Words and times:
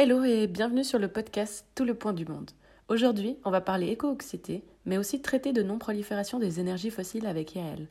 Hello 0.00 0.22
et 0.22 0.46
bienvenue 0.46 0.84
sur 0.84 1.00
le 1.00 1.08
podcast 1.08 1.66
Tout 1.74 1.84
le 1.84 1.92
point 1.92 2.12
du 2.12 2.24
monde. 2.24 2.52
Aujourd'hui, 2.86 3.36
on 3.44 3.50
va 3.50 3.60
parler 3.60 3.88
éco-anxiété, 3.88 4.62
mais 4.84 4.96
aussi 4.96 5.20
traiter 5.20 5.52
de 5.52 5.64
non-prolifération 5.64 6.38
des 6.38 6.60
énergies 6.60 6.92
fossiles 6.92 7.26
avec 7.26 7.56
Yael. 7.56 7.88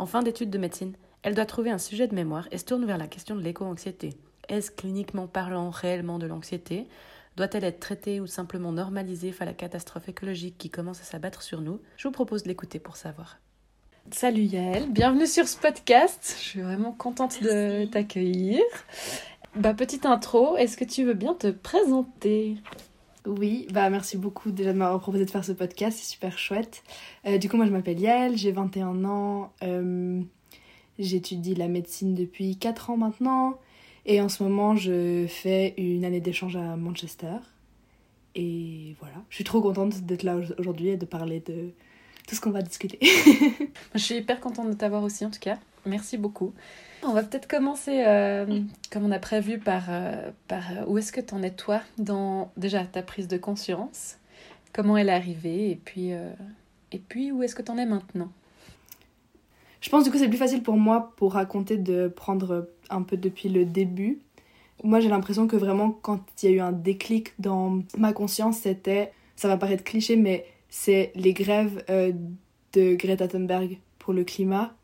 En 0.00 0.06
fin 0.06 0.24
d'études 0.24 0.50
de 0.50 0.58
médecine, 0.58 0.96
elle 1.22 1.36
doit 1.36 1.46
trouver 1.46 1.70
un 1.70 1.78
sujet 1.78 2.08
de 2.08 2.14
mémoire 2.16 2.48
et 2.50 2.58
se 2.58 2.64
tourne 2.64 2.84
vers 2.84 2.98
la 2.98 3.06
question 3.06 3.36
de 3.36 3.40
l'éco-anxiété. 3.40 4.14
Est-ce 4.48 4.72
cliniquement 4.72 5.28
parlant 5.28 5.70
réellement 5.70 6.18
de 6.18 6.26
l'anxiété? 6.26 6.88
Doit-elle 7.36 7.62
être 7.62 7.78
traitée 7.78 8.18
ou 8.18 8.26
simplement 8.26 8.72
normalisée 8.72 9.30
face 9.30 9.42
à 9.42 9.44
la 9.44 9.54
catastrophe 9.54 10.08
écologique 10.08 10.58
qui 10.58 10.70
commence 10.70 11.02
à 11.02 11.04
s'abattre 11.04 11.42
sur 11.42 11.60
nous? 11.60 11.80
Je 11.96 12.08
vous 12.08 12.12
propose 12.12 12.42
de 12.42 12.48
l'écouter 12.48 12.80
pour 12.80 12.96
savoir. 12.96 13.38
Salut 14.10 14.42
Yael, 14.42 14.90
bienvenue 14.90 15.26
sur 15.26 15.46
ce 15.46 15.56
podcast. 15.56 16.34
Je 16.36 16.44
suis 16.44 16.60
vraiment 16.62 16.92
contente 16.92 17.40
de 17.42 17.86
t'accueillir. 17.86 18.60
Bah, 19.56 19.72
petite 19.72 20.04
intro, 20.04 20.56
est-ce 20.56 20.76
que 20.76 20.84
tu 20.84 21.04
veux 21.04 21.14
bien 21.14 21.32
te 21.32 21.46
présenter? 21.46 22.56
Oui, 23.24 23.68
bah 23.72 23.88
merci 23.88 24.18
beaucoup 24.18 24.50
déjà 24.50 24.72
de 24.72 24.78
m'avoir 24.78 25.00
proposé 25.00 25.24
de 25.24 25.30
faire 25.30 25.44
ce 25.44 25.52
podcast, 25.52 25.96
c'est 25.98 26.10
super 26.12 26.36
chouette. 26.38 26.82
Euh, 27.24 27.38
du 27.38 27.48
coup, 27.48 27.56
moi 27.56 27.64
je 27.64 27.70
m'appelle 27.70 28.00
Yael, 28.00 28.36
j'ai 28.36 28.50
21 28.50 29.04
ans, 29.04 29.52
euh, 29.62 30.20
j'étudie 30.98 31.54
la 31.54 31.68
médecine 31.68 32.14
depuis 32.14 32.56
4 32.56 32.90
ans 32.90 32.96
maintenant, 32.96 33.60
et 34.06 34.20
en 34.20 34.28
ce 34.28 34.42
moment 34.42 34.74
je 34.74 35.26
fais 35.28 35.74
une 35.78 36.04
année 36.04 36.20
d'échange 36.20 36.56
à 36.56 36.76
Manchester. 36.76 37.36
Et 38.34 38.96
voilà, 38.98 39.16
je 39.30 39.36
suis 39.36 39.44
trop 39.44 39.62
contente 39.62 40.00
d'être 40.00 40.24
là 40.24 40.36
aujourd'hui 40.58 40.88
et 40.88 40.96
de 40.96 41.06
parler 41.06 41.38
de 41.46 41.70
tout 42.26 42.34
ce 42.34 42.40
qu'on 42.40 42.50
va 42.50 42.60
discuter. 42.60 42.98
je 43.94 44.00
suis 44.00 44.16
hyper 44.16 44.40
contente 44.40 44.68
de 44.68 44.74
t'avoir 44.74 45.04
aussi 45.04 45.24
en 45.24 45.30
tout 45.30 45.40
cas, 45.40 45.58
merci 45.86 46.16
beaucoup. 46.16 46.52
On 47.02 47.12
va 47.12 47.22
peut-être 47.22 47.46
commencer, 47.46 48.02
euh, 48.06 48.60
comme 48.90 49.04
on 49.04 49.10
a 49.10 49.18
prévu, 49.18 49.58
par, 49.58 49.84
euh, 49.90 50.30
par 50.48 50.70
euh, 50.70 50.84
où 50.86 50.96
est-ce 50.96 51.12
que 51.12 51.20
tu 51.20 51.34
en 51.34 51.42
es 51.42 51.50
toi 51.50 51.82
dans 51.98 52.50
déjà 52.56 52.84
ta 52.84 53.02
prise 53.02 53.28
de 53.28 53.36
conscience, 53.36 54.16
comment 54.72 54.96
elle 54.96 55.10
est 55.10 55.12
arrivée, 55.12 55.70
et 55.70 55.76
puis, 55.76 56.10
et 56.92 56.98
puis 56.98 57.30
où 57.30 57.42
est-ce 57.42 57.54
que 57.54 57.62
tu 57.62 57.70
en 57.70 57.78
es 57.78 57.86
maintenant? 57.86 58.30
Je 59.80 59.90
pense 59.90 60.04
du 60.04 60.10
coup 60.10 60.16
c'est 60.16 60.28
plus 60.28 60.38
facile 60.38 60.62
pour 60.62 60.78
moi 60.78 61.12
pour 61.16 61.34
raconter 61.34 61.76
de 61.76 62.08
prendre 62.08 62.70
un 62.88 63.02
peu 63.02 63.18
depuis 63.18 63.50
le 63.50 63.66
début. 63.66 64.20
Moi 64.82 65.00
j'ai 65.00 65.10
l'impression 65.10 65.46
que 65.46 65.56
vraiment 65.56 65.90
quand 65.90 66.20
il 66.42 66.50
y 66.50 66.52
a 66.52 66.56
eu 66.56 66.60
un 66.60 66.72
déclic 66.72 67.34
dans 67.38 67.82
ma 67.98 68.14
conscience, 68.14 68.60
c'était, 68.60 69.12
ça 69.36 69.46
va 69.46 69.58
paraître 69.58 69.84
cliché, 69.84 70.16
mais 70.16 70.46
c'est 70.70 71.12
les 71.14 71.34
grèves 71.34 71.84
de 71.88 72.94
Greta 72.94 73.28
Thunberg 73.28 73.78
pour 73.98 74.14
le 74.14 74.24
climat. 74.24 74.74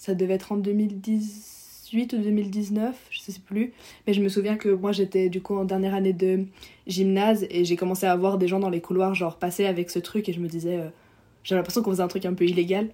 Ça 0.00 0.14
devait 0.14 0.32
être 0.32 0.52
en 0.52 0.56
2010 0.56 1.90
ou 1.92 2.06
2019, 2.06 2.96
je 3.10 3.20
sais 3.20 3.38
plus. 3.38 3.74
Mais 4.06 4.14
je 4.14 4.22
me 4.22 4.30
souviens 4.30 4.56
que 4.56 4.70
moi 4.70 4.92
j'étais 4.92 5.28
du 5.28 5.42
coup 5.42 5.54
en 5.54 5.66
dernière 5.66 5.94
année 5.94 6.14
de 6.14 6.46
gymnase 6.86 7.46
et 7.50 7.66
j'ai 7.66 7.76
commencé 7.76 8.06
à 8.06 8.16
voir 8.16 8.38
des 8.38 8.48
gens 8.48 8.60
dans 8.60 8.70
les 8.70 8.80
couloirs 8.80 9.14
genre 9.14 9.36
passer 9.36 9.66
avec 9.66 9.90
ce 9.90 9.98
truc 9.98 10.26
et 10.30 10.32
je 10.32 10.40
me 10.40 10.48
disais 10.48 10.76
euh, 10.76 10.88
j'ai 11.44 11.54
l'impression 11.54 11.82
qu'on 11.82 11.90
faisait 11.90 12.02
un 12.02 12.08
truc 12.08 12.24
un 12.24 12.32
peu 12.32 12.46
illégal. 12.46 12.88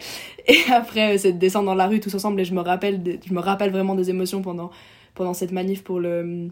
et 0.48 0.58
après 0.70 1.14
euh, 1.14 1.18
c'est 1.18 1.32
de 1.32 1.38
descendre 1.38 1.64
dans 1.64 1.74
la 1.74 1.86
rue 1.86 1.98
tous 1.98 2.14
ensemble 2.14 2.38
et 2.42 2.44
je 2.44 2.52
me 2.52 2.60
rappelle 2.60 3.20
je 3.26 3.32
me 3.32 3.40
rappelle 3.40 3.70
vraiment 3.70 3.94
des 3.94 4.10
émotions 4.10 4.42
pendant 4.42 4.70
pendant 5.14 5.32
cette 5.32 5.52
manif 5.52 5.82
pour 5.82 5.98
le 5.98 6.48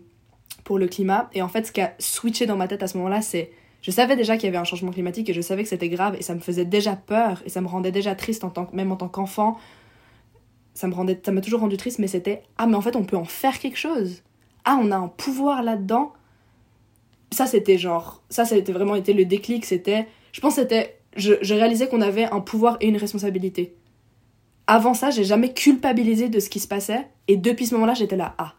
pour 0.65 0.78
le 0.78 0.87
climat 0.87 1.28
et 1.34 1.43
en 1.43 1.48
fait 1.48 1.67
ce 1.67 1.72
qui 1.72 1.83
a 1.83 1.93
switché 1.98 2.47
dans 2.47 2.56
ma 2.56 2.67
tête 2.67 2.83
à 2.83 2.87
ce 2.87 2.97
moment-là 2.97 3.20
c'est 3.20 3.50
je 3.83 3.91
savais 3.91 4.17
déjà 4.17 4.39
qu'il 4.39 4.47
y 4.47 4.48
avait 4.48 4.56
un 4.56 4.65
changement 4.65 4.91
climatique 4.91 5.28
et 5.28 5.34
je 5.34 5.43
savais 5.43 5.65
que 5.65 5.69
c'était 5.69 5.91
grave 5.91 6.17
et 6.19 6.22
ça 6.22 6.34
me 6.34 6.41
faisait 6.41 6.65
déjà 6.65 6.97
peur 6.97 7.43
et 7.45 7.50
ça 7.50 7.61
me 7.61 7.67
rendait 7.67 7.93
déjà 7.93 8.15
triste 8.15 8.43
en 8.43 8.48
tant 8.48 8.70
même 8.72 8.91
en 8.91 8.97
tant 8.97 9.09
qu'enfant 9.09 9.59
ça 10.79 11.33
m'a 11.33 11.41
toujours 11.41 11.61
rendu 11.61 11.77
triste 11.77 11.98
mais 11.98 12.07
c'était 12.07 12.43
ah 12.57 12.69
mais 12.69 12.77
en 12.77 12.81
fait 12.81 12.95
on 12.95 13.03
peut 13.03 13.17
en 13.17 13.25
faire 13.25 13.59
quelque 13.59 13.77
chose. 13.79 14.23
Ah 14.65 14.79
on 14.81 14.93
a 14.93 14.97
un 14.97 15.09
pouvoir 15.09 15.62
là-dedans. 15.65 16.12
Ça 17.33 17.47
c'était 17.47 17.79
genre 17.79 18.23
ça 18.31 18.45
ça 18.45 18.55
a 18.55 18.61
vraiment 18.61 18.95
été 18.95 19.12
le 19.12 19.25
déclic 19.25 19.65
c'était 19.65 20.06
je 20.31 20.41
pense 20.41 20.55
c'était 20.55 21.01
je, 21.17 21.34
je 21.43 21.55
réalisais 21.55 21.89
qu'on 21.89 22.01
avait 22.01 22.27
un 22.27 22.41
pouvoir 22.41 22.77
et 22.81 22.87
une 22.87 22.97
responsabilité. 22.97 23.75
Avant 24.69 24.94
ça 24.94 25.11
j'ai 25.11 25.25
jamais 25.25 25.53
culpabilisé 25.53 26.28
de 26.28 26.39
ce 26.39 26.49
qui 26.49 26.61
se 26.61 26.69
passait 26.69 27.09
et 27.27 27.37
depuis 27.37 27.66
ce 27.66 27.75
moment-là 27.75 27.95
j'étais 27.95 28.16
là 28.16 28.37
ah 28.39 28.55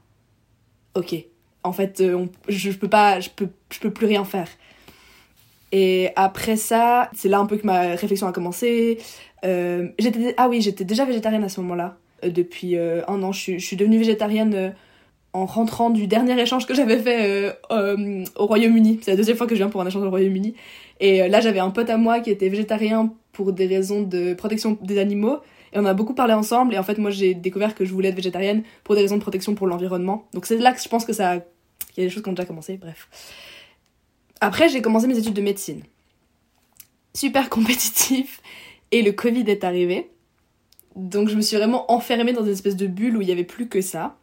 ok. 0.95 1.15
En 1.63 1.71
fait 1.71 2.01
euh, 2.01 2.25
je, 2.49 2.71
je, 2.71 2.77
peux 2.77 2.89
pas 2.89 3.21
je 3.21 3.29
peux 3.29 3.47
je 3.71 3.79
peux 3.79 3.93
plus 3.93 4.07
rien 4.07 4.25
faire. 4.25 4.49
Et 5.71 6.09
après 6.17 6.57
ça 6.57 7.09
c'est 7.13 7.29
là 7.29 7.39
un 7.39 7.45
peu 7.45 7.55
que 7.55 7.65
ma 7.65 7.79
réflexion 7.95 8.27
a 8.27 8.33
commencé. 8.33 8.99
Euh, 9.45 9.87
j'étais 9.99 10.33
ah 10.35 10.49
oui 10.49 10.59
j'étais 10.59 10.83
déjà 10.83 11.05
végétarienne 11.05 11.45
à 11.45 11.49
ce 11.49 11.61
moment-là 11.61 11.97
depuis 12.23 12.77
euh, 12.77 13.01
un 13.07 13.21
an. 13.23 13.31
Je, 13.31 13.57
suis 13.57 13.75
devenue 13.75 13.97
végétarienne 13.97 14.53
euh, 14.53 14.69
en 15.33 15.45
rentrant 15.45 15.89
du 15.89 16.07
dernier 16.07 16.39
échange 16.39 16.65
que 16.65 16.73
j'avais 16.73 16.97
fait 16.97 17.55
au 17.69 18.45
Royaume-Uni. 18.45 18.99
C'est 19.01 19.11
la 19.11 19.17
deuxième 19.17 19.37
fois 19.37 19.45
que 19.45 19.53
je 19.53 19.59
viens 19.59 19.69
pour 19.69 19.81
un 19.81 19.87
échange 19.87 20.03
au 20.03 20.09
Royaume-Uni. 20.09 20.55
Et 20.99 21.27
là, 21.27 21.39
j'avais 21.39 21.59
un 21.59 21.69
pote 21.69 21.89
à 21.89 21.97
moi 21.97 22.19
qui 22.19 22.31
était 22.31 22.49
végétarien 22.49 23.13
pour 23.31 23.53
des 23.53 23.67
raisons 23.67 24.01
de 24.01 24.33
protection 24.33 24.77
des 24.81 24.97
animaux. 24.97 25.37
Et 25.71 25.77
on 25.77 25.85
a 25.85 25.93
beaucoup 25.93 26.15
parlé 26.15 26.33
ensemble. 26.33 26.73
Et 26.73 26.79
en 26.79 26.83
fait, 26.83 26.97
moi, 26.97 27.11
j'ai 27.11 27.35
découvert 27.35 27.75
que 27.75 27.85
je 27.85 27.93
voulais 27.93 28.09
être 28.09 28.15
végétarienne 28.15 28.63
pour 28.83 28.95
des 28.95 29.01
raisons 29.01 29.17
de 29.17 29.21
protection 29.21 29.53
pour 29.53 29.67
l'environnement. 29.67 30.27
Donc 30.33 30.47
c'est 30.47 30.57
là 30.57 30.73
que 30.73 30.81
je 30.81 30.89
pense 30.89 31.05
que 31.05 31.13
ça... 31.13 31.35
Il 31.95 32.01
y 32.01 32.05
a 32.05 32.07
des 32.07 32.09
choses 32.09 32.23
qui 32.23 32.29
ont 32.29 32.33
déjà 32.33 32.45
commencé, 32.45 32.77
bref. 32.77 33.07
Après, 34.41 34.69
j'ai 34.69 34.81
commencé 34.81 35.07
mes 35.07 35.17
études 35.17 35.33
de 35.33 35.41
médecine. 35.41 35.83
Super 37.13 37.49
compétitif. 37.49 38.41
Et 38.91 39.01
le 39.01 39.11
Covid 39.11 39.43
est 39.47 39.63
arrivé. 39.63 40.09
Donc 40.95 41.29
je 41.29 41.35
me 41.35 41.41
suis 41.41 41.57
vraiment 41.57 41.91
enfermée 41.91 42.33
dans 42.33 42.43
une 42.43 42.51
espèce 42.51 42.75
de 42.75 42.87
bulle 42.87 43.17
où 43.17 43.21
il 43.21 43.25
n'y 43.25 43.31
avait 43.31 43.43
plus 43.43 43.67
que 43.67 43.81
ça. 43.81 44.15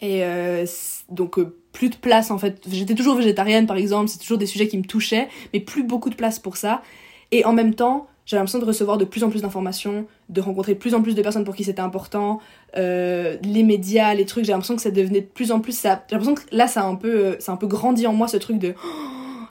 Et 0.00 0.24
euh, 0.24 0.66
donc 1.08 1.38
euh, 1.38 1.56
plus 1.72 1.90
de 1.90 1.96
place 1.96 2.30
en 2.30 2.38
fait. 2.38 2.62
J'étais 2.70 2.94
toujours 2.94 3.16
végétarienne 3.16 3.66
par 3.66 3.76
exemple, 3.76 4.08
c'est 4.08 4.18
toujours 4.18 4.38
des 4.38 4.46
sujets 4.46 4.68
qui 4.68 4.78
me 4.78 4.84
touchaient, 4.84 5.28
mais 5.52 5.60
plus 5.60 5.82
beaucoup 5.82 6.10
de 6.10 6.14
place 6.14 6.38
pour 6.38 6.56
ça. 6.56 6.82
Et 7.30 7.44
en 7.44 7.52
même 7.52 7.74
temps, 7.74 8.06
j'avais 8.26 8.40
l'impression 8.40 8.58
de 8.58 8.64
recevoir 8.64 8.96
de 8.96 9.04
plus 9.04 9.22
en 9.22 9.28
plus 9.28 9.42
d'informations, 9.42 10.06
de 10.30 10.40
rencontrer 10.40 10.74
de 10.74 10.78
plus 10.78 10.94
en 10.94 11.02
plus 11.02 11.14
de 11.14 11.22
personnes 11.22 11.44
pour 11.44 11.54
qui 11.54 11.64
c'était 11.64 11.80
important, 11.80 12.40
euh, 12.76 13.36
les 13.42 13.62
médias, 13.62 14.14
les 14.14 14.24
trucs. 14.24 14.44
J'ai 14.44 14.52
l'impression 14.52 14.76
que 14.76 14.82
ça 14.82 14.90
devenait 14.90 15.20
de 15.20 15.26
plus 15.26 15.52
en 15.52 15.60
plus. 15.60 15.76
Ça, 15.76 16.02
j'ai 16.08 16.16
l'impression 16.16 16.34
que 16.34 16.54
là, 16.54 16.66
ça 16.66 16.82
a 16.82 16.86
un 16.86 16.94
peu, 16.94 17.36
ça 17.38 17.52
a 17.52 17.54
un 17.54 17.58
peu 17.58 17.66
grandi 17.66 18.06
en 18.06 18.14
moi 18.14 18.28
ce 18.28 18.38
truc 18.38 18.58
de 18.58 18.74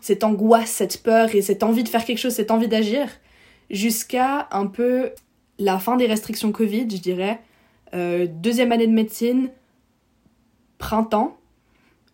cette 0.01 0.23
angoisse, 0.23 0.69
cette 0.69 1.03
peur 1.03 1.33
et 1.35 1.41
cette 1.41 1.63
envie 1.63 1.83
de 1.83 1.89
faire 1.89 2.03
quelque 2.03 2.17
chose, 2.17 2.33
cette 2.33 2.51
envie 2.51 2.67
d'agir, 2.67 3.07
jusqu'à 3.69 4.47
un 4.51 4.65
peu 4.65 5.11
la 5.63 5.79
fin 5.79 5.95
des 5.95 6.07
restrictions 6.07 6.51
Covid, 6.51 6.87
je 6.89 6.97
dirais, 6.97 7.39
euh, 7.93 8.27
deuxième 8.29 8.71
année 8.73 8.85
de 8.85 8.91
médecine, 8.91 9.49
printemps. 10.77 11.37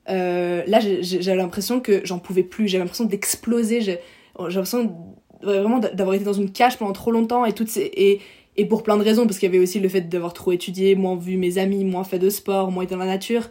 Euh, 0.10 0.64
là, 0.68 0.80
j'ai 0.80 1.36
l'impression 1.36 1.80
que 1.80 2.02
j'en 2.06 2.20
pouvais 2.20 2.44
plus, 2.44 2.68
j'ai 2.68 2.78
l'impression 2.78 3.06
d'exploser, 3.06 3.82
j'ai 3.82 4.00
l'impression 4.38 4.96
vraiment 5.42 5.80
d'avoir 5.80 6.14
été 6.14 6.26
dans 6.26 6.34
une 6.34 6.52
cage 6.52 6.78
pendant 6.78 6.94
trop 6.94 7.12
longtemps 7.12 7.46
et 7.46 7.54
toutes 7.54 7.70
ces, 7.70 7.90
et, 7.94 8.20
et 8.56 8.66
pour 8.66 8.84
plein 8.84 8.98
de 8.98 9.04
raisons, 9.04 9.26
parce 9.26 9.40
qu'il 9.40 9.48
y 9.48 9.56
avait 9.56 9.64
aussi 9.64 9.80
le 9.80 9.90
fait 9.90 10.02
d'avoir 10.02 10.34
trop 10.34 10.52
étudié, 10.52 10.94
moins 10.94 11.16
vu 11.16 11.38
mes 11.38 11.58
amis, 11.58 11.84
moins 11.86 12.04
fait 12.04 12.20
de 12.20 12.30
sport, 12.30 12.72
moins 12.72 12.84
été 12.84 12.94
dans 12.94 13.00
la 13.00 13.08
nature, 13.08 13.50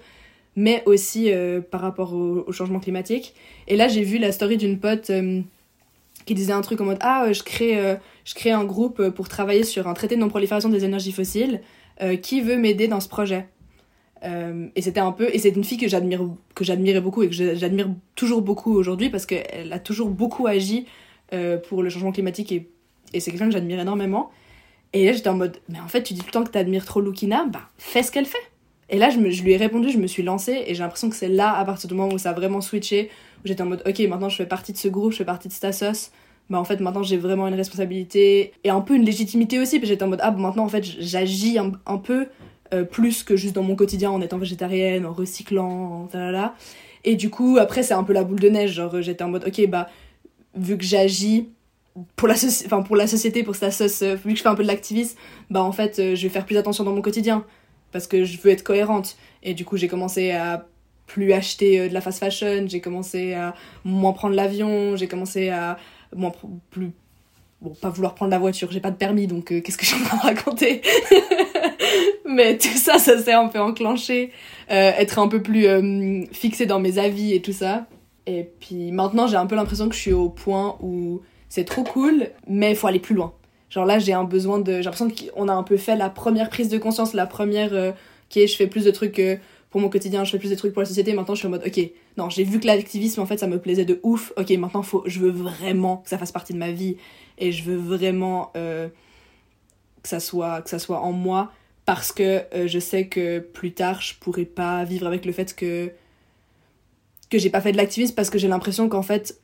mais 0.54 0.82
aussi 0.86 1.32
euh, 1.32 1.60
par 1.60 1.80
rapport 1.80 2.14
au, 2.14 2.52
changement 2.52 2.78
climatique. 2.78 3.34
Et 3.66 3.76
là, 3.76 3.88
j'ai 3.88 4.02
vu 4.02 4.18
la 4.18 4.30
story 4.30 4.58
d'une 4.58 4.78
pote 4.78 5.10
qui 6.24 6.34
disait 6.34 6.52
un 6.52 6.60
truc 6.60 6.80
en 6.80 6.84
mode 6.84 6.98
Ah, 7.00 7.32
je 7.32 7.42
crée 7.42 7.96
je 8.28 8.34
crée 8.34 8.50
un 8.50 8.64
groupe 8.64 9.00
euh, 9.00 9.10
pour 9.10 9.26
travailler 9.26 9.64
sur 9.64 9.88
un 9.88 9.94
traité 9.94 10.14
de 10.14 10.20
non-prolifération 10.20 10.68
des 10.68 10.84
énergies 10.84 11.12
fossiles. 11.12 11.62
Euh, 12.00 12.14
qui 12.14 12.40
veut 12.40 12.56
m'aider 12.56 12.86
dans 12.86 13.00
ce 13.00 13.08
projet 13.08 13.48
euh, 14.24 14.68
Et 14.76 14.82
c'était 14.82 15.00
un 15.00 15.10
peu. 15.10 15.28
Et 15.32 15.40
c'est 15.40 15.48
une 15.48 15.64
fille 15.64 15.78
que 15.78 15.88
j'admirais 15.88 17.00
beaucoup 17.00 17.24
et 17.24 17.28
que 17.28 17.34
j'admire 17.34 17.88
toujours 18.14 18.40
beaucoup 18.40 18.72
aujourd'hui 18.72 19.10
parce 19.10 19.26
qu'elle 19.26 19.72
a 19.72 19.80
toujours 19.80 20.08
beaucoup 20.10 20.46
agi 20.46 20.86
pour 21.68 21.82
le 21.82 21.90
changement 21.90 22.12
climatique 22.12 22.52
et, 22.52 22.70
et 23.12 23.18
c'est 23.18 23.32
quelqu'un 23.32 23.46
que 23.46 23.52
j'admire 23.52 23.80
énormément. 23.80 24.30
Et 24.92 25.06
là, 25.06 25.12
j'étais 25.12 25.28
en 25.28 25.34
mode, 25.34 25.58
mais 25.68 25.80
en 25.80 25.88
fait, 25.88 26.04
tu 26.04 26.14
dis 26.14 26.20
tout 26.20 26.26
le 26.26 26.32
temps 26.32 26.44
que 26.44 26.52
tu 26.52 26.58
admires 26.58 26.84
trop 26.84 27.00
Lukina, 27.00 27.46
bah, 27.46 27.68
fais 27.78 28.04
ce 28.04 28.12
qu'elle 28.12 28.26
fait. 28.26 28.38
Et 28.90 28.98
là, 28.98 29.10
je, 29.10 29.18
je, 29.30 29.42
lui 29.42 29.52
ai 29.52 29.56
répondu, 29.56 29.90
je 29.90 29.98
me 29.98 30.06
suis 30.06 30.22
lancée, 30.22 30.62
et 30.66 30.74
j'ai 30.74 30.82
l'impression 30.82 31.10
que 31.10 31.16
c'est 31.16 31.28
là, 31.28 31.52
à 31.52 31.64
partir 31.64 31.88
du 31.88 31.94
moment 31.94 32.14
où 32.14 32.18
ça 32.18 32.30
a 32.30 32.32
vraiment 32.32 32.60
switché, 32.60 33.10
où 33.44 33.48
j'étais 33.48 33.62
en 33.62 33.66
mode, 33.66 33.82
ok, 33.86 33.98
maintenant 34.08 34.28
je 34.28 34.36
fais 34.36 34.46
partie 34.46 34.72
de 34.72 34.78
ce 34.78 34.88
groupe, 34.88 35.12
je 35.12 35.18
fais 35.18 35.24
partie 35.24 35.48
de 35.48 35.52
Stasos, 35.52 36.12
bah 36.50 36.58
en 36.58 36.64
fait 36.64 36.80
maintenant 36.80 37.02
j'ai 37.02 37.18
vraiment 37.18 37.46
une 37.46 37.54
responsabilité 37.54 38.52
et 38.64 38.70
un 38.70 38.80
peu 38.80 38.94
une 38.94 39.04
légitimité 39.04 39.58
aussi 39.58 39.78
parce 39.78 39.88
j'étais 39.88 40.02
en 40.02 40.08
mode 40.08 40.20
ah 40.22 40.30
bon 40.30 40.40
maintenant 40.40 40.64
en 40.64 40.68
fait 40.68 40.82
j'agis 40.82 41.58
un, 41.58 41.98
peu 41.98 42.26
euh, 42.72 42.84
plus 42.84 43.22
que 43.22 43.36
juste 43.36 43.54
dans 43.54 43.62
mon 43.62 43.76
quotidien 43.76 44.10
en 44.10 44.20
étant 44.20 44.38
végétarienne 44.38 45.04
en 45.04 45.12
recyclant 45.12 46.08
en 46.12 46.18
là 46.30 46.54
et 47.04 47.16
du 47.16 47.28
coup 47.28 47.58
après 47.60 47.82
c'est 47.82 47.94
un 47.94 48.04
peu 48.04 48.12
la 48.12 48.24
boule 48.24 48.40
de 48.40 48.48
neige. 48.48 48.72
Genre 48.72 49.02
j'étais 49.02 49.24
en 49.24 49.28
mode 49.28 49.44
ok 49.46 49.68
bah 49.68 49.88
vu 50.54 50.78
que 50.78 50.84
j'agis 50.84 51.48
pour 52.16 52.28
la 52.28 52.34
enfin 52.34 52.82
pour 52.82 52.96
la 52.96 53.06
société 53.06 53.42
pour 53.42 53.54
cette 53.54 53.72
sauce 53.72 54.02
euh, 54.02 54.14
vu 54.14 54.32
que 54.32 54.38
je 54.38 54.42
fais 54.42 54.48
un 54.48 54.54
peu 54.54 54.62
de 54.62 54.68
l'activisme 54.68 55.18
bah 55.50 55.62
en 55.62 55.72
fait 55.72 55.98
euh, 55.98 56.14
je 56.14 56.22
vais 56.22 56.28
faire 56.28 56.46
plus 56.46 56.56
attention 56.56 56.84
dans 56.84 56.92
mon 56.92 57.02
quotidien 57.02 57.44
parce 57.92 58.06
que 58.06 58.24
je 58.24 58.38
veux 58.38 58.50
être 58.50 58.64
cohérente. 58.64 59.16
Et 59.42 59.52
du 59.54 59.64
coup 59.64 59.76
j'ai 59.76 59.88
commencé 59.88 60.30
à 60.30 60.66
plus 61.06 61.32
acheter 61.32 61.88
de 61.88 61.94
la 61.94 62.00
fast 62.00 62.18
fashion 62.18 62.66
j'ai 62.66 62.80
commencé 62.80 63.34
à 63.34 63.54
moins 63.84 64.12
prendre 64.12 64.34
l'avion 64.34 64.94
j'ai 64.96 65.08
commencé 65.08 65.48
à 65.48 65.78
moi 66.16 66.32
plus 66.70 66.92
bon 67.60 67.74
pas 67.74 67.90
vouloir 67.90 68.14
prendre 68.14 68.30
la 68.30 68.38
voiture 68.38 68.70
j'ai 68.70 68.80
pas 68.80 68.90
de 68.90 68.96
permis 68.96 69.26
donc 69.26 69.52
euh, 69.52 69.60
qu'est-ce 69.60 69.78
que 69.78 69.86
je 69.86 69.94
de 69.94 70.20
raconter? 70.22 70.82
Mais 72.28 72.58
tout 72.58 72.76
ça, 72.76 72.98
ça 72.98 73.18
s'est 73.18 73.32
un 73.32 73.48
peu 73.48 73.58
enclenché. 73.58 74.30
Euh, 74.70 74.92
être 74.98 75.18
un 75.18 75.28
peu 75.28 75.42
plus 75.42 75.66
euh, 75.66 76.24
fixé 76.30 76.66
dans 76.66 76.78
mes 76.78 76.98
avis 76.98 77.34
et 77.34 77.40
tout 77.40 77.52
ça. 77.52 77.86
Et 78.26 78.48
puis 78.60 78.92
maintenant, 78.92 79.26
j'ai 79.26 79.36
un 79.36 79.46
peu 79.46 79.56
l'impression 79.56 79.88
que 79.88 79.94
je 79.94 80.00
suis 80.00 80.12
au 80.12 80.28
point 80.28 80.76
où 80.80 81.22
c'est 81.48 81.64
trop 81.64 81.84
cool, 81.84 82.28
mais 82.46 82.70
il 82.70 82.76
faut 82.76 82.86
aller 82.86 82.98
plus 82.98 83.14
loin. 83.14 83.32
Genre 83.70 83.86
là, 83.86 83.98
j'ai 83.98 84.12
un 84.12 84.24
besoin 84.24 84.58
de. 84.58 84.76
J'ai 84.76 84.82
l'impression 84.82 85.08
qu'on 85.08 85.48
a 85.48 85.52
un 85.52 85.62
peu 85.62 85.78
fait 85.78 85.96
la 85.96 86.10
première 86.10 86.50
prise 86.50 86.68
de 86.68 86.78
conscience, 86.78 87.14
la 87.14 87.26
première 87.26 87.94
qui 88.28 88.46
je 88.46 88.56
fais 88.56 88.66
plus 88.66 88.84
de 88.84 88.90
trucs 88.90 89.20
pour 89.70 89.80
mon 89.80 89.88
quotidien, 89.88 90.24
je 90.24 90.30
fais 90.30 90.38
plus 90.38 90.50
de 90.50 90.54
trucs 90.54 90.72
pour 90.72 90.80
la 90.80 90.86
société. 90.86 91.12
Maintenant, 91.12 91.34
je 91.34 91.40
suis 91.40 91.46
en 91.46 91.50
mode 91.50 91.64
ok, 91.66 91.80
non, 92.16 92.30
j'ai 92.30 92.44
vu 92.44 92.58
que 92.60 92.66
l'activisme 92.66 93.20
en 93.20 93.26
fait 93.26 93.38
ça 93.38 93.46
me 93.46 93.58
plaisait 93.58 93.84
de 93.84 94.00
ouf. 94.02 94.32
Ok, 94.36 94.50
maintenant, 94.50 94.82
faut, 94.82 95.02
je 95.06 95.20
veux 95.20 95.30
vraiment 95.30 95.98
que 95.98 96.08
ça 96.08 96.18
fasse 96.18 96.32
partie 96.32 96.52
de 96.52 96.58
ma 96.58 96.70
vie 96.70 96.96
et 97.38 97.52
je 97.52 97.64
veux 97.64 97.76
vraiment 97.76 98.50
euh, 98.56 98.88
que, 100.02 100.08
ça 100.08 100.20
soit, 100.20 100.62
que 100.62 100.70
ça 100.70 100.78
soit 100.78 101.00
en 101.00 101.12
moi 101.12 101.52
parce 101.84 102.12
que 102.12 102.44
je 102.66 102.78
sais 102.78 103.06
que 103.06 103.38
plus 103.38 103.72
tard, 103.72 104.02
je 104.02 104.14
pourrais 104.20 104.44
pas 104.44 104.84
vivre 104.84 105.06
avec 105.06 105.24
le 105.24 105.32
fait 105.32 105.54
que 105.54 105.90
que 107.30 107.38
j'ai 107.38 107.50
pas 107.50 107.60
fait 107.60 107.72
de 107.72 107.76
l'activisme 107.76 108.14
parce 108.14 108.30
que 108.30 108.38
j'ai 108.38 108.48
l'impression 108.48 108.88
qu'en 108.88 109.02
fait 109.02 109.40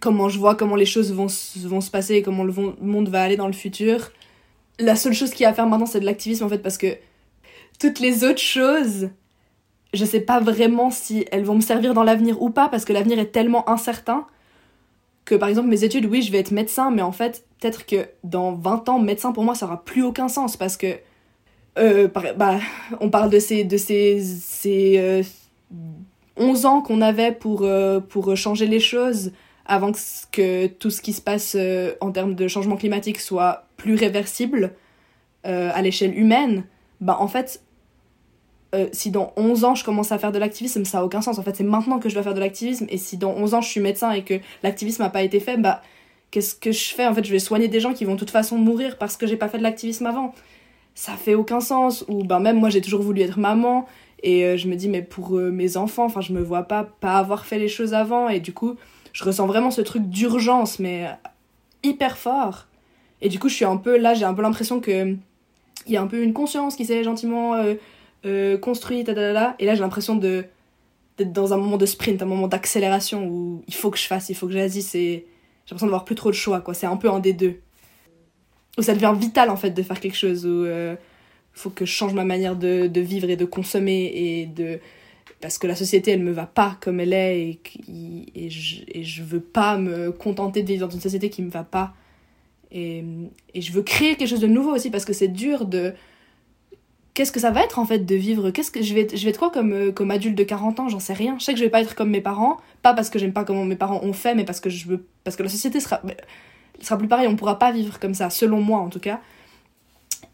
comment 0.00 0.28
je 0.28 0.38
vois 0.38 0.54
comment 0.54 0.76
les 0.76 0.86
choses 0.86 1.12
vont, 1.12 1.28
vont 1.56 1.80
se 1.80 1.90
passer 1.90 2.16
et 2.16 2.22
comment 2.22 2.44
le 2.44 2.52
monde 2.80 3.08
va 3.08 3.22
aller 3.22 3.36
dans 3.36 3.46
le 3.46 3.52
futur. 3.52 4.10
La 4.78 4.96
seule 4.96 5.14
chose 5.14 5.30
qu'il 5.30 5.42
y 5.42 5.46
a 5.46 5.50
à 5.50 5.54
faire 5.54 5.66
maintenant, 5.66 5.86
c'est 5.86 6.00
de 6.00 6.04
l'activisme 6.04 6.44
en 6.44 6.48
fait, 6.48 6.58
parce 6.58 6.78
que 6.78 6.96
toutes 7.78 7.98
les 7.98 8.24
autres 8.24 8.40
choses, 8.40 9.08
je 9.96 10.04
sais 10.04 10.20
pas 10.20 10.40
vraiment 10.40 10.90
si 10.90 11.26
elles 11.32 11.44
vont 11.44 11.56
me 11.56 11.60
servir 11.60 11.94
dans 11.94 12.04
l'avenir 12.04 12.40
ou 12.42 12.50
pas, 12.50 12.68
parce 12.68 12.84
que 12.84 12.92
l'avenir 12.92 13.18
est 13.18 13.32
tellement 13.32 13.68
incertain 13.68 14.26
que 15.26 15.34
par 15.34 15.50
exemple 15.50 15.68
mes 15.68 15.84
études, 15.84 16.06
oui, 16.06 16.22
je 16.22 16.32
vais 16.32 16.38
être 16.38 16.52
médecin, 16.52 16.90
mais 16.90 17.02
en 17.02 17.12
fait, 17.12 17.44
peut-être 17.60 17.84
que 17.84 18.06
dans 18.24 18.52
20 18.52 18.88
ans, 18.88 18.98
médecin 18.98 19.32
pour 19.32 19.44
moi, 19.44 19.54
ça 19.54 19.66
aura 19.66 19.84
plus 19.84 20.02
aucun 20.02 20.28
sens 20.28 20.56
parce 20.56 20.78
que. 20.78 20.96
Euh, 21.78 22.08
bah, 22.38 22.58
on 23.00 23.10
parle 23.10 23.28
de 23.28 23.38
ces, 23.38 23.62
de 23.64 23.76
ces, 23.76 24.22
ces 24.22 25.22
11 26.38 26.64
euh, 26.64 26.68
ans 26.68 26.80
qu'on 26.80 27.02
avait 27.02 27.32
pour, 27.32 27.64
euh, 27.64 28.00
pour 28.00 28.34
changer 28.34 28.66
les 28.66 28.80
choses 28.80 29.32
avant 29.66 29.92
que 30.32 30.68
tout 30.68 30.88
ce 30.88 31.02
qui 31.02 31.12
se 31.12 31.20
passe 31.20 31.54
euh, 31.54 31.92
en 32.00 32.12
termes 32.12 32.34
de 32.34 32.48
changement 32.48 32.76
climatique 32.76 33.20
soit 33.20 33.66
plus 33.76 33.94
réversible 33.94 34.72
à 35.44 35.80
l'échelle 35.80 36.18
humaine, 36.18 36.64
bah 37.00 37.18
en 37.20 37.28
fait, 37.28 37.62
euh, 38.76 38.88
si 38.92 39.10
dans 39.10 39.32
11 39.36 39.64
ans 39.64 39.74
je 39.74 39.84
commence 39.84 40.12
à 40.12 40.18
faire 40.18 40.32
de 40.32 40.38
l'activisme, 40.38 40.84
ça 40.84 40.98
n'a 40.98 41.04
aucun 41.04 41.22
sens. 41.22 41.38
En 41.38 41.42
fait, 41.42 41.56
c'est 41.56 41.64
maintenant 41.64 41.98
que 41.98 42.08
je 42.08 42.14
dois 42.14 42.22
faire 42.22 42.34
de 42.34 42.40
l'activisme. 42.40 42.86
Et 42.88 42.98
si 42.98 43.16
dans 43.16 43.32
11 43.32 43.54
ans 43.54 43.60
je 43.60 43.68
suis 43.68 43.80
médecin 43.80 44.12
et 44.12 44.22
que 44.22 44.34
l'activisme 44.62 45.02
n'a 45.02 45.10
pas 45.10 45.22
été 45.22 45.40
fait, 45.40 45.56
bah 45.56 45.82
qu'est-ce 46.30 46.54
que 46.54 46.72
je 46.72 46.94
fais? 46.94 47.06
En 47.06 47.14
fait, 47.14 47.24
je 47.24 47.32
vais 47.32 47.38
soigner 47.38 47.68
des 47.68 47.80
gens 47.80 47.92
qui 47.92 48.04
vont 48.04 48.14
de 48.14 48.18
toute 48.18 48.30
façon 48.30 48.58
mourir 48.58 48.98
parce 48.98 49.16
que 49.16 49.26
j'ai 49.26 49.36
pas 49.36 49.48
fait 49.48 49.58
de 49.58 49.62
l'activisme 49.62 50.06
avant. 50.06 50.34
Ça 50.94 51.12
fait 51.12 51.34
aucun 51.34 51.60
sens. 51.60 52.04
Ou 52.08 52.24
bah 52.24 52.38
même 52.38 52.58
moi 52.58 52.70
j'ai 52.70 52.80
toujours 52.80 53.02
voulu 53.02 53.22
être 53.22 53.38
maman 53.38 53.86
et 54.22 54.56
je 54.56 54.68
me 54.68 54.76
dis 54.76 54.88
mais 54.88 55.02
pour 55.02 55.32
mes 55.32 55.76
enfants, 55.76 56.04
enfin 56.06 56.20
je 56.20 56.32
me 56.32 56.40
vois 56.40 56.62
pas 56.62 56.84
pas 56.84 57.18
avoir 57.18 57.44
fait 57.44 57.58
les 57.58 57.68
choses 57.68 57.92
avant 57.92 58.28
et 58.28 58.40
du 58.40 58.52
coup 58.52 58.76
je 59.12 59.24
ressens 59.24 59.46
vraiment 59.46 59.70
ce 59.70 59.80
truc 59.80 60.08
d'urgence, 60.08 60.78
mais 60.78 61.08
hyper 61.82 62.18
fort. 62.18 62.66
Et 63.22 63.28
du 63.28 63.38
coup, 63.38 63.48
je 63.48 63.54
suis 63.54 63.64
un 63.64 63.78
peu 63.78 63.96
là, 63.96 64.12
j'ai 64.12 64.26
un 64.26 64.34
peu 64.34 64.42
l'impression 64.42 64.80
que 64.80 65.16
il 65.86 65.92
y 65.92 65.96
a 65.96 66.02
un 66.02 66.06
peu 66.06 66.22
une 66.22 66.32
conscience 66.32 66.76
qui 66.76 66.84
s'est 66.84 67.02
gentiment 67.04 67.54
euh, 68.26 68.58
et 69.58 69.64
là, 69.64 69.74
j'ai 69.74 69.80
l'impression 69.80 70.16
de 70.16 70.44
d'être 71.16 71.32
dans 71.32 71.54
un 71.54 71.56
moment 71.56 71.78
de 71.78 71.86
sprint, 71.86 72.20
un 72.20 72.26
moment 72.26 72.46
d'accélération 72.46 73.26
où 73.26 73.64
il 73.66 73.74
faut 73.74 73.90
que 73.90 73.96
je 73.96 74.04
fasse, 74.06 74.28
il 74.28 74.34
faut 74.34 74.46
que 74.46 74.52
j'agisse 74.52 74.94
et 74.94 75.26
j'ai 75.64 75.70
l'impression 75.70 75.86
d'avoir 75.86 76.04
plus 76.04 76.14
trop 76.14 76.30
de 76.30 76.36
choix, 76.36 76.60
quoi. 76.60 76.74
C'est 76.74 76.86
un 76.86 76.98
peu 76.98 77.08
un 77.10 77.20
des 77.20 77.32
deux. 77.32 77.60
Où 78.76 78.82
ça 78.82 78.92
devient 78.92 79.14
vital, 79.18 79.48
en 79.48 79.56
fait, 79.56 79.70
de 79.70 79.82
faire 79.82 79.98
quelque 79.98 80.16
chose, 80.16 80.44
où 80.44 80.64
il 80.64 80.68
euh, 80.68 80.94
faut 81.54 81.70
que 81.70 81.86
je 81.86 81.90
change 81.90 82.12
ma 82.12 82.24
manière 82.24 82.54
de, 82.54 82.86
de, 82.86 83.00
vivre 83.00 83.30
et 83.30 83.36
de 83.36 83.46
consommer 83.46 84.12
et 84.14 84.46
de 84.46 84.78
parce 85.40 85.58
que 85.58 85.66
la 85.66 85.76
société 85.76 86.12
elle 86.12 86.22
me 86.22 86.32
va 86.32 86.46
pas 86.46 86.78
comme 86.80 86.98
elle 86.98 87.12
est 87.12 87.40
et, 87.40 87.60
et, 88.34 88.50
je, 88.50 88.82
et 88.88 89.04
je 89.04 89.22
veux 89.22 89.40
pas 89.40 89.76
me 89.76 90.10
contenter 90.10 90.62
de 90.62 90.68
vivre 90.68 90.86
dans 90.86 90.94
une 90.94 91.00
société 91.00 91.28
qui 91.28 91.42
me 91.42 91.50
va 91.50 91.62
pas 91.62 91.94
et, 92.72 93.04
et 93.52 93.60
je 93.60 93.72
veux 93.72 93.82
créer 93.82 94.16
quelque 94.16 94.28
chose 94.28 94.40
de 94.40 94.46
nouveau 94.46 94.74
aussi 94.74 94.90
parce 94.90 95.04
que 95.04 95.12
c'est 95.12 95.28
dur 95.28 95.66
de 95.66 95.92
qu'est-ce 97.16 97.32
que 97.32 97.40
ça 97.40 97.50
va 97.50 97.62
être 97.62 97.78
en 97.78 97.86
fait 97.86 98.00
de 98.00 98.14
vivre? 98.14 98.50
Qu'est-ce 98.50 98.70
que 98.70 98.82
je 98.82 98.94
vais 98.94 99.08
je 99.12 99.24
vais 99.24 99.30
être 99.30 99.38
quoi 99.38 99.50
comme 99.50 99.92
comme 99.92 100.10
adulte 100.10 100.36
de 100.36 100.44
40 100.44 100.80
ans? 100.80 100.88
J'en 100.88 101.00
sais 101.00 101.14
rien. 101.14 101.36
Je 101.40 101.44
sais 101.44 101.52
que 101.52 101.58
je 101.58 101.64
vais 101.64 101.70
pas 101.70 101.80
être 101.80 101.94
comme 101.94 102.10
mes 102.10 102.20
parents. 102.20 102.58
Pas 102.82 102.92
parce 102.92 103.08
que 103.10 103.18
j'aime 103.18 103.32
pas 103.32 103.44
comment 103.44 103.64
mes 103.64 103.74
parents 103.74 104.00
ont 104.04 104.12
fait 104.12 104.34
mais 104.34 104.44
parce 104.44 104.60
que 104.60 104.68
je 104.70 104.86
veux 104.86 105.06
parce 105.24 105.36
que 105.36 105.42
la 105.42 105.48
société 105.48 105.80
sera 105.80 106.02
sera 106.82 106.98
plus 106.98 107.08
pareil 107.08 107.26
on 107.26 107.36
pourra 107.36 107.58
pas 107.58 107.72
vivre 107.72 107.98
comme 107.98 108.12
ça 108.12 108.28
selon 108.28 108.60
moi 108.60 108.80
en 108.80 108.90
tout 108.90 109.00
cas. 109.00 109.20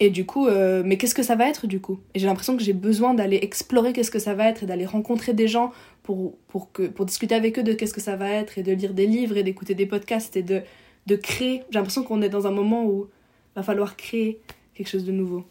Et 0.01 0.11
du 0.11 0.27
coup, 0.27 0.49
euh, 0.49 0.83
mais 0.85 0.97
qu'est-ce 0.97 1.15
que 1.15 1.23
ça 1.23 1.37
va 1.37 1.49
être 1.49 1.69
du 1.69 1.81
coup? 1.81 2.01
Et 2.15 2.19
j'ai 2.19 2.27
l'impression 2.27 2.57
que 2.57 2.63
j'ai 2.65 2.73
besoin 2.73 3.15
d'aller 3.15 3.39
explorer 3.43 3.93
qu'est-ce 3.93 4.11
que 4.11 4.19
ça 4.19 4.35
va 4.35 4.49
être 4.49 4.65
et 4.65 4.67
d'aller 4.67 4.87
rencontrer 4.87 5.33
des 5.33 5.47
gens 5.47 5.71
pour, 6.03 6.37
pour, 6.49 6.73
que, 6.73 6.89
pour 6.89 7.07
discuter 7.07 7.37
avec 7.37 7.57
eux 7.61 7.63
de 7.63 7.73
qu'est-ce 7.73 7.95
que 7.95 8.01
ça 8.01 8.17
va 8.17 8.29
être 8.29 8.59
et 8.59 8.65
de 8.65 8.73
lire 8.73 8.95
des 8.95 9.07
livres 9.07 9.37
et 9.37 9.45
d'écouter 9.45 9.77
des 9.77 9.87
podcasts 9.87 10.37
et 10.37 10.43
de, 10.43 10.63
de 11.07 11.15
créer. 11.15 11.63
J'ai 11.71 11.79
l'impression 11.79 12.03
qu'on 12.03 12.21
est 12.21 12.29
dans 12.29 12.49
un 12.49 12.51
moment 12.51 12.85
où 12.85 13.07
il 13.07 13.55
va 13.55 13.63
falloir 13.63 13.97
créer 13.97 14.41
quelque 14.75 14.89
chose 14.89 15.05
de 15.05 15.13
nouveau. 15.13 15.45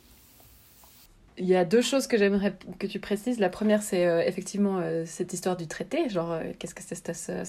Il 1.42 1.48
y 1.48 1.56
a 1.56 1.66
deux 1.66 1.82
choses 1.82 2.08
que 2.08 2.18
j'aimerais 2.18 2.54
que 2.80 2.88
tu 2.88 3.00
précises. 3.00 3.40
La 3.40 3.50
première, 3.50 3.82
c'est 3.82 4.06
euh, 4.06 4.24
effectivement 4.26 4.78
euh, 4.80 5.04
cette 5.06 5.34
histoire 5.34 5.58
du 5.58 5.68
traité, 5.68 6.08
genre 6.08 6.40
qu'est-ce 6.58 6.76
que 6.76 6.84
c'est 6.84 6.98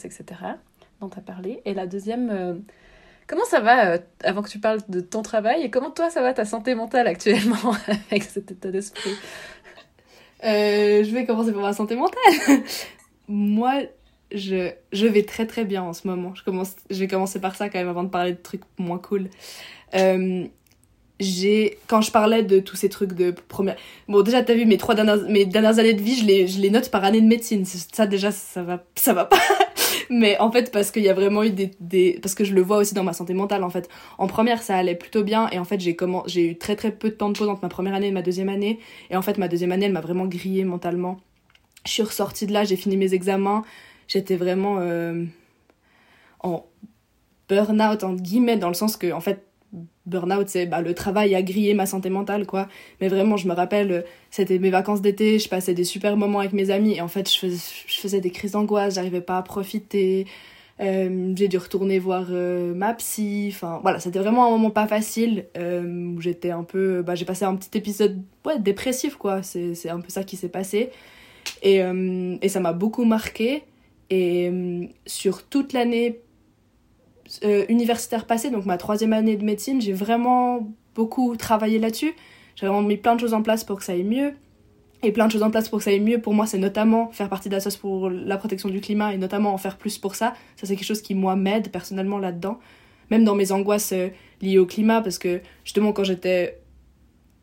etc., 0.05 0.25
dont 1.01 1.09
tu 1.09 1.19
as 1.19 1.23
parlé. 1.23 1.61
Et 1.65 1.75
la 1.75 1.87
deuxième, 1.87 2.65
Comment 3.27 3.45
ça 3.45 3.61
va, 3.61 3.93
euh, 3.93 3.99
avant 4.25 4.43
que 4.43 4.51
tu 4.51 4.59
parles 4.59 4.81
de 4.89 5.01
ton 5.01 5.23
travail, 5.23 5.63
et 5.63 5.71
comment 5.71 5.91
toi 5.91 6.11
ça 6.11 6.23
va 6.23 6.35
ta 6.35 6.45
santé 6.45 6.75
mentale 6.75 7.07
actuellement 7.07 7.75
avec 8.11 8.25
cet 8.25 8.51
état 8.51 8.71
d'esprit? 8.71 9.15
Euh, 10.45 11.05
Je 11.05 11.11
vais 11.15 11.25
commencer 11.25 11.53
par 11.53 11.63
ma 11.63 11.73
santé 11.73 11.97
mentale. 11.97 12.19
Moi, 13.29 13.83
je, 14.33 14.73
je 14.93 15.07
vais 15.07 15.23
très 15.23 15.47
très 15.47 15.65
bien 15.65 15.83
en 15.83 15.93
ce 15.93 16.07
moment. 16.09 16.35
Je, 16.35 16.43
commence, 16.43 16.75
je 16.91 16.99
vais 16.99 17.09
commencer 17.09 17.41
par 17.41 17.55
ça 17.55 17.69
quand 17.69 17.79
même 17.79 17.89
avant 17.89 18.03
de 18.03 18.11
parler 18.11 18.33
de 18.33 18.43
trucs 18.43 18.65
moins 18.77 18.99
cool. 18.99 19.29
Euh, 19.95 20.45
j'ai 21.23 21.79
quand 21.87 22.01
je 22.01 22.11
parlais 22.11 22.43
de 22.43 22.61
tous 22.61 22.77
ces 22.77 22.89
trucs 22.89 23.13
de 23.13 23.31
première 23.49 23.77
bon 24.09 24.23
déjà 24.23 24.43
t'as 24.43 24.55
vu 24.55 24.67
mes 24.67 24.77
trois 24.77 24.95
dernières 24.95 25.23
mes 25.29 25.45
dernières 25.45 25.79
années 25.79 25.95
de 25.95 26.03
vie 26.03 26.17
je 26.17 26.25
les 26.25 26.47
je 26.47 26.61
les 26.61 26.71
note 26.71 26.91
par 26.91 27.05
année 27.05 27.21
de 27.21 27.27
médecine. 27.27 27.65
Ça 27.65 28.07
déjà 28.07 28.31
ça 28.31 28.63
va 28.63 28.85
ça 28.95 29.13
va 29.13 29.25
pas. 29.25 29.39
Mais 30.11 30.39
en 30.39 30.51
fait 30.51 30.71
parce 30.73 30.91
qu'il 30.91 31.03
y 31.03 31.09
a 31.09 31.15
vraiment 31.15 31.43
eu 31.43 31.51
des, 31.51 31.71
des 31.81 32.19
parce 32.23 32.35
que 32.35 32.45
je 32.45 32.55
le 32.55 32.61
vois 32.63 32.79
aussi 32.79 32.95
dans 32.95 33.05
ma 33.05 33.13
santé 33.13 33.35
mentale 33.35 33.65
en 33.65 33.71
fait. 33.71 33.89
En 34.19 34.27
première 34.27 34.63
ça 34.63 34.77
allait 34.77 34.95
plutôt 34.95 35.23
bien 35.23 35.49
et 35.51 35.59
en 35.59 35.65
fait 35.65 35.81
j'ai 35.81 35.97
comment 35.97 36.23
j'ai 36.27 36.51
eu 36.51 36.59
très 36.59 36.77
très 36.77 36.91
peu 36.91 37.11
de 37.11 37.15
temps 37.15 37.31
de 37.31 37.37
choses 37.37 37.49
entre 37.49 37.63
ma 37.63 37.69
première 37.69 37.95
année 37.95 38.09
et 38.09 38.13
ma 38.13 38.23
deuxième 38.23 38.49
année. 38.49 38.79
Et 39.11 39.17
en 39.17 39.23
fait 39.23 39.39
ma 39.39 39.49
deuxième 39.49 39.73
année 39.73 39.87
elle 39.87 39.93
m'a 39.93 40.01
vraiment 40.01 40.27
grillée 40.27 40.65
mentalement. 40.65 41.21
Je 41.87 41.93
suis 41.93 42.03
ressortie 42.03 42.47
de 42.47 42.53
là 42.53 42.65
j'ai 42.65 42.77
fini 42.77 42.97
mes 42.97 43.15
examens. 43.15 43.63
J'étais 44.09 44.37
vraiment 44.37 44.79
euh, 44.81 45.25
en 46.41 46.67
burn-out 47.49 48.05
en 48.05 48.15
guillemets 48.15 48.57
dans 48.57 48.69
le 48.69 48.75
sens 48.75 48.97
que 48.97 49.13
en 49.13 49.21
fait 49.21 49.47
burn-out, 50.07 50.49
c'est 50.49 50.67
bah, 50.67 50.81
le 50.81 50.95
travail 50.95 51.35
a 51.35 51.43
grillé 51.43 51.75
ma 51.75 51.87
santé 51.87 52.11
mentale, 52.11 52.47
quoi. 52.47 52.69
Mais 53.01 53.09
vraiment, 53.09 53.37
je 53.37 53.49
me 53.49 53.55
rappelle, 53.55 54.05
c'était 54.31 54.59
mes 54.59 54.71
vacances 54.71 55.01
d'été, 55.01 55.39
je 55.39 55.49
passais 55.49 55.75
des 55.75 55.85
super 55.85 56.17
moments 56.17 56.41
avec 56.41 56.53
mes 56.53 56.71
amis, 56.71 56.95
et 56.97 57.01
en 57.01 57.09
fait, 57.09 57.31
je 57.31 57.57
faisais, 57.87 58.21
des 58.21 58.31
crises 58.31 58.53
d'angoisse, 58.53 58.95
j'arrivais 58.95 59.21
pas 59.21 59.39
à 59.39 59.43
profiter. 59.43 60.27
Euh, 60.81 61.33
j'ai 61.37 61.49
dû 61.49 61.59
retourner 61.59 61.99
voir 61.99 62.27
euh, 62.31 62.75
ma 62.75 62.95
psy, 62.95 63.51
enfin 63.53 63.79
voilà, 63.83 64.01
c'était 64.01 64.19
vraiment 64.19 64.47
un 64.47 64.51
moment 64.51 64.71
pas 64.71 64.89
facile 64.89 65.47
euh, 65.57 66.15
où 66.15 66.21
j'étais 66.21 66.51
un 66.51 66.65
peu. 66.65 67.03
Bah, 67.03 67.15
j'ai 67.15 67.25
passé 67.25 67.45
un 67.45 67.55
petit 67.57 67.77
épisode 67.79 68.23
dépressif, 68.59 69.17
quoi. 69.17 69.43
C'est 69.43 69.89
un 69.89 70.01
peu 70.01 70.09
ça 70.09 70.25
qui 70.25 70.37
s'est 70.37 70.49
passé. 70.49 70.91
Et, 71.63 71.81
et 72.43 72.49
ça 72.49 72.61
m'a 72.61 72.73
beaucoup 72.73 73.05
marqué. 73.05 73.65
Et 74.11 74.51
sur 75.07 75.45
toute 75.49 75.73
l'année 75.73 76.21
euh, 77.45 77.65
universitaire 77.69 78.27
passée, 78.27 78.51
donc 78.51 78.67
ma 78.67 78.77
troisième 78.77 79.13
année 79.13 79.37
de 79.37 79.45
médecine, 79.45 79.81
j'ai 79.81 79.93
vraiment 79.93 80.69
beaucoup 80.95 81.37
travaillé 81.37 81.79
là-dessus. 81.79 82.15
J'ai 82.57 82.67
vraiment 82.67 82.83
mis 82.83 82.97
plein 82.97 83.15
de 83.15 83.21
choses 83.21 83.35
en 83.35 83.43
place 83.43 83.65
pour 83.65 83.79
que 83.79 83.85
ça 83.85 83.93
aille 83.93 84.05
mieux. 84.05 84.35
Et 85.05 85.11
plein 85.11 85.27
de 85.27 85.33
choses 85.33 85.43
en 85.43 85.51
place 85.51 85.69
pour 85.69 85.79
que 85.79 85.85
ça 85.85 85.91
aille 85.91 86.01
mieux, 86.01 86.21
pour 86.21 86.33
moi, 86.33 86.47
c'est 86.47 86.59
notamment 86.59 87.11
faire 87.11 87.29
partie 87.29 87.49
d'Assos 87.49 87.77
pour 87.81 88.09
la 88.09 88.37
protection 88.37 88.69
du 88.69 88.81
climat 88.81 89.13
et 89.13 89.19
notamment 89.19 89.53
en 89.53 89.59
faire 89.59 89.77
plus 89.77 89.99
pour 89.99 90.15
ça. 90.15 90.35
Ça, 90.57 90.67
c'est 90.67 90.77
quelque 90.77 90.87
chose 90.87 91.03
qui, 91.03 91.15
moi, 91.15 91.35
m'aide 91.35 91.71
personnellement 91.73 92.19
là-dedans. 92.19 92.61
Même 93.11 93.25
dans 93.25 93.35
mes 93.35 93.51
angoisses 93.51 93.93
euh, 93.93 94.09
liées 94.41 94.59
au 94.59 94.67
climat, 94.67 95.01
parce 95.01 95.19
que 95.19 95.41
justement, 95.65 95.93
quand 95.93 96.05
j'étais 96.05 96.61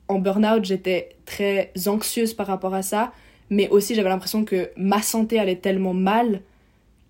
en 0.08 0.19
burn-out, 0.19 0.63
j'étais 0.63 1.10
très 1.25 1.72
anxieuse 1.88 2.34
par 2.34 2.48
rapport 2.48 2.74
à 2.74 2.81
ça. 2.81 3.12
Mais 3.50 3.67
aussi, 3.69 3.93
j'avais 3.93 4.10
l'impression 4.10 4.46
que 4.46 4.69
ma 4.77 5.01
santé 5.01 5.38
allait 5.38 5.58
tellement 5.58 5.93
mal 5.93 6.41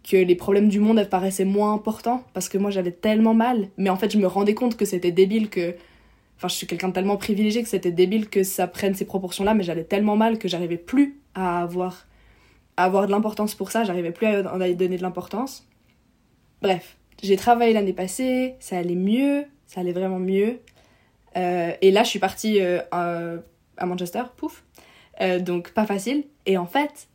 que 0.09 0.17
les 0.17 0.35
problèmes 0.35 0.69
du 0.69 0.79
monde 0.79 1.03
paraissaient 1.05 1.45
moins 1.45 1.73
importants 1.73 2.23
parce 2.33 2.49
que 2.49 2.57
moi 2.57 2.71
j'avais 2.71 2.91
tellement 2.91 3.35
mal 3.35 3.67
mais 3.77 3.89
en 3.89 3.95
fait 3.95 4.11
je 4.11 4.17
me 4.17 4.25
rendais 4.25 4.55
compte 4.55 4.75
que 4.75 4.85
c'était 4.85 5.11
débile 5.11 5.49
que 5.49 5.75
enfin 6.37 6.47
je 6.47 6.55
suis 6.55 6.65
quelqu'un 6.65 6.87
de 6.87 6.93
tellement 6.93 7.17
privilégié 7.17 7.61
que 7.61 7.69
c'était 7.69 7.91
débile 7.91 8.27
que 8.29 8.43
ça 8.43 8.67
prenne 8.67 8.95
ces 8.95 9.05
proportions 9.05 9.43
là 9.43 9.53
mais 9.53 9.63
j'allais 9.63 9.83
tellement 9.83 10.15
mal 10.15 10.39
que 10.39 10.47
j'arrivais 10.47 10.77
plus 10.77 11.19
à 11.35 11.61
avoir 11.61 12.07
à 12.77 12.85
avoir 12.85 13.05
de 13.05 13.11
l'importance 13.11 13.53
pour 13.53 13.69
ça 13.69 13.83
j'arrivais 13.83 14.11
plus 14.11 14.25
à 14.25 14.41
donner 14.41 14.97
de 14.97 15.01
l'importance 15.01 15.67
bref 16.61 16.97
j'ai 17.21 17.35
travaillé 17.35 17.73
l'année 17.73 17.93
passée 17.93 18.55
ça 18.59 18.77
allait 18.77 18.95
mieux 18.95 19.43
ça 19.67 19.81
allait 19.81 19.93
vraiment 19.93 20.19
mieux 20.19 20.59
euh, 21.37 21.71
et 21.81 21.91
là 21.91 22.01
je 22.01 22.09
suis 22.09 22.19
partie 22.19 22.59
euh, 22.61 22.79
à 23.77 23.85
Manchester, 23.85 24.23
pouf. 24.35 24.63
donc 25.41 25.71
pas 25.71 25.85
facile. 25.85 26.23
Et 26.45 26.57
en 26.57 26.65
fait, 26.65 27.07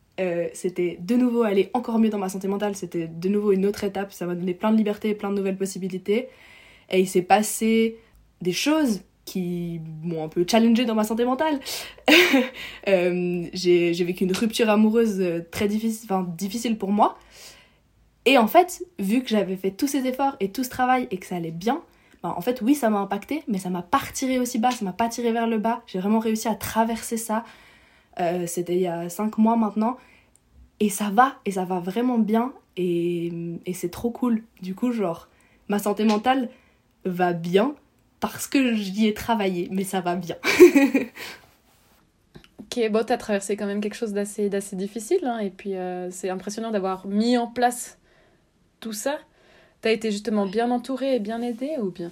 c'était 0.53 0.97
de 1.01 1.15
nouveau 1.15 1.43
aller 1.43 1.69
encore 1.73 1.99
mieux 1.99 2.09
dans 2.09 2.17
ma 2.17 2.29
santé 2.29 2.47
mentale. 2.47 2.75
C'était 2.75 3.07
de 3.07 3.29
nouveau 3.29 3.51
une 3.51 3.65
autre 3.65 3.83
étape. 3.83 4.11
Ça 4.11 4.25
m'a 4.25 4.35
donné 4.35 4.53
plein 4.53 4.71
de 4.71 4.77
liberté, 4.77 5.13
plein 5.13 5.29
de 5.29 5.35
nouvelles 5.35 5.57
possibilités. 5.57 6.29
Et 6.89 6.99
il 6.99 7.07
s'est 7.07 7.21
passé 7.21 7.97
des 8.41 8.51
choses 8.51 9.01
qui 9.25 9.81
m'ont 10.03 10.23
un 10.23 10.29
peu 10.29 10.45
challengé 10.49 10.85
dans 10.85 10.95
ma 10.95 11.03
santé 11.03 11.25
mentale. 11.25 11.59
euh, 12.87 13.47
j'ai 13.53 13.91
vécu 14.03 14.23
une 14.23 14.31
rupture 14.31 14.69
amoureuse 14.69 15.19
euh, 15.19 15.45
très 15.51 15.67
difficile, 15.67 16.05
enfin, 16.05 16.27
difficile 16.37 16.77
pour 16.77 16.91
moi. 16.91 17.17
Et 18.25 18.37
en 18.37 18.47
fait, 18.47 18.83
vu 18.99 19.21
que 19.21 19.29
j'avais 19.29 19.55
fait 19.55 19.71
tous 19.71 19.87
ces 19.87 20.05
efforts 20.07 20.35
et 20.39 20.51
tout 20.51 20.63
ce 20.63 20.69
travail 20.69 21.07
et 21.11 21.17
que 21.17 21.25
ça 21.25 21.35
allait 21.35 21.51
bien, 21.51 21.81
ben, 22.23 22.33
en 22.35 22.41
fait, 22.41 22.61
oui, 22.61 22.75
ça 22.75 22.89
m'a 22.89 22.99
impacté, 22.99 23.43
mais 23.47 23.57
ça 23.57 23.69
m'a 23.69 23.81
pas 23.81 23.97
retiré 23.97 24.39
aussi 24.39 24.57
bas, 24.57 24.71
ça 24.71 24.85
m'a 24.85 24.93
pas 24.93 25.09
tiré 25.09 25.31
vers 25.31 25.47
le 25.47 25.57
bas. 25.57 25.83
J'ai 25.87 25.99
vraiment 25.99 26.19
réussi 26.19 26.47
à 26.47 26.55
traverser 26.55 27.17
ça. 27.17 27.43
Euh, 28.19 28.47
C'était 28.47 28.75
il 28.75 28.81
y 28.81 28.87
a 28.87 29.09
5 29.09 29.37
mois 29.37 29.55
maintenant. 29.55 29.97
Et 30.79 30.89
ça 30.89 31.09
va, 31.09 31.35
et 31.45 31.51
ça 31.51 31.65
va 31.65 31.79
vraiment 31.79 32.17
bien. 32.17 32.53
Et, 32.77 33.31
et 33.65 33.73
c'est 33.73 33.89
trop 33.89 34.11
cool. 34.11 34.43
Du 34.61 34.75
coup, 34.75 34.91
genre, 34.91 35.29
ma 35.69 35.79
santé 35.79 36.03
mentale 36.03 36.49
va 37.05 37.33
bien 37.33 37.75
parce 38.19 38.47
que 38.47 38.73
j'y 38.73 39.07
ai 39.07 39.13
travaillé, 39.13 39.67
mais 39.71 39.83
ça 39.83 40.01
va 40.01 40.15
bien. 40.15 40.35
ok, 42.59 42.89
bon, 42.91 43.05
t'as 43.05 43.17
traversé 43.17 43.55
quand 43.55 43.67
même 43.67 43.81
quelque 43.81 43.95
chose 43.95 44.13
d'assez, 44.13 44.49
difficile, 44.73 45.25
hein, 45.25 45.39
et 45.39 45.49
puis 45.49 45.75
euh, 45.75 46.09
c'est 46.11 46.29
impressionnant 46.29 46.71
d'avoir 46.71 47.05
mis 47.07 47.37
en 47.37 47.47
place 47.47 47.97
tout 48.79 48.93
ça. 48.93 49.19
T'as 49.81 49.91
été 49.91 50.11
justement 50.11 50.47
bien 50.47 50.71
entourée 50.71 51.15
et 51.15 51.19
bien 51.19 51.41
aidée 51.41 51.77
ou 51.79 51.91
bien? 51.91 52.11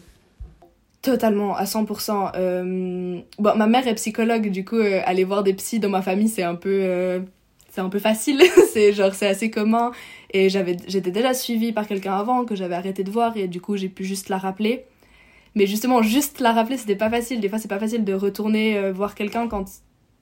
Totalement, 1.03 1.55
à 1.55 1.65
100%. 1.65 2.31
Euh, 2.35 3.21
bon, 3.37 3.55
ma 3.55 3.67
mère 3.67 3.87
est 3.87 3.95
psychologue, 3.95 4.49
du 4.49 4.65
coup, 4.65 4.77
euh, 4.77 5.01
aller 5.05 5.23
voir 5.23 5.43
des 5.43 5.53
psys 5.53 5.79
dans 5.79 5.89
ma 5.89 6.01
famille, 6.01 6.29
c'est 6.29 6.43
un 6.43 6.55
peu, 6.55 7.21
c'est 7.69 7.81
un 7.81 7.89
peu 7.89 7.99
facile. 7.99 8.41
c'est 8.73 8.93
genre, 8.93 9.13
c'est 9.13 9.27
assez 9.27 9.51
commun. 9.51 9.91
Et 10.31 10.49
j'avais, 10.49 10.77
j'étais 10.87 11.11
déjà 11.11 11.35
suivie 11.35 11.73
par 11.73 11.87
quelqu'un 11.87 12.15
avant 12.15 12.45
que 12.45 12.55
j'avais 12.55 12.75
arrêté 12.75 13.03
de 13.03 13.11
voir, 13.11 13.37
et 13.37 13.47
du 13.47 13.61
coup, 13.61 13.77
j'ai 13.77 13.89
pu 13.89 14.03
juste 14.05 14.29
la 14.29 14.37
rappeler. 14.39 14.85
Mais 15.55 15.67
justement, 15.67 16.01
juste 16.01 16.39
la 16.39 16.51
rappeler, 16.51 16.77
c'était 16.77 16.95
pas 16.95 17.09
facile. 17.09 17.39
Des 17.39 17.49
fois, 17.49 17.59
c'est 17.59 17.67
pas 17.67 17.79
facile 17.79 18.03
de 18.03 18.13
retourner 18.13 18.77
euh, 18.77 18.91
voir 18.91 19.15
quelqu'un 19.15 19.47
quand 19.47 19.65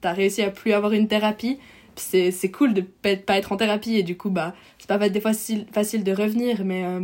t'as 0.00 0.12
réussi 0.12 0.42
à 0.42 0.50
plus 0.50 0.72
avoir 0.72 0.92
une 0.92 1.08
thérapie. 1.08 1.58
C'est, 1.96 2.30
c'est 2.30 2.50
cool 2.50 2.74
de 2.74 2.80
pas 2.80 3.36
être 3.36 3.52
en 3.52 3.56
thérapie 3.56 3.96
et 3.96 4.02
du 4.02 4.16
coup, 4.16 4.30
bah, 4.30 4.54
c'est 4.78 4.88
pas 4.88 4.98
des 5.08 5.20
fois 5.20 5.32
facile, 5.32 5.66
facile 5.72 6.04
de 6.04 6.12
revenir. 6.12 6.64
Mais, 6.64 6.84
euh, 6.84 7.00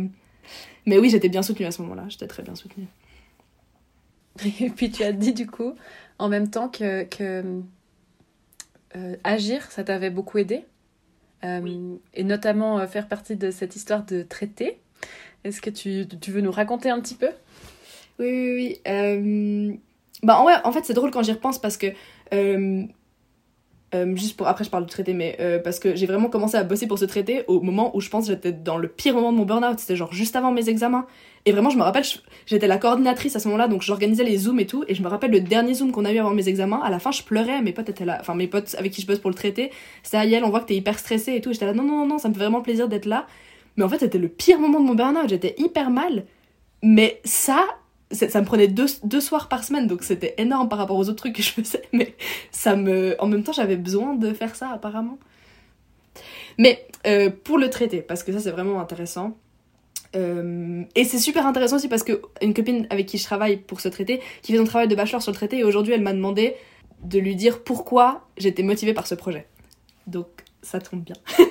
mais 0.85 0.99
oui, 0.99 1.09
j'étais 1.09 1.29
bien 1.29 1.41
soutenue 1.41 1.67
à 1.67 1.71
ce 1.71 1.81
moment-là. 1.83 2.05
J'étais 2.09 2.27
très 2.27 2.43
bien 2.43 2.55
soutenue. 2.55 2.87
Et 4.61 4.69
puis 4.69 4.91
tu 4.91 5.03
as 5.03 5.11
dit 5.11 5.33
du 5.33 5.47
coup, 5.47 5.75
en 6.17 6.29
même 6.29 6.49
temps 6.49 6.69
que, 6.69 7.03
que 7.03 7.61
euh, 8.95 9.15
agir, 9.23 9.71
ça 9.71 9.83
t'avait 9.83 10.09
beaucoup 10.09 10.37
aidé. 10.37 10.63
Et 11.43 12.23
notamment 12.25 12.85
faire 12.85 13.07
partie 13.07 13.37
de 13.37 13.49
cette 13.49 13.77
histoire 13.77 14.05
de 14.05 14.23
traité. 14.23 14.77
Est-ce 15.43 15.61
que 15.61 15.69
tu, 15.69 16.05
tu 16.19 16.31
veux 16.31 16.41
nous 16.41 16.51
raconter 16.51 16.89
un 16.89 16.99
petit 16.99 17.15
peu? 17.15 17.29
Oui, 18.19 18.27
oui, 18.27 18.53
oui. 18.55 18.81
Euh... 18.87 19.73
Bah, 20.21 20.43
ouais, 20.43 20.53
en 20.65 20.71
fait, 20.71 20.83
c'est 20.83 20.93
drôle 20.93 21.11
quand 21.11 21.23
j'y 21.23 21.31
repense 21.31 21.59
parce 21.59 21.77
que. 21.77 21.87
Euh... 22.33 22.83
Euh, 23.95 24.15
juste 24.15 24.37
pour 24.37 24.47
après 24.47 24.63
je 24.63 24.69
parle 24.69 24.85
du 24.85 24.91
traité 24.91 25.15
mais 25.15 25.35
euh, 25.39 25.57
parce 25.57 25.79
que 25.79 25.95
j'ai 25.95 26.05
vraiment 26.05 26.29
commencé 26.29 26.55
à 26.55 26.63
bosser 26.63 26.85
pour 26.85 26.99
ce 26.99 27.05
traité 27.05 27.43
au 27.47 27.59
moment 27.59 27.89
où 27.97 28.01
je 28.01 28.09
pense 28.11 28.27
j'étais 28.27 28.51
dans 28.51 28.77
le 28.77 28.87
pire 28.87 29.15
moment 29.15 29.31
de 29.31 29.37
mon 29.37 29.45
burn-out 29.45 29.79
c'était 29.79 29.95
genre 29.95 30.13
juste 30.13 30.35
avant 30.35 30.51
mes 30.51 30.69
examens 30.69 31.07
et 31.45 31.51
vraiment 31.51 31.69
je 31.69 31.77
me 31.77 31.83
rappelle 31.83 32.03
j'étais 32.45 32.67
la 32.67 32.77
coordinatrice 32.77 33.35
à 33.35 33.39
ce 33.39 33.47
moment-là 33.47 33.67
donc 33.67 33.81
j'organisais 33.81 34.23
les 34.23 34.37
zooms 34.37 34.59
et 34.59 34.65
tout 34.65 34.83
et 34.87 34.95
je 34.95 35.01
me 35.01 35.07
rappelle 35.07 35.31
le 35.31 35.39
dernier 35.39 35.73
zoom 35.73 35.91
qu'on 35.91 36.05
a 36.05 36.11
eu 36.11 36.19
avant 36.19 36.31
mes 36.31 36.47
examens 36.49 36.81
à 36.83 36.89
la 36.89 36.99
fin 36.99 37.11
je 37.11 37.23
pleurais 37.23 37.61
mes 37.61 37.71
potes 37.71 37.89
étaient 37.89 38.05
là 38.05 38.17
enfin 38.19 38.35
mes 38.35 38.47
potes 38.47 38.75
avec 38.77 38.91
qui 38.91 39.01
je 39.01 39.07
bosse 39.07 39.19
pour 39.19 39.29
le 39.29 39.35
traité 39.35 39.71
c'était 40.03 40.17
Ayel 40.17 40.43
on 40.43 40.49
voit 40.49 40.59
que 40.61 40.67
t'es 40.67 40.75
hyper 40.75 40.99
stressée 40.99 41.35
et 41.35 41.41
tout 41.41 41.53
j'étais 41.53 41.65
là 41.65 41.73
non 41.73 41.83
non 41.83 42.05
non 42.05 42.17
ça 42.17 42.29
me 42.29 42.33
fait 42.33 42.39
vraiment 42.39 42.61
plaisir 42.61 42.87
d'être 42.87 43.05
là 43.05 43.27
mais 43.77 43.83
en 43.83 43.89
fait 43.89 43.99
c'était 43.99 44.17
le 44.17 44.29
pire 44.29 44.59
moment 44.59 44.79
de 44.79 44.85
mon 44.85 44.95
burn-out 44.95 45.29
j'étais 45.29 45.55
hyper 45.57 45.89
mal 45.89 46.25
mais 46.81 47.21
ça 47.23 47.65
ça 48.11 48.41
me 48.41 48.45
prenait 48.45 48.67
deux, 48.67 48.87
deux 49.03 49.21
soirs 49.21 49.47
par 49.49 49.63
semaine, 49.63 49.87
donc 49.87 50.03
c'était 50.03 50.33
énorme 50.37 50.67
par 50.67 50.79
rapport 50.79 50.97
aux 50.97 51.09
autres 51.09 51.17
trucs 51.17 51.35
que 51.35 51.43
je 51.43 51.51
faisais, 51.51 51.83
mais 51.93 52.15
ça 52.51 52.75
me... 52.75 53.15
En 53.19 53.27
même 53.27 53.43
temps, 53.43 53.53
j'avais 53.53 53.75
besoin 53.75 54.15
de 54.15 54.33
faire 54.33 54.55
ça, 54.55 54.69
apparemment. 54.69 55.19
Mais 56.57 56.87
euh, 57.05 57.29
pour 57.29 57.57
le 57.57 57.69
traiter, 57.69 58.01
parce 58.01 58.23
que 58.23 58.31
ça, 58.31 58.39
c'est 58.39 58.51
vraiment 58.51 58.79
intéressant. 58.79 59.37
Euh, 60.15 60.83
et 60.95 61.03
c'est 61.03 61.19
super 61.19 61.45
intéressant 61.45 61.75
aussi 61.75 61.87
parce 61.87 62.03
que 62.03 62.21
une 62.41 62.53
copine 62.53 62.87
avec 62.89 63.05
qui 63.05 63.17
je 63.17 63.23
travaille 63.23 63.57
pour 63.57 63.79
ce 63.79 63.89
traité, 63.89 64.21
qui 64.41 64.51
fait 64.51 64.57
son 64.57 64.63
travail 64.63 64.87
de 64.87 64.95
bachelor 64.95 65.21
sur 65.21 65.31
le 65.31 65.35
traité, 65.35 65.59
et 65.59 65.63
aujourd'hui, 65.63 65.93
elle 65.93 66.01
m'a 66.01 66.13
demandé 66.13 66.55
de 67.03 67.19
lui 67.19 67.35
dire 67.35 67.63
pourquoi 67.63 68.27
j'étais 68.37 68.63
motivée 68.63 68.93
par 68.93 69.07
ce 69.07 69.15
projet. 69.15 69.47
Donc, 70.07 70.27
ça 70.61 70.79
tombe 70.79 71.01
bien. 71.01 71.15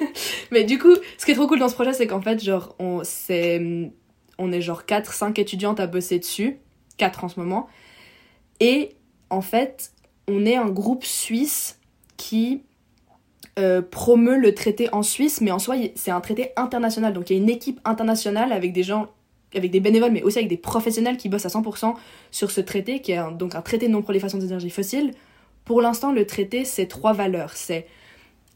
mais 0.50 0.64
du 0.64 0.78
coup, 0.78 0.94
ce 1.16 1.24
qui 1.24 1.30
est 1.30 1.34
trop 1.34 1.46
cool 1.46 1.58
dans 1.58 1.68
ce 1.68 1.74
projet, 1.74 1.92
c'est 1.92 2.06
qu'en 2.06 2.20
fait, 2.20 2.42
genre, 2.42 2.74
on... 2.78 3.00
c'est 3.04 3.90
on 4.38 4.52
est 4.52 4.60
genre 4.60 4.84
4-5 4.84 5.38
étudiantes 5.40 5.80
à 5.80 5.88
bosser 5.88 6.18
dessus, 6.20 6.58
4 6.96 7.24
en 7.24 7.28
ce 7.28 7.40
moment. 7.40 7.68
Et 8.60 8.90
en 9.30 9.40
fait, 9.40 9.92
on 10.28 10.46
est 10.46 10.56
un 10.56 10.68
groupe 10.68 11.04
suisse 11.04 11.80
qui 12.16 12.62
euh, 13.58 13.82
promeut 13.82 14.38
le 14.38 14.54
traité 14.54 14.88
en 14.92 15.02
Suisse, 15.02 15.40
mais 15.40 15.50
en 15.50 15.58
soi, 15.58 15.76
c'est 15.94 16.10
un 16.10 16.20
traité 16.20 16.50
international. 16.56 17.12
Donc 17.12 17.28
il 17.28 17.36
y 17.36 17.38
a 17.38 17.42
une 17.42 17.50
équipe 17.50 17.80
internationale 17.84 18.52
avec 18.52 18.72
des 18.72 18.82
gens, 18.82 19.08
avec 19.54 19.70
des 19.70 19.80
bénévoles, 19.80 20.12
mais 20.12 20.22
aussi 20.22 20.38
avec 20.38 20.48
des 20.48 20.56
professionnels 20.56 21.16
qui 21.16 21.28
bossent 21.28 21.46
à 21.46 21.48
100% 21.48 21.94
sur 22.30 22.50
ce 22.50 22.60
traité, 22.60 23.00
qui 23.00 23.12
est 23.12 23.20
donc 23.36 23.54
un 23.54 23.62
traité 23.62 23.88
de 23.88 23.92
non-prolifération 23.92 24.38
des 24.38 24.46
énergies 24.46 24.70
fossiles. 24.70 25.12
Pour 25.64 25.82
l'instant, 25.82 26.12
le 26.12 26.26
traité, 26.26 26.64
c'est 26.64 26.86
trois 26.86 27.12
valeurs. 27.12 27.52
C'est 27.54 27.86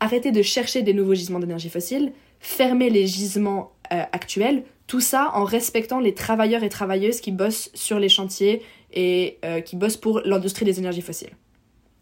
arrêter 0.01 0.33
de 0.33 0.43
chercher 0.43 0.83
des 0.83 0.95
nouveaux 0.95 1.15
gisements 1.15 1.41
d'énergie 1.41 1.69
fossile, 1.69 2.13
fermer 2.41 2.91
les 2.91 3.07
gisements 3.07 3.73
euh, 3.93 4.03
actuels, 4.13 4.65
tout 4.87 5.01
ça 5.01 5.31
en 5.35 5.45
respectant 5.45 6.01
les 6.01 6.15
travailleurs 6.15 6.65
et 6.65 6.69
travailleuses 6.69 7.21
qui 7.21 7.33
bossent 7.33 7.71
sur 7.75 7.99
les 7.99 8.09
chantiers 8.09 8.63
et 8.93 9.39
euh, 9.45 9.61
qui 9.61 9.77
bossent 9.77 9.97
pour 9.97 10.21
l'industrie 10.25 10.65
des 10.65 10.79
énergies 10.79 11.03
fossiles. 11.03 11.31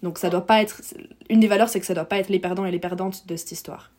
Donc 0.02 0.19
ça 0.19 0.30
doit 0.30 0.47
pas 0.47 0.62
être 0.62 0.83
une 1.28 1.40
des 1.40 1.49
valeurs 1.49 1.69
c'est 1.69 1.80
que 1.80 1.87
ça 1.87 1.95
doit 1.95 2.04
pas 2.04 2.19
être 2.19 2.28
les 2.28 2.38
perdants 2.38 2.64
et 2.64 2.71
les 2.71 2.78
perdantes 2.78 3.26
de 3.26 3.37
cette 3.37 3.52
histoire. 3.52 3.90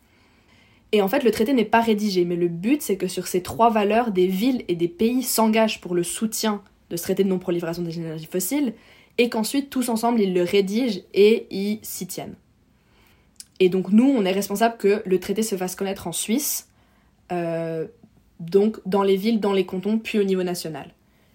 Et 0.94 1.00
en 1.00 1.08
fait, 1.08 1.24
le 1.24 1.30
traité 1.30 1.54
n'est 1.54 1.64
pas 1.64 1.80
rédigé, 1.80 2.24
mais 2.24 2.36
le 2.36 2.48
but 2.48 2.82
c'est 2.82 2.96
que 2.96 3.06
sur 3.06 3.26
ces 3.26 3.42
trois 3.42 3.70
valeurs, 3.70 4.10
des 4.10 4.26
villes 4.26 4.64
et 4.68 4.74
des 4.74 4.88
pays 4.88 5.22
s'engagent 5.22 5.80
pour 5.80 5.94
le 5.94 6.02
soutien 6.02 6.62
de 6.90 6.96
ce 6.96 7.02
traité 7.02 7.24
de 7.24 7.28
non-prolifération 7.28 7.82
des 7.82 7.98
énergies 7.98 8.26
fossiles 8.26 8.74
et 9.18 9.28
qu'ensuite 9.28 9.70
tous 9.70 9.88
ensemble 9.88 10.20
ils 10.20 10.34
le 10.34 10.42
rédigent 10.42 11.00
et 11.14 11.46
ils 11.50 11.78
s'y 11.82 12.06
tiennent. 12.06 12.34
Et 13.60 13.68
donc 13.68 13.90
nous, 13.90 14.08
on 14.08 14.24
est 14.24 14.32
responsable 14.32 14.76
que 14.76 15.02
le 15.06 15.20
traité 15.20 15.42
se 15.42 15.56
fasse 15.56 15.76
connaître 15.76 16.06
en 16.06 16.12
Suisse 16.12 16.68
euh, 17.30 17.86
donc 18.40 18.80
dans 18.86 19.02
les 19.02 19.16
villes, 19.16 19.40
dans 19.40 19.52
les 19.52 19.64
cantons, 19.64 19.98
puis 19.98 20.18
au 20.18 20.24
niveau 20.24 20.42
national. 20.42 20.92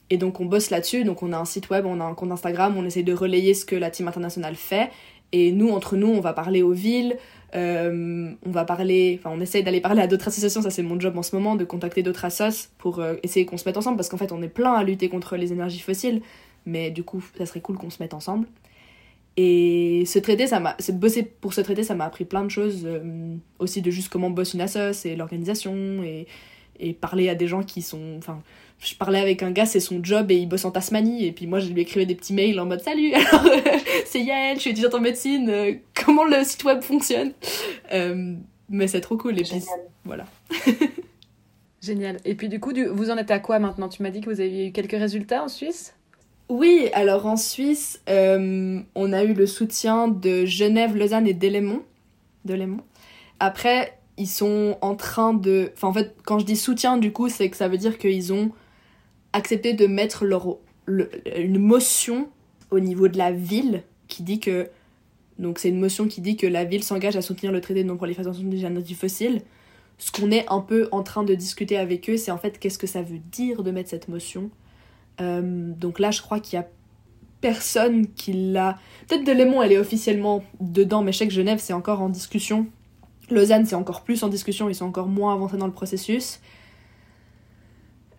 Et 0.09 0.17
donc 0.17 0.39
on 0.39 0.45
bosse 0.45 0.69
là-dessus, 0.69 1.03
donc 1.03 1.21
on 1.21 1.33
a 1.33 1.37
un 1.37 1.45
site 1.45 1.69
web, 1.69 1.85
on 1.85 1.99
a 1.99 2.03
un 2.03 2.13
compte 2.13 2.31
Instagram, 2.31 2.75
on 2.77 2.85
essaie 2.85 3.03
de 3.03 3.13
relayer 3.13 3.53
ce 3.53 3.65
que 3.65 3.75
la 3.75 3.91
team 3.91 4.07
internationale 4.07 4.55
fait. 4.55 4.89
Et 5.33 5.51
nous, 5.51 5.69
entre 5.69 5.97
nous, 5.97 6.07
on 6.07 6.21
va 6.21 6.31
parler 6.31 6.61
aux 6.61 6.71
villes, 6.71 7.17
euh, 7.55 8.31
on 8.45 8.51
va 8.51 8.63
parler, 8.63 9.19
enfin 9.19 9.35
on 9.35 9.41
essaye 9.41 9.63
d'aller 9.63 9.81
parler 9.81 10.01
à 10.01 10.07
d'autres 10.07 10.29
associations, 10.29 10.61
ça 10.61 10.69
c'est 10.69 10.83
mon 10.83 10.97
job 10.97 11.17
en 11.17 11.23
ce 11.23 11.35
moment, 11.35 11.55
de 11.55 11.65
contacter 11.65 12.03
d'autres 12.03 12.23
assos 12.23 12.69
pour 12.77 12.99
euh, 12.99 13.15
essayer 13.23 13.45
qu'on 13.45 13.57
se 13.57 13.67
mette 13.67 13.75
ensemble, 13.75 13.97
parce 13.97 14.07
qu'en 14.07 14.17
fait 14.17 14.31
on 14.31 14.41
est 14.41 14.47
plein 14.49 14.73
à 14.73 14.83
lutter 14.83 15.09
contre 15.09 15.35
les 15.35 15.51
énergies 15.51 15.79
fossiles, 15.79 16.21
mais 16.65 16.91
du 16.91 17.03
coup 17.03 17.21
ça 17.37 17.45
serait 17.45 17.61
cool 17.61 17.77
qu'on 17.77 17.89
se 17.89 18.01
mette 18.01 18.13
ensemble. 18.13 18.47
Et 19.35 20.03
ce 20.07 20.17
traité, 20.17 20.47
ça 20.47 20.59
m'a, 20.59 20.75
bosser 20.93 21.23
pour 21.23 21.53
ce 21.53 21.61
traité, 21.61 21.83
ça 21.83 21.93
m'a 21.93 22.05
appris 22.05 22.25
plein 22.25 22.43
de 22.43 22.49
choses, 22.49 22.83
euh, 22.85 23.35
aussi 23.59 23.81
de 23.81 23.91
juste 23.91 24.09
comment 24.09 24.29
bosse 24.29 24.53
une 24.53 24.61
assos 24.61 25.05
et 25.05 25.15
l'organisation 25.15 25.75
et 26.03 26.27
et 26.79 26.93
parler 26.93 27.29
à 27.29 27.35
des 27.35 27.47
gens 27.47 27.63
qui 27.63 27.81
sont. 27.81 28.15
Enfin, 28.17 28.41
je 28.79 28.95
parlais 28.95 29.19
avec 29.19 29.43
un 29.43 29.51
gars, 29.51 29.65
c'est 29.65 29.79
son 29.79 30.03
job 30.03 30.31
et 30.31 30.35
il 30.35 30.47
bosse 30.47 30.65
en 30.65 30.71
Tasmanie. 30.71 31.25
Et 31.25 31.31
puis 31.31 31.47
moi, 31.47 31.59
je 31.59 31.69
lui 31.69 31.81
écrivais 31.81 32.05
des 32.05 32.15
petits 32.15 32.33
mails 32.33 32.59
en 32.59 32.65
mode 32.65 32.81
Salut, 32.81 33.13
alors 33.13 33.45
c'est 34.05 34.21
Yael, 34.21 34.57
je 34.57 34.61
suis 34.61 34.69
étudiante 34.71 34.95
en 34.95 35.01
médecine, 35.01 35.49
euh, 35.49 35.73
comment 36.05 36.23
le 36.23 36.43
site 36.43 36.63
web 36.63 36.81
fonctionne? 36.81 37.33
Euh, 37.93 38.35
Mais 38.69 38.87
c'est 38.87 39.01
trop 39.01 39.17
cool. 39.17 39.39
Et 39.39 39.43
puis 39.43 39.63
voilà. 40.05 40.25
Génial. 41.81 42.17
Et 42.25 42.35
puis 42.35 42.49
du 42.49 42.59
coup, 42.59 42.71
vous 42.91 43.09
en 43.09 43.17
êtes 43.17 43.31
à 43.31 43.39
quoi 43.39 43.59
maintenant? 43.59 43.89
Tu 43.89 44.03
m'as 44.03 44.09
dit 44.09 44.21
que 44.21 44.29
vous 44.29 44.41
aviez 44.41 44.67
eu 44.67 44.71
quelques 44.71 44.91
résultats 44.91 45.43
en 45.43 45.47
Suisse? 45.47 45.93
Oui, 46.49 46.89
alors 46.93 47.25
en 47.25 47.35
Suisse, 47.35 48.01
euh, 48.09 48.79
on 48.95 49.13
a 49.13 49.23
eu 49.23 49.33
le 49.33 49.45
soutien 49.45 50.07
de 50.07 50.45
Genève, 50.45 50.95
Lausanne 50.95 51.27
et 51.27 51.33
d'Élémont. 51.33 51.83
De 52.45 52.53
Lémont. 52.53 52.83
Après, 53.39 53.99
ils 54.17 54.27
sont 54.27 54.77
en 54.81 54.95
train 54.95 55.33
de... 55.33 55.71
Enfin, 55.75 55.89
en 55.89 55.93
fait, 55.93 56.15
quand 56.23 56.39
je 56.39 56.45
dis 56.45 56.55
soutien, 56.55 56.97
du 56.97 57.11
coup, 57.11 57.27
c'est 57.29 57.49
que 57.49 57.57
ça 57.57 57.67
veut 57.67 57.77
dire 57.77 57.97
qu'ils 57.97 58.31
ont 58.31 58.51
accepté 59.37 59.73
de 59.73 59.87
mettre 59.87 60.25
leur, 60.25 60.57
une 60.87 61.59
motion 61.59 62.29
au 62.71 62.79
niveau 62.79 63.07
de 63.07 63.17
la 63.17 63.31
ville 63.31 63.83
qui 64.07 64.23
dit 64.23 64.39
que... 64.39 64.69
Donc 65.39 65.59
c'est 65.59 65.69
une 65.69 65.79
motion 65.79 66.07
qui 66.07 66.21
dit 66.21 66.35
que 66.35 66.47
la 66.47 66.65
ville 66.65 66.83
s'engage 66.83 67.15
à 67.15 67.21
soutenir 67.21 67.51
le 67.51 67.61
traité 67.61 67.83
de 67.83 67.87
non-prolifération 67.87 68.43
des 68.43 68.65
énergies 68.65 68.95
fossiles. 68.95 69.41
Ce 69.99 70.11
qu'on 70.11 70.31
est 70.31 70.45
un 70.49 70.61
peu 70.61 70.89
en 70.91 71.03
train 71.03 71.23
de 71.23 71.35
discuter 71.35 71.77
avec 71.77 72.09
eux, 72.09 72.17
c'est 72.17 72.31
en 72.31 72.37
fait 72.37 72.59
qu'est-ce 72.59 72.77
que 72.77 72.87
ça 72.87 73.01
veut 73.01 73.19
dire 73.31 73.63
de 73.63 73.71
mettre 73.71 73.89
cette 73.89 74.07
motion? 74.07 74.49
Euh, 75.21 75.71
donc 75.75 75.99
là, 75.99 76.11
je 76.11 76.21
crois 76.21 76.39
qu'il 76.39 76.57
y 76.57 76.61
a 76.61 76.67
personne 77.41 78.07
qui 78.07 78.33
l'a. 78.33 78.77
Peut-être 79.07 79.23
de 79.23 79.31
Lémon, 79.31 79.61
elle 79.61 79.73
est 79.73 79.77
officiellement 79.77 80.43
dedans, 80.59 81.03
mais 81.03 81.11
je 81.11 81.19
sais 81.19 81.27
que 81.27 81.33
Genève, 81.33 81.59
c'est 81.61 81.73
encore 81.73 82.01
en 82.01 82.09
discussion. 82.09 82.67
Lausanne, 83.29 83.65
c'est 83.65 83.75
encore 83.75 84.03
plus 84.03 84.23
en 84.23 84.29
discussion, 84.29 84.69
ils 84.69 84.75
sont 84.75 84.85
encore 84.85 85.07
moins 85.07 85.33
avancés 85.33 85.57
dans 85.57 85.67
le 85.67 85.73
processus. 85.73 86.39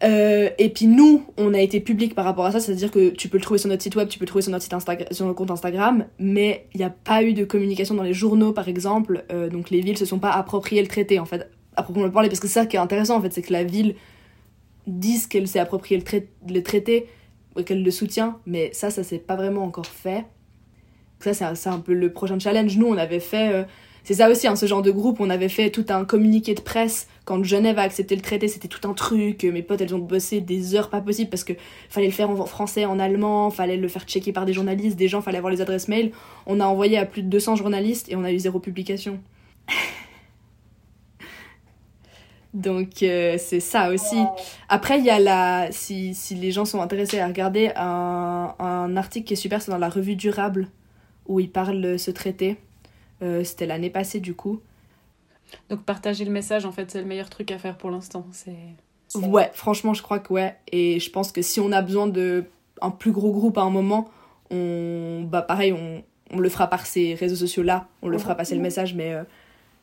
Euh, 0.04 0.50
et 0.58 0.68
puis 0.68 0.86
nous, 0.86 1.24
on 1.36 1.54
a 1.54 1.60
été 1.60 1.80
public 1.80 2.14
par 2.14 2.24
rapport 2.24 2.46
à 2.46 2.52
ça, 2.52 2.60
c'est-à-dire 2.60 2.90
que 2.90 3.10
tu 3.10 3.28
peux 3.28 3.36
le 3.38 3.42
trouver 3.42 3.58
sur 3.58 3.68
notre 3.68 3.82
site 3.82 3.96
web, 3.96 4.08
tu 4.08 4.18
peux 4.18 4.24
le 4.24 4.28
trouver 4.28 4.42
sur 4.42 4.52
notre, 4.52 4.62
site 4.62 4.72
sur 5.12 5.26
notre 5.26 5.36
compte 5.36 5.50
Instagram, 5.50 6.06
mais 6.20 6.68
il 6.72 6.78
n'y 6.78 6.84
a 6.84 6.90
pas 6.90 7.24
eu 7.24 7.32
de 7.34 7.44
communication 7.44 7.96
dans 7.96 8.04
les 8.04 8.14
journaux 8.14 8.52
par 8.52 8.68
exemple, 8.68 9.24
euh, 9.32 9.48
donc 9.48 9.70
les 9.70 9.80
villes 9.80 9.98
se 9.98 10.04
sont 10.04 10.20
pas 10.20 10.30
appropriées 10.30 10.82
le 10.82 10.88
traité 10.88 11.18
en 11.18 11.24
fait, 11.24 11.50
à 11.74 11.82
proprement 11.82 12.08
parler, 12.10 12.28
parce 12.28 12.38
que 12.38 12.46
c'est 12.46 12.60
ça 12.60 12.66
qui 12.66 12.76
est 12.76 12.80
intéressant 12.80 13.16
en 13.16 13.20
fait, 13.20 13.32
c'est 13.32 13.42
que 13.42 13.52
la 13.52 13.64
ville 13.64 13.96
dise 14.86 15.26
qu'elle 15.26 15.48
s'est 15.48 15.58
approprié 15.58 16.00
le, 16.00 16.54
le 16.54 16.62
traité, 16.62 17.08
qu'elle 17.66 17.82
le 17.82 17.90
soutient, 17.90 18.38
mais 18.46 18.70
ça, 18.72 18.90
ça 18.90 19.02
s'est 19.02 19.18
pas 19.18 19.34
vraiment 19.34 19.64
encore 19.64 19.86
fait. 19.86 20.24
Ça, 21.18 21.54
c'est 21.56 21.68
un, 21.68 21.80
peu 21.80 21.94
le 21.94 22.12
prochain 22.12 22.38
challenge. 22.38 22.76
Nous, 22.76 22.86
on 22.86 22.96
avait 22.96 23.18
fait. 23.18 23.52
Euh, 23.52 23.64
c'est 24.08 24.14
ça 24.14 24.30
aussi, 24.30 24.48
hein, 24.48 24.56
ce 24.56 24.64
genre 24.64 24.80
de 24.80 24.90
groupe, 24.90 25.20
on 25.20 25.28
avait 25.28 25.50
fait 25.50 25.68
tout 25.68 25.84
un 25.90 26.06
communiqué 26.06 26.54
de 26.54 26.62
presse 26.62 27.08
quand 27.26 27.44
Genève 27.44 27.78
a 27.78 27.82
accepté 27.82 28.16
le 28.16 28.22
traité, 28.22 28.48
c'était 28.48 28.66
tout 28.66 28.88
un 28.88 28.94
truc. 28.94 29.44
Mes 29.44 29.60
potes, 29.60 29.82
elles 29.82 29.94
ont 29.94 29.98
bossé 29.98 30.40
des 30.40 30.74
heures 30.74 30.88
pas 30.88 31.02
possibles 31.02 31.28
parce 31.28 31.44
que 31.44 31.52
fallait 31.90 32.06
le 32.06 32.12
faire 32.14 32.30
en 32.30 32.46
français, 32.46 32.86
en 32.86 32.98
allemand, 32.98 33.50
fallait 33.50 33.76
le 33.76 33.86
faire 33.86 34.04
checker 34.04 34.32
par 34.32 34.46
des 34.46 34.54
journalistes, 34.54 34.96
des 34.96 35.08
gens, 35.08 35.20
fallait 35.20 35.36
avoir 35.36 35.52
les 35.52 35.60
adresses 35.60 35.88
mail. 35.88 36.12
On 36.46 36.58
a 36.58 36.64
envoyé 36.64 36.96
à 36.96 37.04
plus 37.04 37.22
de 37.22 37.28
200 37.28 37.56
journalistes 37.56 38.10
et 38.10 38.16
on 38.16 38.24
a 38.24 38.32
eu 38.32 38.38
zéro 38.38 38.60
publication. 38.60 39.20
Donc 42.54 43.02
euh, 43.02 43.36
c'est 43.36 43.60
ça 43.60 43.90
aussi. 43.90 44.24
Après, 44.70 44.98
il 45.00 45.04
y 45.04 45.10
a 45.10 45.18
la. 45.18 45.70
Si, 45.70 46.14
si, 46.14 46.34
les 46.34 46.50
gens 46.50 46.64
sont 46.64 46.80
intéressés 46.80 47.20
à 47.20 47.26
regarder 47.26 47.72
un, 47.76 48.54
un 48.58 48.96
article 48.96 49.26
qui 49.26 49.34
est 49.34 49.36
super, 49.36 49.60
c'est 49.60 49.70
dans 49.70 49.76
la 49.76 49.90
revue 49.90 50.16
Durable, 50.16 50.68
où 51.26 51.40
il 51.40 51.50
parle 51.50 51.82
de 51.82 51.98
ce 51.98 52.10
traité. 52.10 52.56
Euh, 53.22 53.44
c'était 53.44 53.66
l'année 53.66 53.90
passée 53.90 54.20
du 54.20 54.34
coup. 54.34 54.60
Donc 55.70 55.82
partager 55.84 56.24
le 56.24 56.30
message, 56.30 56.64
en 56.64 56.72
fait, 56.72 56.90
c'est 56.90 57.00
le 57.00 57.06
meilleur 57.06 57.30
truc 57.30 57.50
à 57.50 57.58
faire 57.58 57.76
pour 57.76 57.90
l'instant. 57.90 58.26
C'est. 58.32 58.56
Ouais, 59.14 59.50
franchement, 59.54 59.94
je 59.94 60.02
crois 60.02 60.18
que 60.18 60.32
ouais. 60.32 60.56
Et 60.70 61.00
je 61.00 61.10
pense 61.10 61.32
que 61.32 61.40
si 61.40 61.60
on 61.60 61.72
a 61.72 61.80
besoin 61.80 62.06
de 62.06 62.44
un 62.80 62.90
plus 62.90 63.12
gros 63.12 63.32
groupe 63.32 63.56
à 63.58 63.62
un 63.62 63.70
moment, 63.70 64.10
on, 64.50 65.24
bah 65.26 65.42
pareil, 65.42 65.72
on, 65.72 66.02
on 66.30 66.38
le 66.38 66.48
fera 66.48 66.68
par 66.68 66.86
ces 66.86 67.14
réseaux 67.14 67.36
sociaux 67.36 67.62
là, 67.62 67.88
on 68.02 68.08
le 68.08 68.18
fera 68.18 68.34
passer 68.34 68.54
le 68.54 68.62
message, 68.62 68.94
mais 68.94 69.12
euh, 69.12 69.24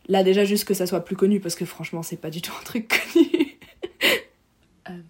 Là, 0.07 0.23
déjà, 0.23 0.43
juste 0.43 0.65
que 0.65 0.75
ça 0.75 0.85
soit 0.85 1.03
plus 1.03 1.15
connu, 1.15 1.39
parce 1.39 1.55
que 1.55 1.65
franchement, 1.65 2.03
c'est 2.03 2.17
pas 2.17 2.29
du 2.29 2.39
tout 2.39 2.53
un 2.59 2.63
truc 2.63 2.87
connu. 3.13 3.57
Euh, 4.91 5.01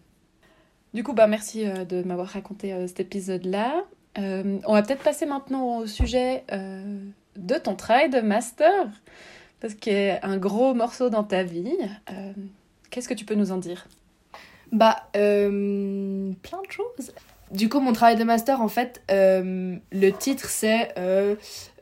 du 0.94 1.04
coup, 1.04 1.12
bah, 1.12 1.28
merci 1.28 1.68
euh, 1.68 1.84
de 1.84 2.02
m'avoir 2.02 2.30
raconté 2.30 2.74
cet 2.88 3.02
épisode-là. 3.02 3.84
on 4.16 4.74
va 4.74 4.82
peut-être 4.84 5.04
passer 5.04 5.26
maintenant 5.26 5.80
au 5.80 5.86
sujet 5.86 6.46
de 7.36 7.56
ton 7.56 7.76
travail 7.76 8.10
de 8.10 8.22
master, 8.22 8.88
parce 9.60 9.74
qu'il 9.74 9.94
a 9.94 10.26
un 10.26 10.38
gros 10.38 10.74
morceau 10.74 11.10
dans 11.10 11.24
ta 11.24 11.44
vie. 11.44 11.78
Qu'est-ce 12.90 13.08
que 13.08 13.14
tu 13.14 13.26
peux 13.26 13.36
nous 13.36 13.52
en 13.52 13.58
dire? 13.58 13.88
Bah, 14.72 15.08
plein 15.14 16.62
de 16.62 16.72
choses. 16.72 17.12
Du 17.52 17.70
coup, 17.70 17.80
mon 17.80 17.94
travail 17.94 18.16
de 18.16 18.24
master, 18.24 18.60
en 18.60 18.68
fait, 18.68 19.04
euh, 19.12 19.76
le 19.92 20.10
titre, 20.12 20.50
c'est 20.50 20.92
euh, 20.98 21.36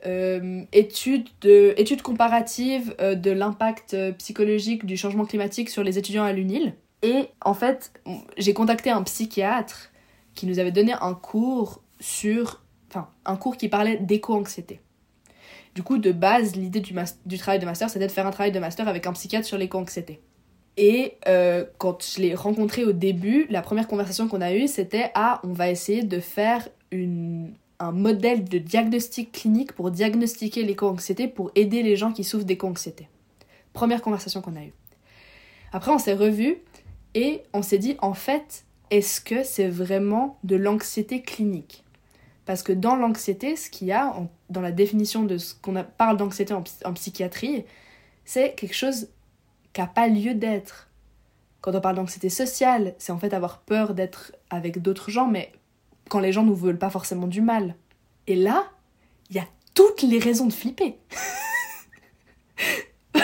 euh, 0.06 0.62
étude, 0.72 1.28
de, 1.40 1.72
étude 1.78 2.02
comparative 2.02 2.94
de 2.98 3.30
l'impact 3.30 3.96
psychologique 4.18 4.84
du 4.84 4.96
changement 4.96 5.24
climatique 5.24 5.70
sur 5.70 5.82
les 5.82 5.98
étudiants 5.98 6.24
à 6.24 6.32
l'UNIL. 6.32 6.74
Et 7.02 7.28
en 7.42 7.54
fait, 7.54 7.92
j'ai 8.36 8.54
contacté 8.54 8.90
un 8.90 9.02
psychiatre 9.02 9.90
qui 10.34 10.46
nous 10.46 10.58
avait 10.58 10.72
donné 10.72 10.94
un 11.00 11.14
cours 11.14 11.82
sur... 11.98 12.62
Enfin, 12.90 13.08
un 13.24 13.36
cours 13.36 13.56
qui 13.56 13.68
parlait 13.68 13.96
d'éco-anxiété. 13.96 14.80
Du 15.74 15.82
coup, 15.82 15.98
de 15.98 16.12
base, 16.12 16.54
l'idée 16.54 16.80
du, 16.80 17.38
travail 17.38 17.58
de 17.58 17.64
master, 17.64 17.90
c'était 17.90 18.06
de 18.06 18.12
faire 18.12 18.26
un 18.26 18.30
travail 18.30 18.52
de 18.52 18.60
master 18.60 18.86
avec 18.86 19.06
un 19.06 19.12
psychiatre 19.12 19.46
sur 19.46 19.58
l'éco-anxiété. 19.58 20.20
Et 20.76 21.14
euh, 21.28 21.64
quand 21.78 22.02
je 22.02 22.20
l'ai 22.20 22.34
rencontré 22.34 22.84
au 22.84 22.92
début, 22.92 23.46
la 23.50 23.62
première 23.62 23.88
conversation 23.88 24.28
qu'on 24.28 24.40
a 24.40 24.52
eue, 24.52 24.68
c'était 24.68 25.10
Ah, 25.14 25.40
on 25.44 25.52
va 25.52 25.70
essayer 25.70 26.02
de 26.02 26.20
faire 26.20 26.68
un 26.92 27.92
modèle 27.92 28.44
de 28.44 28.58
diagnostic 28.58 29.32
clinique 29.32 29.72
pour 29.72 29.90
diagnostiquer 29.90 30.62
l'éco-anxiété, 30.62 31.26
pour 31.26 31.50
aider 31.56 31.82
les 31.82 31.96
gens 31.96 32.12
qui 32.12 32.22
souffrent 32.22 32.44
d'éco-anxiété. 32.44 33.08
Première 33.72 34.02
conversation 34.02 34.40
qu'on 34.40 34.56
a 34.56 34.62
eue. 34.62 34.74
Après, 35.72 35.90
on 35.90 35.98
s'est 35.98 36.14
revus 36.14 36.58
et 37.14 37.42
on 37.52 37.62
s'est 37.62 37.78
dit 37.78 37.96
En 38.00 38.14
fait, 38.14 38.64
est-ce 38.90 39.20
que 39.20 39.42
c'est 39.42 39.68
vraiment 39.68 40.38
de 40.44 40.54
l'anxiété 40.54 41.20
clinique? 41.20 41.83
Parce 42.46 42.62
que 42.62 42.72
dans 42.72 42.96
l'anxiété, 42.96 43.56
ce 43.56 43.70
qu'il 43.70 43.88
y 43.88 43.92
a, 43.92 44.14
dans 44.50 44.60
la 44.60 44.72
définition 44.72 45.24
de 45.24 45.38
ce 45.38 45.54
qu'on 45.54 45.82
parle 45.96 46.16
d'anxiété 46.16 46.52
en 46.52 46.92
psychiatrie, 46.92 47.64
c'est 48.24 48.54
quelque 48.54 48.74
chose 48.74 49.08
qui 49.72 49.80
n'a 49.80 49.86
pas 49.86 50.08
lieu 50.08 50.34
d'être. 50.34 50.88
Quand 51.60 51.74
on 51.74 51.80
parle 51.80 51.96
d'anxiété 51.96 52.28
sociale, 52.28 52.94
c'est 52.98 53.12
en 53.12 53.18
fait 53.18 53.32
avoir 53.32 53.60
peur 53.60 53.94
d'être 53.94 54.32
avec 54.50 54.82
d'autres 54.82 55.10
gens, 55.10 55.26
mais 55.26 55.52
quand 56.08 56.20
les 56.20 56.32
gens 56.32 56.42
nous 56.42 56.54
veulent 56.54 56.78
pas 56.78 56.90
forcément 56.90 57.26
du 57.26 57.40
mal. 57.40 57.74
Et 58.26 58.36
là, 58.36 58.64
il 59.30 59.36
y 59.36 59.38
a 59.38 59.46
toutes 59.74 60.02
les 60.02 60.18
raisons 60.18 60.46
de 60.46 60.52
flipper. 60.52 60.98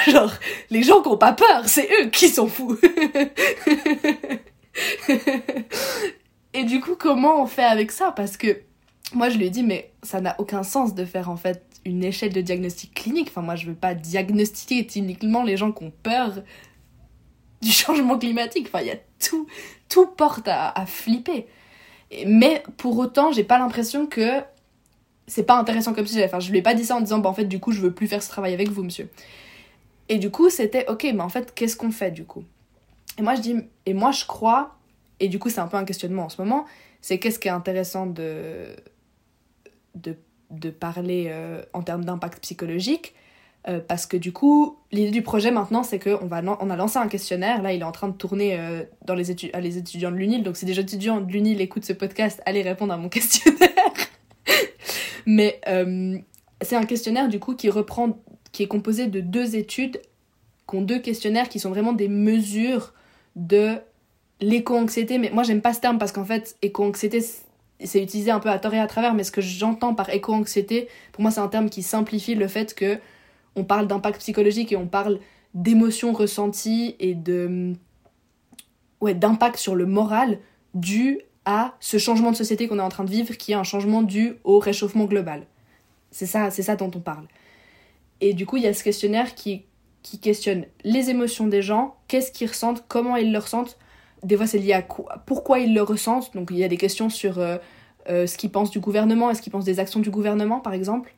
Genre, 0.06 0.32
les 0.70 0.82
gens 0.82 1.02
qui 1.02 1.08
ont 1.08 1.18
pas 1.18 1.34
peur, 1.34 1.66
c'est 1.68 1.88
eux 2.00 2.08
qui 2.10 2.28
sont 2.28 2.48
fous. 2.48 2.78
Et 6.52 6.64
du 6.64 6.80
coup, 6.80 6.96
comment 6.96 7.42
on 7.42 7.46
fait 7.46 7.64
avec 7.64 7.92
ça? 7.92 8.12
Parce 8.12 8.36
que 8.36 8.62
moi, 9.14 9.28
je 9.28 9.38
lui 9.38 9.46
ai 9.46 9.50
dit, 9.50 9.62
mais 9.62 9.90
ça 10.02 10.20
n'a 10.20 10.36
aucun 10.38 10.62
sens 10.62 10.94
de 10.94 11.04
faire 11.04 11.30
en 11.30 11.36
fait 11.36 11.64
une 11.84 12.04
échelle 12.04 12.32
de 12.32 12.40
diagnostic 12.40 12.94
clinique. 12.94 13.28
Enfin, 13.30 13.42
moi, 13.42 13.56
je 13.56 13.66
veux 13.66 13.74
pas 13.74 13.94
diagnostiquer 13.94 14.86
cliniquement 14.86 15.42
les 15.42 15.56
gens 15.56 15.72
qui 15.72 15.84
ont 15.84 15.92
peur 16.02 16.42
du 17.62 17.70
changement 17.72 18.18
climatique. 18.18 18.68
Enfin, 18.68 18.82
il 18.82 18.88
y 18.88 18.92
a 18.92 18.98
tout, 19.18 19.46
tout 19.88 20.06
porte 20.06 20.48
à, 20.48 20.68
à 20.68 20.86
flipper. 20.86 21.46
Mais 22.26 22.62
pour 22.76 22.98
autant, 22.98 23.32
j'ai 23.32 23.44
pas 23.44 23.58
l'impression 23.58 24.06
que 24.06 24.42
c'est 25.26 25.44
pas 25.44 25.58
intéressant 25.58 25.94
comme 25.94 26.06
sujet. 26.06 26.24
Enfin, 26.24 26.40
je 26.40 26.50
lui 26.50 26.58
ai 26.58 26.62
pas 26.62 26.74
dit 26.74 26.84
ça 26.84 26.96
en 26.96 27.00
disant, 27.00 27.18
bah 27.18 27.30
en 27.30 27.34
fait, 27.34 27.44
du 27.44 27.60
coup, 27.60 27.72
je 27.72 27.80
veux 27.80 27.92
plus 27.92 28.06
faire 28.06 28.22
ce 28.22 28.28
travail 28.28 28.52
avec 28.52 28.68
vous, 28.68 28.82
monsieur. 28.82 29.08
Et 30.08 30.18
du 30.18 30.30
coup, 30.30 30.50
c'était, 30.50 30.88
ok, 30.88 31.04
mais 31.04 31.20
en 31.20 31.28
fait, 31.28 31.54
qu'est-ce 31.54 31.76
qu'on 31.76 31.92
fait 31.92 32.10
du 32.10 32.24
coup? 32.24 32.42
Et 33.16 33.22
moi, 33.22 33.36
je 33.36 33.40
dis, 33.40 33.56
et 33.86 33.94
moi, 33.94 34.10
je 34.10 34.24
crois, 34.24 34.76
et 35.20 35.28
du 35.28 35.38
coup, 35.38 35.48
c'est 35.48 35.60
un 35.60 35.68
peu 35.68 35.76
un 35.76 35.84
questionnement 35.84 36.24
en 36.24 36.28
ce 36.28 36.40
moment, 36.40 36.66
c'est 37.00 37.18
qu'est-ce 37.18 37.38
qui 37.38 37.48
est 37.48 37.52
intéressant 37.52 38.06
de, 38.06 38.74
de 39.94 40.16
de 40.50 40.70
parler 40.70 41.26
euh, 41.28 41.62
en 41.72 41.82
termes 41.82 42.04
d'impact 42.04 42.40
psychologique. 42.40 43.14
Euh, 43.68 43.78
parce 43.86 44.06
que 44.06 44.16
du 44.16 44.32
coup, 44.32 44.78
l'idée 44.90 45.10
du 45.10 45.22
projet 45.22 45.50
maintenant, 45.50 45.82
c'est 45.82 45.98
qu'on 45.98 46.28
on 46.30 46.70
a 46.70 46.76
lancé 46.76 46.98
un 46.98 47.08
questionnaire. 47.08 47.62
Là, 47.62 47.72
il 47.74 47.82
est 47.82 47.84
en 47.84 47.92
train 47.92 48.08
de 48.08 48.16
tourner 48.16 48.58
euh, 48.58 48.84
dans 49.04 49.14
les, 49.14 49.30
études 49.30 49.50
les 49.54 49.76
étudiants 49.76 50.10
de 50.10 50.16
l'UNIL. 50.16 50.42
Donc, 50.42 50.56
si 50.56 50.64
des 50.64 50.80
étudiants 50.80 51.20
de 51.20 51.30
l'UNIL 51.30 51.60
écoutent 51.60 51.84
ce 51.84 51.92
podcast, 51.92 52.40
allez 52.46 52.62
répondre 52.62 52.92
à 52.92 52.96
mon 52.96 53.08
questionnaire. 53.10 53.68
Mais 55.26 55.60
c'est 56.62 56.76
un 56.76 56.86
questionnaire 56.86 57.28
du 57.28 57.38
coup 57.38 57.54
qui 57.54 57.68
reprend, 57.68 58.18
qui 58.52 58.62
est 58.62 58.66
composé 58.66 59.06
de 59.06 59.20
deux 59.20 59.54
études, 59.54 60.00
qui 60.68 60.76
ont 60.76 60.82
deux 60.82 60.98
questionnaires 60.98 61.48
qui 61.48 61.60
sont 61.60 61.70
vraiment 61.70 61.92
des 61.92 62.08
mesures 62.08 62.94
de 63.36 63.76
l'éco-anxiété. 64.40 65.18
Mais 65.18 65.30
moi, 65.30 65.42
j'aime 65.42 65.60
pas 65.60 65.74
ce 65.74 65.80
terme 65.80 65.98
parce 65.98 66.12
qu'en 66.12 66.24
fait, 66.24 66.56
éco-anxiété, 66.62 67.22
c'est 67.84 68.02
utilisé 68.02 68.30
un 68.30 68.40
peu 68.40 68.50
à 68.50 68.58
tort 68.58 68.74
et 68.74 68.78
à 68.78 68.86
travers, 68.86 69.14
mais 69.14 69.24
ce 69.24 69.32
que 69.32 69.40
j'entends 69.40 69.94
par 69.94 70.10
éco-anxiété, 70.10 70.88
pour 71.12 71.22
moi, 71.22 71.30
c'est 71.30 71.40
un 71.40 71.48
terme 71.48 71.70
qui 71.70 71.82
simplifie 71.82 72.34
le 72.34 72.48
fait 72.48 72.74
que 72.74 72.98
on 73.56 73.64
parle 73.64 73.86
d'impact 73.86 74.20
psychologique 74.20 74.72
et 74.72 74.76
on 74.76 74.86
parle 74.86 75.18
d'émotions 75.54 76.12
ressenties 76.12 76.94
et 77.00 77.14
de 77.14 77.74
ouais, 79.00 79.14
d'impact 79.14 79.56
sur 79.56 79.74
le 79.74 79.86
moral 79.86 80.38
dû 80.74 81.20
à 81.44 81.74
ce 81.80 81.98
changement 81.98 82.30
de 82.30 82.36
société 82.36 82.68
qu'on 82.68 82.78
est 82.78 82.82
en 82.82 82.90
train 82.90 83.04
de 83.04 83.10
vivre, 83.10 83.34
qui 83.36 83.52
est 83.52 83.56
un 83.56 83.64
changement 83.64 84.02
dû 84.02 84.34
au 84.44 84.58
réchauffement 84.58 85.06
global. 85.06 85.46
C'est 86.10 86.26
ça, 86.26 86.50
c'est 86.50 86.62
ça 86.62 86.76
dont 86.76 86.90
on 86.94 87.00
parle. 87.00 87.26
Et 88.20 88.34
du 88.34 88.46
coup, 88.46 88.56
il 88.56 88.62
y 88.62 88.66
a 88.66 88.74
ce 88.74 88.84
questionnaire 88.84 89.34
qui, 89.34 89.64
qui 90.02 90.18
questionne 90.18 90.66
les 90.84 91.10
émotions 91.10 91.46
des 91.46 91.62
gens, 91.62 91.96
qu'est-ce 92.08 92.30
qu'ils 92.30 92.48
ressentent, 92.48 92.84
comment 92.88 93.16
ils 93.16 93.32
le 93.32 93.38
ressentent, 93.38 93.78
des 94.22 94.36
fois 94.36 94.46
c'est 94.46 94.58
lié 94.58 94.72
à 94.72 94.82
pourquoi 95.26 95.58
ils 95.58 95.74
le 95.74 95.82
ressentent. 95.82 96.34
Donc 96.34 96.48
il 96.50 96.58
y 96.58 96.64
a 96.64 96.68
des 96.68 96.76
questions 96.76 97.08
sur 97.08 97.38
euh, 97.38 97.56
euh, 98.08 98.26
ce 98.26 98.36
qu'ils 98.36 98.50
pensent 98.50 98.70
du 98.70 98.80
gouvernement, 98.80 99.30
est-ce 99.30 99.42
qu'ils 99.42 99.52
pensent 99.52 99.64
des 99.64 99.80
actions 99.80 100.00
du 100.00 100.10
gouvernement 100.10 100.60
par 100.60 100.74
exemple? 100.74 101.14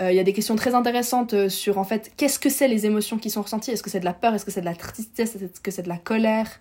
Euh, 0.00 0.12
il 0.12 0.16
y 0.16 0.20
a 0.20 0.24
des 0.24 0.32
questions 0.32 0.56
très 0.56 0.74
intéressantes 0.74 1.48
sur 1.48 1.78
en 1.78 1.84
fait 1.84 2.12
qu'est-ce 2.16 2.38
que 2.38 2.48
c'est 2.48 2.68
les 2.68 2.86
émotions 2.86 3.18
qui 3.18 3.30
sont 3.30 3.42
ressenties? 3.42 3.70
Est-ce 3.70 3.82
que 3.82 3.90
c'est 3.90 4.00
de 4.00 4.04
la 4.04 4.14
peur, 4.14 4.34
est-ce 4.34 4.44
que 4.44 4.50
c'est 4.50 4.60
de 4.60 4.66
la 4.66 4.74
tristesse, 4.74 5.36
est-ce 5.36 5.60
que 5.60 5.70
c'est 5.70 5.82
de 5.82 5.88
la 5.88 5.98
colère? 5.98 6.60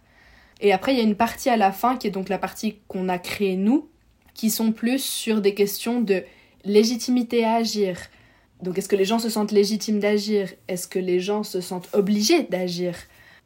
Et 0.61 0.73
après 0.73 0.93
il 0.93 0.97
y 0.97 1.01
a 1.01 1.03
une 1.03 1.15
partie 1.15 1.49
à 1.49 1.57
la 1.57 1.71
fin 1.71 1.95
qui 1.95 2.07
est 2.07 2.11
donc 2.11 2.29
la 2.29 2.37
partie 2.37 2.79
qu'on 2.87 3.09
a 3.09 3.17
créée 3.17 3.55
nous, 3.55 3.87
qui 4.33 4.49
sont 4.49 4.71
plus 4.71 5.03
sur 5.03 5.41
des 5.41 5.53
questions 5.53 6.01
de 6.01 6.23
légitimité 6.65 7.45
à 7.45 7.55
agir. 7.55 7.97
Donc 8.61 8.77
est-ce 8.77 8.89
que 8.89 8.97
les 8.97 9.05
gens 9.05 9.19
se 9.19 9.29
sentent 9.29 9.53
légitimes 9.53 9.99
d'agir? 9.99 10.49
Est-ce 10.67 10.87
que 10.87 10.99
les 10.99 11.21
gens 11.21 11.43
se 11.43 11.61
sentent 11.61 11.89
obligés 11.93 12.43
d'agir? 12.43 12.95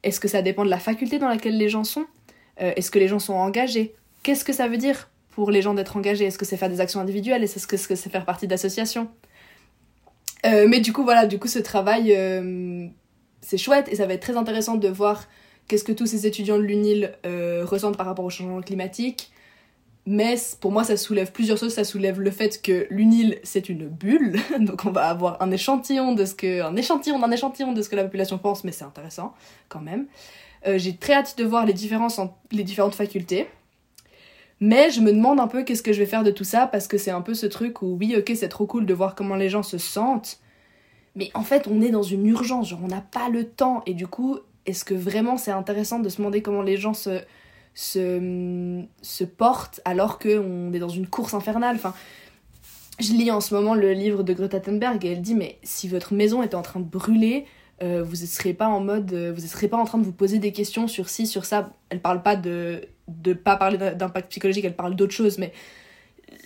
Est-ce 0.02 0.20
que 0.20 0.28
ça 0.28 0.42
dépend 0.42 0.66
de 0.66 0.70
la 0.70 0.80
faculté 0.80 1.20
dans 1.20 1.28
laquelle 1.28 1.58
les 1.58 1.70
gens 1.70 1.84
sont? 1.84 2.06
Est-ce 2.58 2.92
que 2.92 3.00
les 3.00 3.08
gens 3.08 3.20
sont 3.20 3.34
engagés? 3.34 3.96
Qu'est-ce 4.24 4.46
que 4.46 4.54
ça 4.54 4.68
veut 4.68 4.78
dire 4.78 5.10
pour 5.32 5.52
les 5.52 5.62
gens 5.62 5.74
d'être 5.74 5.98
engagés? 5.98 6.26
Est-ce 6.26 6.38
que 6.38 6.46
c'est 6.46 6.58
faire 6.58 6.70
des 6.70 6.80
actions 6.82 7.00
individuelles? 7.00 7.44
Est-ce 7.44 7.68
que 7.68 7.78
c'est 7.78 8.10
faire 8.10 8.26
partie 8.26 8.48
d'associations? 8.48 9.10
Euh, 10.46 10.68
Mais 10.68 10.80
du 10.80 10.94
coup, 10.94 11.04
voilà, 11.04 11.26
du 11.26 11.40
coup, 11.40 11.48
ce 11.48 11.60
travail, 11.60 12.14
euh, 12.16 12.88
c'est 13.42 13.58
chouette 13.58 13.88
et 13.92 13.96
ça 13.96 14.06
va 14.06 14.14
être 14.14 14.22
très 14.22 14.38
intéressant 14.38 14.76
de 14.76 14.88
voir 14.88 15.28
qu'est-ce 15.68 15.84
que 15.84 15.92
tous 15.92 16.06
ces 16.06 16.28
étudiants 16.28 16.58
de 16.58 16.64
l'UNIL 16.64 17.14
euh, 17.26 17.66
ressentent 17.66 17.98
par 17.98 18.06
rapport 18.06 18.26
au 18.26 18.30
changement 18.30 18.62
climatique. 18.62 19.32
Mais 20.06 20.36
pour 20.60 20.74
moi, 20.74 20.84
ça 20.84 20.98
soulève 20.98 21.32
plusieurs 21.32 21.58
choses. 21.58 21.74
Ça 21.74 21.86
soulève 21.86 22.20
le 22.20 22.32
fait 22.32 22.62
que 22.62 22.88
l'UNIL, 22.90 23.40
c'est 23.44 23.70
une 23.70 23.88
bulle. 23.88 24.38
Donc 24.60 24.84
on 24.86 24.92
va 24.92 25.08
avoir 25.08 25.42
un 25.42 25.50
échantillon 25.52 26.14
de 26.14 26.26
ce 26.26 26.36
que... 26.36 26.62
Un 26.62 26.76
échantillon 26.76 27.32
échantillon 27.32 27.72
de 27.72 27.82
ce 27.82 27.88
que 27.88 27.96
la 27.96 28.04
population 28.04 28.38
pense, 28.38 28.66
mais 28.66 28.74
c'est 28.74 28.84
intéressant 28.84 29.34
quand 29.70 29.80
même. 29.80 30.08
Euh, 30.66 30.78
j'ai 30.78 30.96
très 30.96 31.14
hâte 31.14 31.38
de 31.38 31.44
voir 31.44 31.66
les 31.66 31.74
différences 31.74 32.20
entre 32.20 32.36
les 32.52 32.64
différentes 32.64 32.96
facultés. 32.96 33.48
Mais 34.60 34.92
je 34.92 35.02
me 35.02 35.12
demande 35.12 35.40
un 35.40 35.48
peu 35.48 35.64
qu'est-ce 35.64 35.84
que 35.84 35.92
je 35.92 36.00
vais 36.00 36.06
faire 36.06 36.24
de 36.24 36.32
tout 36.32 36.46
ça, 36.46 36.68
parce 36.68 36.88
que 36.88 36.98
c'est 36.98 37.12
un 37.12 37.22
peu 37.22 37.34
ce 37.34 37.46
truc 37.46 37.82
où, 37.82 37.98
oui, 38.00 38.16
ok, 38.18 38.32
c'est 38.36 38.48
trop 38.48 38.66
cool 38.66 38.86
de 38.86 38.94
voir 38.94 39.14
comment 39.16 39.36
les 39.36 39.50
gens 39.50 39.64
se 39.64 39.78
sentent, 39.78 40.40
mais 41.16 41.30
en 41.34 41.44
fait, 41.44 41.68
on 41.68 41.82
est 41.82 41.92
dans 41.92 42.04
une 42.04 42.26
urgence, 42.26 42.70
genre 42.70 42.80
on 42.84 42.88
n'a 42.88 43.02
pas 43.02 43.30
le 43.30 43.46
temps, 43.46 43.84
et 43.86 43.94
du 43.94 44.08
coup, 44.08 44.40
est-ce 44.66 44.86
que 44.86 44.94
vraiment 44.94 45.38
c'est 45.38 45.52
intéressant 45.52 46.00
de 46.00 46.10
se 46.10 46.18
demander 46.18 46.42
comment 46.42 46.62
les 46.62 46.78
gens 46.78 46.94
se, 46.94 47.26
portent 49.38 49.82
alors 49.86 50.18
qu'on 50.18 50.72
est 50.74 50.80
dans 50.80 50.90
une 50.90 51.08
course 51.08 51.34
infernale? 51.34 51.76
Enfin, 51.76 51.94
Je 53.00 53.12
lis 53.12 53.32
en 53.32 53.42
ce 53.42 53.54
moment 53.54 53.76
le 53.76 53.92
livre 53.92 54.24
de 54.24 54.34
Greta 54.34 54.60
Thunberg 54.60 55.04
et 55.04 55.12
elle 55.12 55.22
dit 55.22 55.36
mais 55.36 55.58
si 55.64 55.88
votre 55.88 56.14
maison 56.14 56.42
était 56.42 56.56
en 56.56 56.62
train 56.62 56.80
de 56.80 56.86
brûler, 56.86 57.46
euh, 57.82 58.04
vous 58.04 58.22
ne 58.22 58.28
serez 58.28 58.54
pas 58.54 58.68
en 58.68 58.80
mode, 58.80 59.12
euh, 59.14 59.34
vous 59.36 59.42
ne 59.42 59.48
serez 59.48 59.68
pas 59.68 59.78
en 59.78 59.86
train 59.86 59.98
de 59.98 60.04
vous 60.04 60.12
poser 60.12 60.40
des 60.40 60.52
questions 60.52 60.88
sur 60.88 61.10
ci, 61.10 61.26
sur 61.26 61.46
ça. 61.46 61.72
Elle 61.90 62.02
parle 62.02 62.22
pas 62.22 62.36
de, 62.36 62.82
de 63.08 63.34
pas 63.34 63.56
parler 63.56 63.78
d'impact 63.78 64.30
psychologique, 64.30 64.66
elle 64.66 64.76
parle 64.76 64.96
d'autre 64.96 65.14
chose, 65.14 65.38
mais 65.38 65.52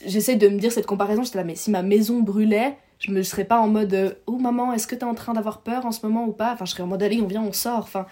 j'essaie 0.06 0.36
de 0.36 0.48
me 0.48 0.60
dire 0.60 0.72
cette 0.72 0.86
comparaison, 0.86 1.24
là, 1.36 1.44
mais 1.44 1.56
si 1.56 1.70
ma 1.70 1.84
maison 1.84 2.22
brûlait, 2.22 2.78
je 3.00 3.12
me 3.12 3.22
serais 3.24 3.46
pas 3.46 3.60
en 3.60 3.68
mode 3.68 3.94
euh, 3.94 4.14
oh 4.26 4.38
maman 4.38 4.74
est-ce 4.74 4.88
que 4.88 4.96
t'es 4.96 5.04
en 5.04 5.14
train 5.14 5.34
d'avoir 5.34 5.62
peur 5.62 5.86
en 5.86 5.92
ce 5.92 6.06
moment 6.06 6.26
ou 6.26 6.32
pas? 6.32 6.54
Enfin 6.54 6.66
je 6.66 6.72
serais 6.72 6.84
en 6.84 6.88
mode 6.88 7.04
allez 7.04 7.22
on 7.22 7.28
vient 7.28 7.44
on 7.44 7.54
sort 7.54 7.80
enfin. 7.80 8.08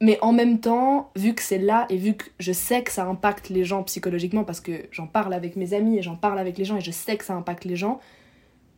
Mais 0.00 0.18
en 0.22 0.32
même 0.32 0.60
temps 0.60 1.10
vu 1.16 1.34
que 1.34 1.42
c'est 1.42 1.58
là 1.58 1.86
et 1.88 1.96
vu 1.96 2.14
que 2.14 2.24
je 2.38 2.52
sais 2.52 2.82
que 2.82 2.90
ça 2.90 3.04
impacte 3.04 3.48
les 3.48 3.64
gens 3.64 3.82
psychologiquement 3.84 4.44
parce 4.44 4.60
que 4.60 4.86
j'en 4.90 5.06
parle 5.06 5.34
avec 5.34 5.56
mes 5.56 5.74
amis 5.74 5.98
et 5.98 6.02
j'en 6.02 6.16
parle 6.16 6.38
avec 6.38 6.58
les 6.58 6.64
gens 6.64 6.76
et 6.76 6.80
je 6.80 6.90
sais 6.90 7.16
que 7.16 7.24
ça 7.24 7.34
impacte 7.34 7.64
les 7.64 7.76
gens 7.76 8.00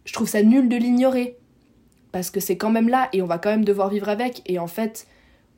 je 0.05 0.13
trouve 0.13 0.29
ça 0.29 0.43
nul 0.43 0.69
de 0.69 0.77
l'ignorer 0.77 1.37
parce 2.13 2.31
que 2.31 2.41
c'est 2.41 2.57
quand 2.57 2.71
même 2.71 2.89
là 2.89 3.09
et 3.13 3.23
on 3.23 3.27
va 3.27 3.39
quand 3.39 3.51
même 3.51 3.65
devoir 3.65 3.89
vivre 3.89 4.09
avec 4.09 4.43
et 4.47 4.59
en 4.59 4.67
fait 4.67 5.07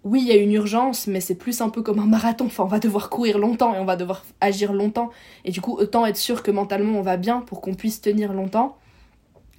oui 0.05 0.21
il 0.23 0.29
y 0.29 0.33
a 0.33 0.37
une 0.37 0.53
urgence 0.53 1.07
mais 1.07 1.21
c'est 1.21 1.35
plus 1.35 1.61
un 1.61 1.69
peu 1.69 1.83
comme 1.83 1.99
un 1.99 2.07
marathon 2.07 2.47
enfin 2.47 2.65
on 2.65 2.69
va 2.69 2.79
devoir 2.79 3.11
courir 3.11 3.39
longtemps 3.39 3.75
et 3.75 3.79
on 3.79 3.85
va 3.85 3.97
devoir 3.97 4.25
agir 4.41 4.73
longtemps 4.73 5.11
et 5.45 5.51
du 5.51 5.61
coup 5.61 5.77
autant 5.77 6.07
être 6.07 6.17
sûr 6.17 6.43
que 6.43 6.51
mentalement 6.51 6.99
on 6.99 7.03
va 7.03 7.17
bien 7.17 7.41
pour 7.41 7.61
qu'on 7.61 7.75
puisse 7.75 8.01
tenir 8.01 8.33
longtemps 8.33 8.79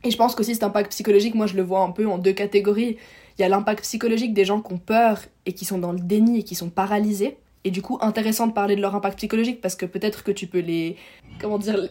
et 0.03 0.11
je 0.11 0.17
pense 0.17 0.35
qu'aussi 0.35 0.53
cet 0.53 0.63
impact 0.63 0.91
psychologique, 0.91 1.33
moi 1.33 1.47
je 1.47 1.55
le 1.55 1.63
vois 1.63 1.81
un 1.81 1.91
peu 1.91 2.07
en 2.07 2.17
deux 2.17 2.33
catégories. 2.33 2.97
Il 3.37 3.41
y 3.41 3.45
a 3.45 3.49
l'impact 3.49 3.83
psychologique 3.83 4.33
des 4.33 4.45
gens 4.45 4.61
qui 4.61 4.73
ont 4.73 4.77
peur 4.77 5.19
et 5.45 5.53
qui 5.53 5.65
sont 5.65 5.77
dans 5.77 5.91
le 5.91 5.99
déni 5.99 6.39
et 6.39 6.43
qui 6.43 6.55
sont 6.55 6.69
paralysés. 6.69 7.37
Et 7.63 7.71
du 7.71 7.81
coup, 7.81 7.97
intéressant 8.01 8.47
de 8.47 8.51
parler 8.51 8.75
de 8.75 8.81
leur 8.81 8.93
impact 8.95 9.17
psychologique 9.17 9.61
parce 9.61 9.75
que 9.75 9.85
peut-être 9.85 10.23
que 10.23 10.31
tu 10.31 10.47
peux 10.47 10.59
les. 10.59 10.97
Comment 11.39 11.57
dire 11.57 11.89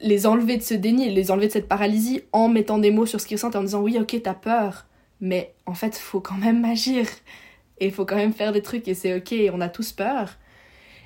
les 0.00 0.26
enlever 0.26 0.56
de 0.56 0.62
ce 0.62 0.74
déni, 0.74 1.10
les 1.10 1.30
enlever 1.30 1.48
de 1.48 1.52
cette 1.52 1.68
paralysie 1.68 2.22
en 2.32 2.48
mettant 2.48 2.78
des 2.78 2.90
mots 2.90 3.06
sur 3.06 3.20
ce 3.20 3.26
qu'ils 3.26 3.36
ressentent 3.36 3.56
en 3.56 3.62
disant 3.62 3.82
oui, 3.82 3.98
ok, 3.98 4.20
t'as 4.22 4.34
peur, 4.34 4.86
mais 5.20 5.54
en 5.66 5.74
fait, 5.74 5.96
faut 5.96 6.20
quand 6.20 6.38
même 6.38 6.64
agir 6.64 7.06
et 7.78 7.86
il 7.86 7.92
faut 7.92 8.04
quand 8.04 8.16
même 8.16 8.32
faire 8.32 8.52
des 8.52 8.62
trucs 8.62 8.88
et 8.88 8.94
c'est 8.94 9.14
ok, 9.14 9.34
on 9.52 9.60
a 9.60 9.68
tous 9.68 9.92
peur. 9.92 10.36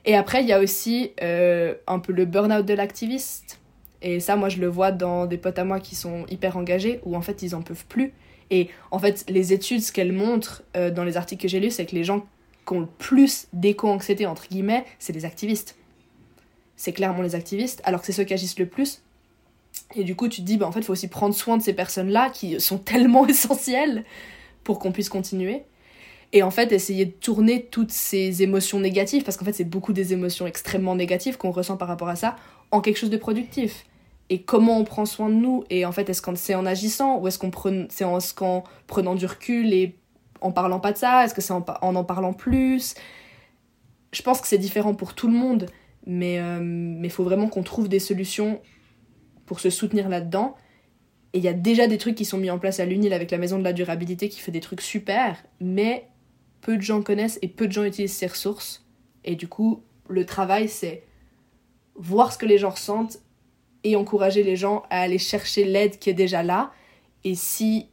Et 0.04 0.16
après, 0.16 0.42
il 0.42 0.48
y 0.48 0.52
a 0.52 0.61
aussi 0.61 1.12
euh, 1.22 1.74
un 1.87 1.98
peu 1.98 2.12
le 2.12 2.24
burn-out 2.26 2.66
de 2.66 2.74
l'activiste 2.74 3.59
et 4.04 4.20
ça, 4.20 4.37
moi, 4.37 4.50
je 4.50 4.59
le 4.61 4.66
vois 4.66 4.92
dans 4.92 5.24
des 5.24 5.38
potes 5.38 5.59
à 5.59 5.64
moi 5.64 5.80
qui 5.80 5.94
sont 5.96 6.26
hyper 6.28 6.59
engagés, 6.59 7.00
où 7.04 7.16
en 7.16 7.22
fait, 7.22 7.40
ils 7.40 7.54
en 7.54 7.62
peuvent 7.62 7.87
plus. 7.87 8.12
Et 8.50 8.68
en 8.90 8.98
fait, 8.98 9.24
les 9.30 9.54
études, 9.54 9.80
ce 9.80 9.92
qu'elles 9.92 10.12
montrent 10.12 10.62
euh, 10.76 10.90
dans 10.90 11.04
les 11.04 11.16
articles 11.16 11.40
que 11.40 11.48
j'ai 11.48 11.59
lus, 11.59 11.70
c'est 11.70 11.87
que 11.87 11.94
les 11.94 12.04
gens 12.04 12.26
qui 12.66 12.74
ont 12.74 12.80
le 12.80 12.87
plus 12.87 13.46
d'éco-anxiété, 13.54 14.26
entre 14.26 14.46
guillemets, 14.46 14.85
c'est 14.98 15.14
les 15.14 15.24
activistes. 15.24 15.78
C'est 16.76 16.92
clairement 16.92 17.22
les 17.22 17.34
activistes, 17.34 17.80
alors 17.84 18.00
que 18.00 18.06
c'est 18.06 18.12
ceux 18.12 18.24
qui 18.24 18.34
agissent 18.34 18.58
le 18.58 18.66
plus. 18.66 19.02
Et 19.94 20.04
du 20.04 20.16
coup, 20.16 20.28
tu 20.28 20.40
te 20.40 20.46
dis, 20.46 20.56
bah, 20.56 20.66
en 20.66 20.72
fait, 20.72 20.80
il 20.80 20.84
faut 20.84 20.92
aussi 20.92 21.08
prendre 21.08 21.34
soin 21.34 21.56
de 21.56 21.62
ces 21.62 21.72
personnes-là 21.72 22.30
qui 22.30 22.60
sont 22.60 22.78
tellement 22.78 23.26
essentielles 23.26 24.04
pour 24.62 24.78
qu'on 24.78 24.92
puisse 24.92 25.08
continuer. 25.08 25.62
Et 26.32 26.42
en 26.42 26.50
fait, 26.50 26.72
essayer 26.72 27.04
de 27.04 27.12
tourner 27.12 27.66
toutes 27.66 27.92
ces 27.92 28.42
émotions 28.42 28.80
négatives, 28.80 29.22
parce 29.22 29.37
qu'en 29.37 29.44
fait, 29.44 29.52
c'est 29.52 29.64
beaucoup 29.64 29.92
des 29.92 30.12
émotions 30.12 30.46
extrêmement 30.46 30.96
négatives 30.96 31.37
qu'on 31.37 31.52
ressent 31.52 31.76
par 31.76 31.87
rapport 31.87 32.08
à 32.08 32.16
ça, 32.16 32.37
en 32.70 32.80
quelque 32.80 32.96
chose 32.96 33.10
de 33.10 33.16
productif 33.16 33.87
et 34.30 34.42
comment 34.42 34.78
on 34.78 34.84
prend 34.84 35.04
soin 35.04 35.28
de 35.28 35.34
nous 35.34 35.64
et 35.70 35.84
en 35.84 35.92
fait 35.92 36.08
est-ce 36.08 36.22
que 36.22 36.34
c'est 36.34 36.54
en 36.54 36.66
agissant 36.66 37.18
ou 37.18 37.28
est-ce 37.28 37.38
qu'on 37.38 37.50
c'est 37.90 38.04
en, 38.04 38.64
prenant 38.87 39.14
du 39.14 39.26
recul 39.26 39.72
et 39.72 39.96
en 40.40 40.50
parlant 40.50 40.80
pas 40.80 40.92
de 40.92 40.98
ça 40.98 41.24
est-ce 41.24 41.34
que 41.34 41.42
c'est 41.42 41.52
en, 41.52 41.64
en, 41.82 42.04
parlant 42.04 42.32
plus? 42.32 42.94
Je 44.12 44.22
pense 44.22 44.40
que 44.40 44.46
c'est 44.46 44.58
différent 44.58 44.94
pour 44.94 45.14
tout 45.14 45.28
le 45.28 45.34
monde 45.34 45.66
mais 46.06 46.38
euh, 46.38 46.98
il 47.02 47.10
faut 47.10 47.24
vraiment 47.24 47.48
qu'on 47.48 47.62
trouve 47.62 47.88
des 47.88 47.98
solutions 47.98 48.60
pour 49.46 49.60
se 49.60 49.70
soutenir 49.70 50.08
là-dedans 50.08 50.56
et 51.32 51.38
il 51.38 51.44
y 51.44 51.48
a 51.48 51.52
déjà 51.52 51.86
des 51.86 51.98
trucs 51.98 52.14
qui 52.14 52.24
sont 52.24 52.38
mis 52.38 52.50
en 52.50 52.58
place 52.58 52.80
à 52.80 52.84
l'UNIL 52.84 53.12
avec 53.12 53.30
la 53.30 53.38
maison 53.38 53.58
de 53.58 53.64
la 53.64 53.72
durabilité 53.72 54.28
qui 54.28 54.40
fait 54.40 54.52
des 54.52 54.60
trucs 54.60 54.80
super 54.80 55.42
mais 55.60 56.08
peu 56.60 56.76
de 56.76 56.82
gens 56.82 57.02
connaissent 57.02 57.38
et 57.42 57.48
peu 57.48 57.66
de 57.66 57.72
gens 57.72 57.84
utilisent 57.84 58.16
ces 58.16 58.26
ressources 58.26 58.86
et 59.24 59.36
du 59.36 59.48
coup 59.48 59.82
le 60.08 60.24
travail 60.24 60.68
c'est 60.68 61.04
voir 61.96 62.32
ce 62.32 62.38
que 62.38 62.46
les 62.46 62.58
gens 62.58 62.70
ressentent 62.70 63.18
et 63.84 63.96
encourager 63.96 64.42
les 64.42 64.56
gens 64.56 64.82
à 64.90 65.00
aller 65.02 65.18
chercher 65.18 65.64
l'aide 65.64 65.98
qui 65.98 66.10
est 66.10 66.14
déjà 66.14 66.42
là. 66.42 66.72
Et 67.22 67.34
si 67.34 67.88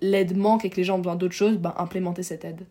l'aide 0.00 0.36
manque 0.36 0.64
et 0.64 0.70
que 0.70 0.76
les 0.76 0.84
gens 0.84 0.96
ont 0.96 1.00
besoin 1.00 1.16
d'autre 1.16 1.34
chose, 1.34 1.58
ben 1.58 1.74
implémenter 1.76 2.22
cette 2.22 2.44
aide. 2.44 2.66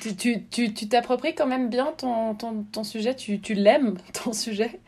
Tu, 0.00 0.44
tu, 0.48 0.88
t'appropries 0.88 1.34
quand 1.34 1.46
même 1.46 1.68
bien 1.68 1.92
ton, 1.96 2.34
ton, 2.34 2.64
ton 2.70 2.84
sujet, 2.84 3.16
tu, 3.16 3.40
tu 3.40 3.54
l'aimes, 3.54 3.96
ton 4.24 4.32
sujet? 4.32 4.80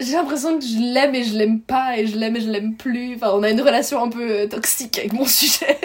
J'ai 0.00 0.12
l'impression 0.12 0.58
que 0.58 0.64
je 0.64 0.92
l'aime 0.92 1.14
et 1.14 1.22
je 1.22 1.36
l'aime 1.36 1.60
pas, 1.60 1.98
et 1.98 2.06
je 2.06 2.18
l'aime 2.18 2.36
et 2.36 2.40
je 2.40 2.50
l'aime 2.50 2.76
plus. 2.76 3.14
Enfin, 3.14 3.30
on 3.32 3.42
a 3.42 3.50
une 3.50 3.60
relation 3.60 4.02
un 4.02 4.08
peu 4.08 4.28
euh, 4.28 4.48
toxique 4.48 4.98
avec 4.98 5.12
mon 5.12 5.24
sujet. 5.26 5.78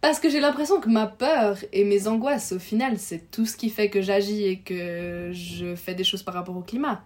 Parce 0.00 0.20
que 0.20 0.30
j'ai 0.30 0.38
l'impression 0.38 0.80
que 0.80 0.88
ma 0.88 1.08
peur 1.08 1.58
et 1.72 1.82
mes 1.82 2.06
angoisses, 2.06 2.52
au 2.52 2.60
final, 2.60 2.96
c'est 2.98 3.28
tout 3.32 3.44
ce 3.44 3.56
qui 3.56 3.70
fait 3.70 3.90
que 3.90 4.00
j'agis 4.00 4.44
et 4.44 4.60
que 4.60 5.30
je 5.32 5.74
fais 5.74 5.96
des 5.96 6.04
choses 6.04 6.22
par 6.22 6.34
rapport 6.34 6.56
au 6.56 6.62
climat. 6.62 7.02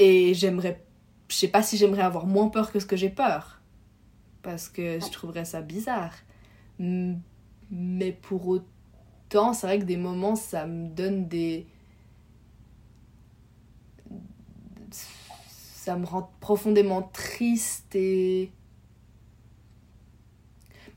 Et 0.00 0.34
j'aimerais. 0.34 0.82
Je 1.28 1.36
sais 1.36 1.48
pas 1.48 1.62
si 1.62 1.76
j'aimerais 1.76 2.02
avoir 2.02 2.26
moins 2.26 2.48
peur 2.48 2.72
que 2.72 2.80
ce 2.80 2.86
que 2.86 2.96
j'ai 2.96 3.10
peur. 3.10 3.60
Parce 4.42 4.68
que 4.68 4.98
je 4.98 5.08
trouverais 5.12 5.44
ça 5.44 5.60
bizarre. 5.60 6.14
Mais 7.72 8.12
pour 8.12 8.46
autant, 8.46 9.54
c'est 9.54 9.66
vrai 9.66 9.78
que 9.78 9.84
des 9.84 9.96
moments, 9.96 10.36
ça 10.36 10.66
me 10.66 10.88
donne 10.88 11.26
des. 11.26 11.66
Ça 14.90 15.96
me 15.96 16.06
rend 16.06 16.30
profondément 16.38 17.02
triste 17.02 17.96
et 17.96 18.52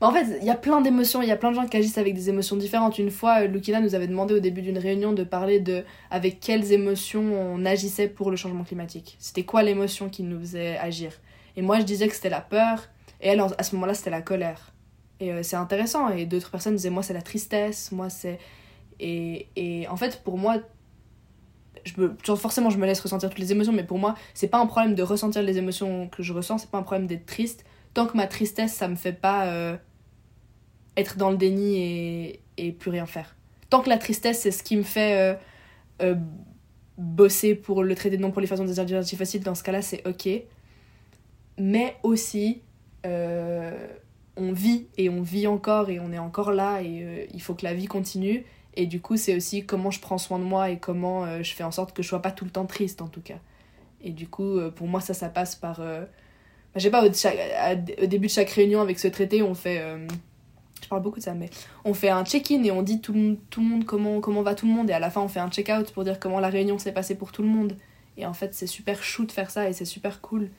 en 0.00 0.12
fait, 0.12 0.38
il 0.40 0.46
y 0.46 0.50
a 0.50 0.54
plein 0.54 0.82
d'émotions, 0.82 1.22
il 1.22 1.28
y 1.28 1.32
a 1.32 1.36
plein 1.36 1.50
de 1.50 1.56
gens 1.56 1.66
qui 1.66 1.76
agissent 1.76 1.96
avec 1.96 2.14
des 2.14 2.28
émotions 2.28 2.56
différentes. 2.56 2.98
Une 2.98 3.10
fois, 3.10 3.46
Lukina 3.46 3.80
nous 3.80 3.94
avait 3.94 4.06
demandé 4.06 4.34
au 4.34 4.40
début 4.40 4.60
d'une 4.60 4.78
réunion 4.78 5.14
de 5.14 5.24
parler 5.24 5.58
de 5.58 5.84
avec 6.10 6.38
quelles 6.38 6.70
émotions 6.72 7.22
on 7.22 7.64
agissait 7.64 8.08
pour 8.08 8.30
le 8.30 8.36
changement 8.36 8.64
climatique. 8.64 9.16
C'était 9.18 9.44
quoi 9.44 9.62
l'émotion 9.62 10.10
qui 10.10 10.22
nous 10.22 10.38
faisait 10.40 10.76
agir? 10.76 11.12
Et 11.56 11.62
moi, 11.62 11.78
je 11.80 11.84
disais 11.84 12.08
que 12.08 12.14
c'était 12.14 12.28
la 12.28 12.42
peur, 12.42 12.88
et 13.22 13.28
elle, 13.28 13.40
à 13.40 13.62
ce 13.62 13.74
moment-là, 13.74 13.94
c'était 13.94 14.10
la 14.10 14.20
colère. 14.20 14.74
Et 15.20 15.32
euh, 15.32 15.42
c'est 15.42 15.56
intéressant, 15.56 16.08
et 16.10 16.26
d'autres 16.26 16.50
personnes 16.50 16.76
disaient, 16.76 16.90
moi, 16.90 17.02
c'est 17.02 17.14
la 17.14 17.22
tristesse, 17.22 17.92
moi, 17.92 18.10
c'est... 18.10 18.38
Et, 18.98 19.48
et 19.56 19.88
en 19.88 19.96
fait, 19.96 20.22
pour 20.22 20.38
moi, 20.38 20.58
je 21.84 22.00
me, 22.00 22.16
forcément, 22.36 22.70
je 22.70 22.78
me 22.78 22.86
laisse 22.86 23.00
ressentir 23.00 23.30
toutes 23.30 23.38
les 23.38 23.52
émotions, 23.52 23.72
mais 23.72 23.84
pour 23.84 23.98
moi, 23.98 24.14
c'est 24.34 24.48
pas 24.48 24.58
un 24.58 24.66
problème 24.66 24.94
de 24.94 25.02
ressentir 25.02 25.42
les 25.42 25.58
émotions 25.58 26.08
que 26.08 26.22
je 26.22 26.32
ressens, 26.32 26.58
c'est 26.58 26.70
pas 26.70 26.78
un 26.78 26.82
problème 26.82 27.06
d'être 27.06 27.26
triste, 27.26 27.64
tant 27.94 28.06
que 28.06 28.16
ma 28.16 28.26
tristesse, 28.26 28.72
ça 28.72 28.88
me 28.88 28.96
fait 28.96 29.12
pas 29.12 29.46
euh, 29.46 29.76
être 30.96 31.16
dans 31.16 31.30
le 31.30 31.36
déni 31.36 31.76
et, 31.76 32.40
et, 32.56 32.72
plus 32.72 32.90
rien 32.90 33.06
faire. 33.06 33.36
Tant 33.70 33.80
que 33.80 33.88
la 33.88 33.98
tristesse, 33.98 34.40
c'est 34.40 34.50
ce 34.50 34.62
qui 34.62 34.76
me 34.76 34.82
fait 34.82 35.38
euh, 36.02 36.14
bosser 36.98 37.54
pour 37.54 37.82
le 37.82 37.94
traité 37.94 38.16
de 38.16 38.22
non-prolifération 38.22 38.64
des 38.64 38.80
énergies 38.80 39.16
fossiles, 39.16 39.42
dans 39.42 39.54
ce 39.54 39.62
cas-là, 39.62 39.82
c'est 39.82 40.06
ok. 40.06 40.28
Mais 41.58 41.96
aussi, 42.02 42.62
on 44.36 44.52
vit 44.52 44.86
et 44.96 45.08
on 45.08 45.22
vit 45.22 45.46
encore 45.46 45.90
et 45.90 46.00
on 46.00 46.12
est 46.12 46.18
encore 46.18 46.52
là 46.52 46.82
et 46.82 47.28
il 47.32 47.42
faut 47.42 47.54
que 47.54 47.64
la 47.64 47.74
vie 47.74 47.86
continue. 47.86 48.44
Et 48.74 48.86
du 48.86 49.00
coup, 49.00 49.16
c'est 49.16 49.34
aussi 49.34 49.64
comment 49.64 49.90
je 49.90 50.00
prends 50.00 50.18
soin 50.18 50.38
de 50.38 50.44
moi 50.44 50.70
et 50.70 50.78
comment 50.78 51.42
je 51.42 51.54
fais 51.54 51.64
en 51.64 51.70
sorte 51.70 51.94
que 51.94 52.02
je 52.02 52.08
sois 52.08 52.20
pas 52.20 52.30
tout 52.30 52.44
le 52.44 52.50
temps 52.50 52.66
triste, 52.66 53.00
en 53.00 53.08
tout 53.08 53.22
cas. 53.22 53.38
Et 54.02 54.10
du 54.10 54.28
coup, 54.28 54.58
pour 54.74 54.86
moi, 54.86 55.00
ça, 55.00 55.14
ça 55.14 55.28
passe 55.30 55.56
par 55.56 55.80
je 56.76 56.82
sais 56.82 56.90
pas, 56.90 57.04
au, 57.04 58.06
début 58.06 58.26
de 58.26 58.32
chaque 58.32 58.50
réunion 58.50 58.80
avec 58.80 58.98
ce 58.98 59.08
traité, 59.08 59.42
on 59.42 59.54
fait. 59.54 59.80
Euh, 59.80 60.06
je 60.08 60.84
je 60.84 60.88
parle 60.88 61.02
beaucoup 61.02 61.18
de 61.18 61.24
ça, 61.24 61.34
mais 61.34 61.50
on 61.84 61.94
fait 61.94 62.10
un 62.10 62.24
check-in 62.24 62.62
et 62.62 62.70
on 62.70 62.82
dit 62.82 63.00
tout, 63.00 63.12
le- 63.12 63.38
tout 63.50 63.60
le 63.60 63.66
monde 63.66 63.84
comment, 63.84 64.20
comment 64.20 64.42
va 64.42 64.54
tout 64.54 64.66
le 64.66 64.72
monde, 64.72 64.88
et 64.90 64.92
à 64.92 65.00
la 65.00 65.10
fin 65.10 65.20
on 65.20 65.26
fait 65.26 65.40
un 65.40 65.50
check-out 65.50 65.90
pour 65.90 66.04
dire 66.04 66.20
comment 66.20 66.38
la 66.38 66.48
réunion 66.48 66.78
s'est 66.78 66.92
passée 66.92 67.16
pour 67.16 67.32
tout 67.32 67.42
le 67.42 67.48
monde. 67.48 67.76
Et 68.18 68.26
en 68.26 68.34
fait, 68.34 68.54
c'est 68.54 68.66
super 68.66 69.02
chou 69.02 69.24
de 69.24 69.32
faire 69.32 69.50
ça 69.50 69.68
et 69.68 69.72
c'est 69.72 69.84
super 69.84 70.20
cool. 70.20 70.50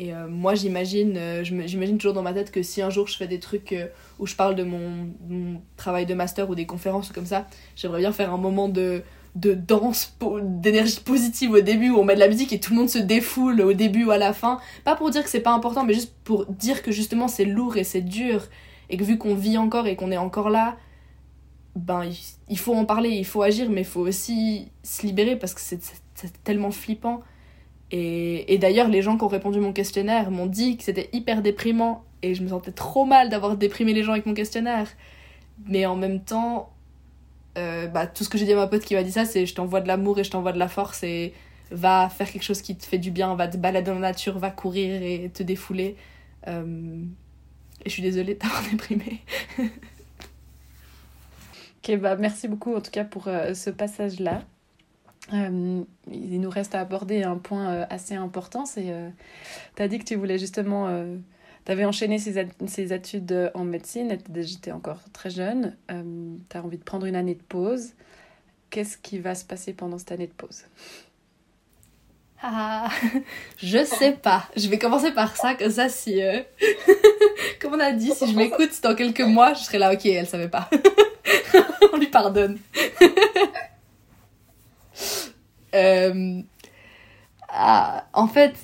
Et 0.00 0.14
euh, 0.14 0.28
moi, 0.28 0.54
j'imagine, 0.54 1.14
euh, 1.18 1.44
j'imagine 1.44 1.98
toujours 1.98 2.14
dans 2.14 2.22
ma 2.22 2.32
tête 2.32 2.50
que 2.50 2.62
si 2.62 2.80
un 2.80 2.88
jour 2.88 3.06
je 3.06 3.18
fais 3.18 3.26
des 3.26 3.38
trucs 3.38 3.74
euh, 3.74 3.86
où 4.18 4.26
je 4.26 4.34
parle 4.34 4.54
de 4.54 4.62
mon, 4.64 5.60
travail 5.76 6.06
de 6.06 6.14
master 6.14 6.48
ou 6.48 6.54
des 6.54 6.64
conférences 6.64 7.10
ou 7.10 7.12
comme 7.12 7.26
ça, 7.26 7.46
j'aimerais 7.76 7.98
bien 7.98 8.10
faire 8.10 8.32
un 8.32 8.38
moment 8.38 8.70
de, 8.70 9.02
de 9.34 9.52
danse, 9.52 10.16
d'énergie 10.42 11.00
positive 11.00 11.50
au 11.50 11.60
début 11.60 11.90
où 11.90 11.98
on 11.98 12.04
met 12.04 12.14
de 12.14 12.20
la 12.20 12.28
musique 12.28 12.50
et 12.54 12.58
tout 12.58 12.72
le 12.72 12.78
monde 12.78 12.88
se 12.88 12.96
défoule 12.96 13.60
au 13.60 13.74
début 13.74 14.06
ou 14.06 14.10
à 14.10 14.16
la 14.16 14.32
fin. 14.32 14.58
Pas 14.84 14.96
pour 14.96 15.10
dire 15.10 15.22
que 15.22 15.28
c'est 15.28 15.40
pas 15.40 15.52
important, 15.52 15.84
mais 15.84 15.92
juste 15.92 16.14
pour 16.24 16.46
dire 16.46 16.82
que 16.82 16.92
justement 16.92 17.28
c'est 17.28 17.44
lourd 17.44 17.76
et 17.76 17.84
c'est 17.84 18.00
dur. 18.00 18.44
Et 18.88 18.96
que 18.96 19.04
vu 19.04 19.18
qu'on 19.18 19.34
vit 19.34 19.58
encore 19.58 19.86
et 19.86 19.96
qu'on 19.96 20.12
est 20.12 20.16
encore 20.16 20.48
là, 20.48 20.78
ben 21.76 22.04
il, 22.48 22.58
faut 22.58 22.74
en 22.74 22.86
parler, 22.86 23.10
il 23.10 23.26
faut 23.26 23.42
agir, 23.42 23.68
mais 23.68 23.82
il 23.82 23.86
faut 23.86 24.00
aussi 24.00 24.72
se 24.82 25.06
libérer 25.06 25.36
parce 25.36 25.52
que 25.52 25.60
c'est 25.60 26.42
tellement 26.42 26.70
flippant. 26.70 27.20
Et, 27.92 28.56
d'ailleurs, 28.58 28.88
les 28.88 29.02
gens 29.02 29.16
qui 29.16 29.24
ont 29.24 29.28
répondu 29.28 29.58
à 29.58 29.60
mon 29.60 29.72
questionnaire 29.72 30.30
m'ont 30.30 30.46
dit 30.46 30.76
que 30.76 30.84
c'était 30.84 31.10
hyper 31.12 31.42
déprimant 31.42 32.04
et 32.22 32.34
je 32.34 32.42
me 32.42 32.48
sentais 32.48 32.70
trop 32.70 33.04
mal 33.04 33.30
d'avoir 33.30 33.56
déprimé 33.56 33.92
les 33.92 34.04
gens 34.04 34.12
avec 34.12 34.26
mon 34.26 34.34
questionnaire. 34.34 34.88
Mais 35.66 35.86
en 35.86 35.96
même 35.96 36.20
temps, 36.20 36.70
euh, 37.58 37.88
bah, 37.88 38.06
tout 38.06 38.22
ce 38.22 38.28
que 38.28 38.38
j'ai 38.38 38.44
dit 38.44 38.52
à 38.52 38.56
ma 38.56 38.68
pote 38.68 38.84
qui 38.84 38.94
m'a 38.94 39.02
dit 39.02 39.10
ça, 39.10 39.24
c'est 39.24 39.44
je 39.44 39.54
t'envoie 39.54 39.80
de 39.80 39.88
l'amour 39.88 40.18
et 40.20 40.24
je 40.24 40.30
t'envoie 40.30 40.52
de 40.52 40.58
la 40.58 40.68
force 40.68 41.02
et 41.02 41.34
va 41.72 42.08
faire 42.08 42.30
quelque 42.30 42.42
chose 42.42 42.62
qui 42.62 42.76
te 42.76 42.84
fait 42.84 42.98
du 42.98 43.10
bien, 43.10 43.34
va 43.34 43.48
te 43.48 43.56
balader 43.56 43.86
dans 43.90 43.94
la 43.94 44.00
nature, 44.00 44.38
va 44.38 44.50
courir 44.50 45.02
et 45.02 45.30
te 45.32 45.42
défouler. 45.42 45.96
Euh, 46.46 47.02
et 47.84 47.88
je 47.88 47.92
suis 47.92 48.02
désolée 48.02 48.34
de 48.34 48.38
t'avoir 48.38 48.62
déprimé. 48.70 49.20
Ok, 51.82 51.98
bah 51.98 52.14
merci 52.16 52.46
beaucoup 52.46 52.74
en 52.74 52.80
tout 52.80 52.90
cas 52.90 53.04
pour 53.04 53.26
euh, 53.28 53.54
ce 53.54 53.70
passage-là. 53.70 54.42
Euh, 55.32 55.82
il 56.10 56.40
nous 56.40 56.50
reste 56.50 56.74
à 56.74 56.80
aborder 56.80 57.22
un 57.22 57.36
point 57.36 57.70
euh, 57.70 57.86
assez 57.88 58.14
important, 58.14 58.66
c'est 58.66 58.90
euh, 58.90 59.08
tu 59.76 59.82
as 59.82 59.88
dit 59.88 59.98
que 59.98 60.04
tu 60.04 60.16
voulais 60.16 60.38
justement, 60.38 60.88
tu 61.64 61.72
avais 61.72 61.84
enchaîné 61.84 62.18
ces, 62.18 62.92
études 62.92 63.32
euh, 63.32 63.50
en 63.54 63.64
médecine, 63.64 64.18
j'étais 64.34 64.72
encore 64.72 64.98
très 65.12 65.30
jeune, 65.30 65.76
tu 65.88 66.56
as 66.56 66.62
envie 66.64 66.78
de 66.78 66.84
prendre 66.84 67.06
une 67.06 67.16
année 67.16 67.34
de 67.34 67.42
pause. 67.42 67.92
Qu'est-ce 68.70 68.96
qui 68.98 69.18
va 69.18 69.34
se 69.34 69.44
passer 69.44 69.72
pendant 69.72 69.98
cette 69.98 70.12
année 70.12 70.28
de 70.28 70.32
pause? 70.32 70.64
Ah, 72.42 72.88
je 73.58 73.84
sais 73.84 74.12
pas. 74.12 74.44
Je 74.56 74.68
vais 74.68 74.78
commencer 74.78 75.12
par 75.12 75.36
ça, 75.36 75.54
comme 75.54 75.70
ça, 75.70 75.88
si. 75.88 76.22
euh, 76.22 76.40
Comme 77.60 77.74
on 77.74 77.80
a 77.80 77.92
dit, 77.92 78.12
si 78.12 78.30
je 78.30 78.36
m'écoute 78.36 78.70
dans 78.82 78.94
quelques 78.94 79.20
mois, 79.20 79.52
je 79.52 79.60
serai 79.64 79.78
là, 79.78 79.92
ok, 79.92 80.06
elle 80.06 80.26
savait 80.26 80.48
pas. 80.48 80.70
on 81.92 81.98
lui 81.98 82.06
pardonne. 82.06 82.58
Euh, 85.74 86.42
ah, 87.48 88.06
en 88.12 88.26
fait, 88.26 88.54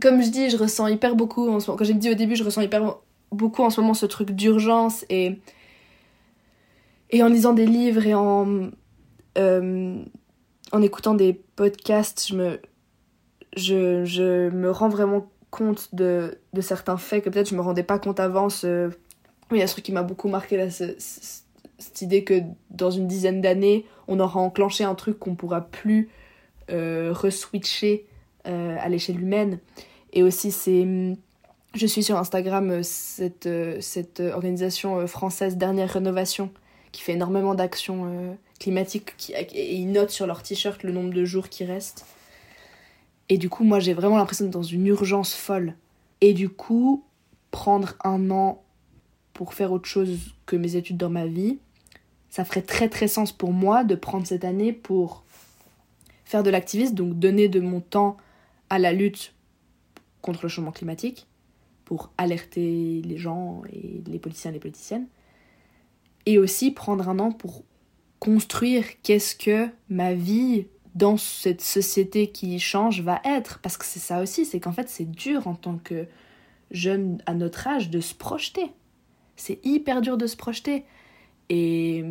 comme 0.00 0.22
je 0.22 0.30
dis, 0.30 0.50
je 0.50 0.56
ressens 0.56 0.88
hyper 0.88 1.16
beaucoup 1.16 1.48
en 1.48 1.60
ce 1.60 1.66
moment. 1.66 1.78
Quand 1.78 1.84
j'ai 1.84 1.94
dit 1.94 2.10
au 2.10 2.14
début, 2.14 2.36
je 2.36 2.44
ressens 2.44 2.62
hyper 2.62 2.96
beaucoup 3.32 3.62
en 3.62 3.70
ce 3.70 3.80
moment 3.80 3.94
ce 3.94 4.06
truc 4.06 4.30
d'urgence 4.32 5.04
et. 5.08 5.40
Et 7.10 7.22
en 7.22 7.28
lisant 7.28 7.52
des 7.52 7.66
livres 7.66 8.06
et 8.06 8.14
en. 8.14 8.70
euh, 9.38 10.04
en 10.72 10.82
écoutant 10.82 11.14
des 11.14 11.32
podcasts, 11.32 12.26
je 12.28 12.34
me, 12.34 12.60
je, 13.56 14.04
je 14.04 14.50
me 14.50 14.70
rends 14.70 14.88
vraiment 14.88 15.30
compte 15.50 15.94
de, 15.94 16.38
de 16.52 16.60
certains 16.60 16.96
faits 16.96 17.24
que 17.24 17.30
peut-être 17.30 17.48
je 17.50 17.54
me 17.54 17.60
rendais 17.60 17.84
pas 17.84 17.98
compte 17.98 18.18
avant. 18.18 18.48
Ce... 18.48 18.90
Il 19.52 19.58
y 19.58 19.62
a 19.62 19.66
ce 19.68 19.74
truc 19.74 19.84
qui 19.84 19.92
m'a 19.92 20.02
beaucoup 20.02 20.28
marqué 20.28 20.56
là, 20.56 20.66
cette 21.78 22.02
idée 22.02 22.24
que 22.24 22.42
dans 22.70 22.90
une 22.90 23.06
dizaine 23.06 23.40
d'années, 23.40 23.84
on 24.08 24.20
aura 24.20 24.40
enclenché 24.40 24.84
un 24.84 24.94
truc 24.94 25.18
qu'on 25.18 25.34
pourra 25.34 25.60
plus 25.60 26.08
euh, 26.70 27.12
reswitcher 27.12 28.06
euh, 28.46 28.76
à 28.80 28.88
l'échelle 28.88 29.20
humaine. 29.20 29.58
Et 30.12 30.22
aussi, 30.22 30.50
c'est. 30.50 30.86
Je 31.74 31.86
suis 31.86 32.02
sur 32.02 32.16
Instagram 32.16 32.70
euh, 32.70 32.80
cette, 32.82 33.48
cette 33.80 34.20
organisation 34.20 35.06
française 35.06 35.56
Dernière 35.56 35.90
Rénovation 35.90 36.50
qui 36.92 37.02
fait 37.02 37.12
énormément 37.12 37.54
d'actions 37.54 38.38
climatiques 38.58 39.14
qui, 39.18 39.34
et 39.34 39.74
ils 39.74 39.92
notent 39.92 40.10
sur 40.10 40.26
leur 40.26 40.42
t-shirt 40.42 40.82
le 40.82 40.92
nombre 40.92 41.12
de 41.12 41.24
jours 41.26 41.50
qui 41.50 41.64
restent. 41.64 42.06
Et 43.28 43.36
du 43.36 43.50
coup, 43.50 43.64
moi, 43.64 43.80
j'ai 43.80 43.92
vraiment 43.92 44.16
l'impression 44.16 44.46
d'être 44.46 44.54
dans 44.54 44.62
une 44.62 44.86
urgence 44.86 45.34
folle. 45.34 45.74
Et 46.22 46.32
du 46.32 46.48
coup, 46.48 47.04
prendre 47.50 47.94
un 48.02 48.30
an 48.30 48.62
pour 49.34 49.52
faire 49.52 49.72
autre 49.72 49.86
chose 49.86 50.34
que 50.46 50.56
mes 50.56 50.76
études 50.76 50.96
dans 50.96 51.10
ma 51.10 51.26
vie, 51.26 51.58
ça 52.36 52.44
ferait 52.44 52.60
très 52.60 52.90
très 52.90 53.08
sens 53.08 53.32
pour 53.32 53.54
moi 53.54 53.82
de 53.82 53.94
prendre 53.94 54.26
cette 54.26 54.44
année 54.44 54.74
pour 54.74 55.24
faire 56.26 56.42
de 56.42 56.50
l'activisme, 56.50 56.94
donc 56.94 57.18
donner 57.18 57.48
de 57.48 57.60
mon 57.60 57.80
temps 57.80 58.18
à 58.68 58.78
la 58.78 58.92
lutte 58.92 59.32
contre 60.20 60.40
le 60.42 60.50
changement 60.50 60.70
climatique, 60.70 61.28
pour 61.86 62.12
alerter 62.18 63.00
les 63.02 63.16
gens 63.16 63.62
et 63.72 64.02
les 64.06 64.18
politiciens 64.18 64.50
et 64.50 64.52
les 64.54 64.60
politiciennes, 64.60 65.06
et 66.26 66.36
aussi 66.36 66.72
prendre 66.72 67.08
un 67.08 67.20
an 67.20 67.32
pour 67.32 67.64
construire 68.18 68.84
qu'est-ce 69.02 69.34
que 69.34 69.70
ma 69.88 70.12
vie 70.12 70.66
dans 70.94 71.16
cette 71.16 71.62
société 71.62 72.32
qui 72.32 72.60
change 72.60 73.00
va 73.00 73.22
être. 73.24 73.60
Parce 73.60 73.78
que 73.78 73.86
c'est 73.86 73.98
ça 73.98 74.20
aussi, 74.20 74.44
c'est 74.44 74.60
qu'en 74.60 74.72
fait 74.72 74.90
c'est 74.90 75.10
dur 75.10 75.46
en 75.46 75.54
tant 75.54 75.78
que 75.78 76.06
jeune 76.70 77.16
à 77.24 77.32
notre 77.32 77.66
âge 77.66 77.88
de 77.88 78.00
se 78.00 78.14
projeter. 78.14 78.72
C'est 79.36 79.64
hyper 79.64 80.02
dur 80.02 80.18
de 80.18 80.26
se 80.26 80.36
projeter. 80.36 80.84
Et 81.48 82.04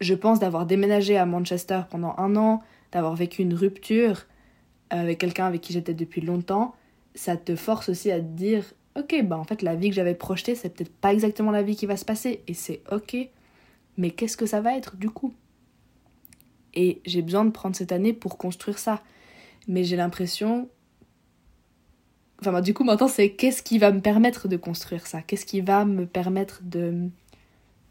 je 0.00 0.14
pense 0.14 0.40
d'avoir 0.40 0.66
déménagé 0.66 1.16
à 1.16 1.26
Manchester 1.26 1.82
pendant 1.90 2.14
un 2.18 2.36
an, 2.36 2.62
d'avoir 2.92 3.14
vécu 3.14 3.42
une 3.42 3.54
rupture 3.54 4.26
avec 4.90 5.18
quelqu'un 5.18 5.46
avec 5.46 5.60
qui 5.60 5.72
j'étais 5.72 5.94
depuis 5.94 6.20
longtemps, 6.20 6.74
ça 7.14 7.36
te 7.36 7.56
force 7.56 7.88
aussi 7.88 8.10
à 8.10 8.20
te 8.20 8.24
dire 8.24 8.64
ok, 8.96 9.24
bah 9.24 9.38
en 9.38 9.44
fait 9.44 9.62
la 9.62 9.74
vie 9.74 9.88
que 9.88 9.94
j'avais 9.96 10.14
projetée, 10.14 10.54
c'est 10.54 10.68
peut-être 10.70 10.94
pas 10.94 11.12
exactement 11.12 11.50
la 11.50 11.62
vie 11.62 11.74
qui 11.74 11.86
va 11.86 11.96
se 11.96 12.04
passer, 12.04 12.42
et 12.46 12.54
c'est 12.54 12.82
ok, 12.92 13.16
mais 13.96 14.10
qu'est-ce 14.10 14.36
que 14.36 14.46
ça 14.46 14.60
va 14.60 14.76
être 14.76 14.96
du 14.96 15.10
coup? 15.10 15.34
Et 16.74 17.00
j'ai 17.06 17.22
besoin 17.22 17.44
de 17.44 17.50
prendre 17.50 17.76
cette 17.76 17.92
année 17.92 18.12
pour 18.12 18.36
construire 18.36 18.78
ça. 18.78 19.02
Mais 19.68 19.84
j'ai 19.84 19.96
l'impression... 19.96 20.68
Enfin, 22.40 22.52
bah, 22.52 22.60
du 22.60 22.74
coup, 22.74 22.84
maintenant, 22.84 23.08
c'est 23.08 23.30
qu'est-ce 23.30 23.62
qui 23.62 23.78
va 23.78 23.92
me 23.92 24.00
permettre 24.00 24.48
de 24.48 24.56
construire 24.56 25.06
ça? 25.06 25.22
Qu'est-ce 25.22 25.46
qui 25.46 25.60
va 25.60 25.84
me 25.84 26.04
permettre 26.04 26.62
de, 26.64 27.08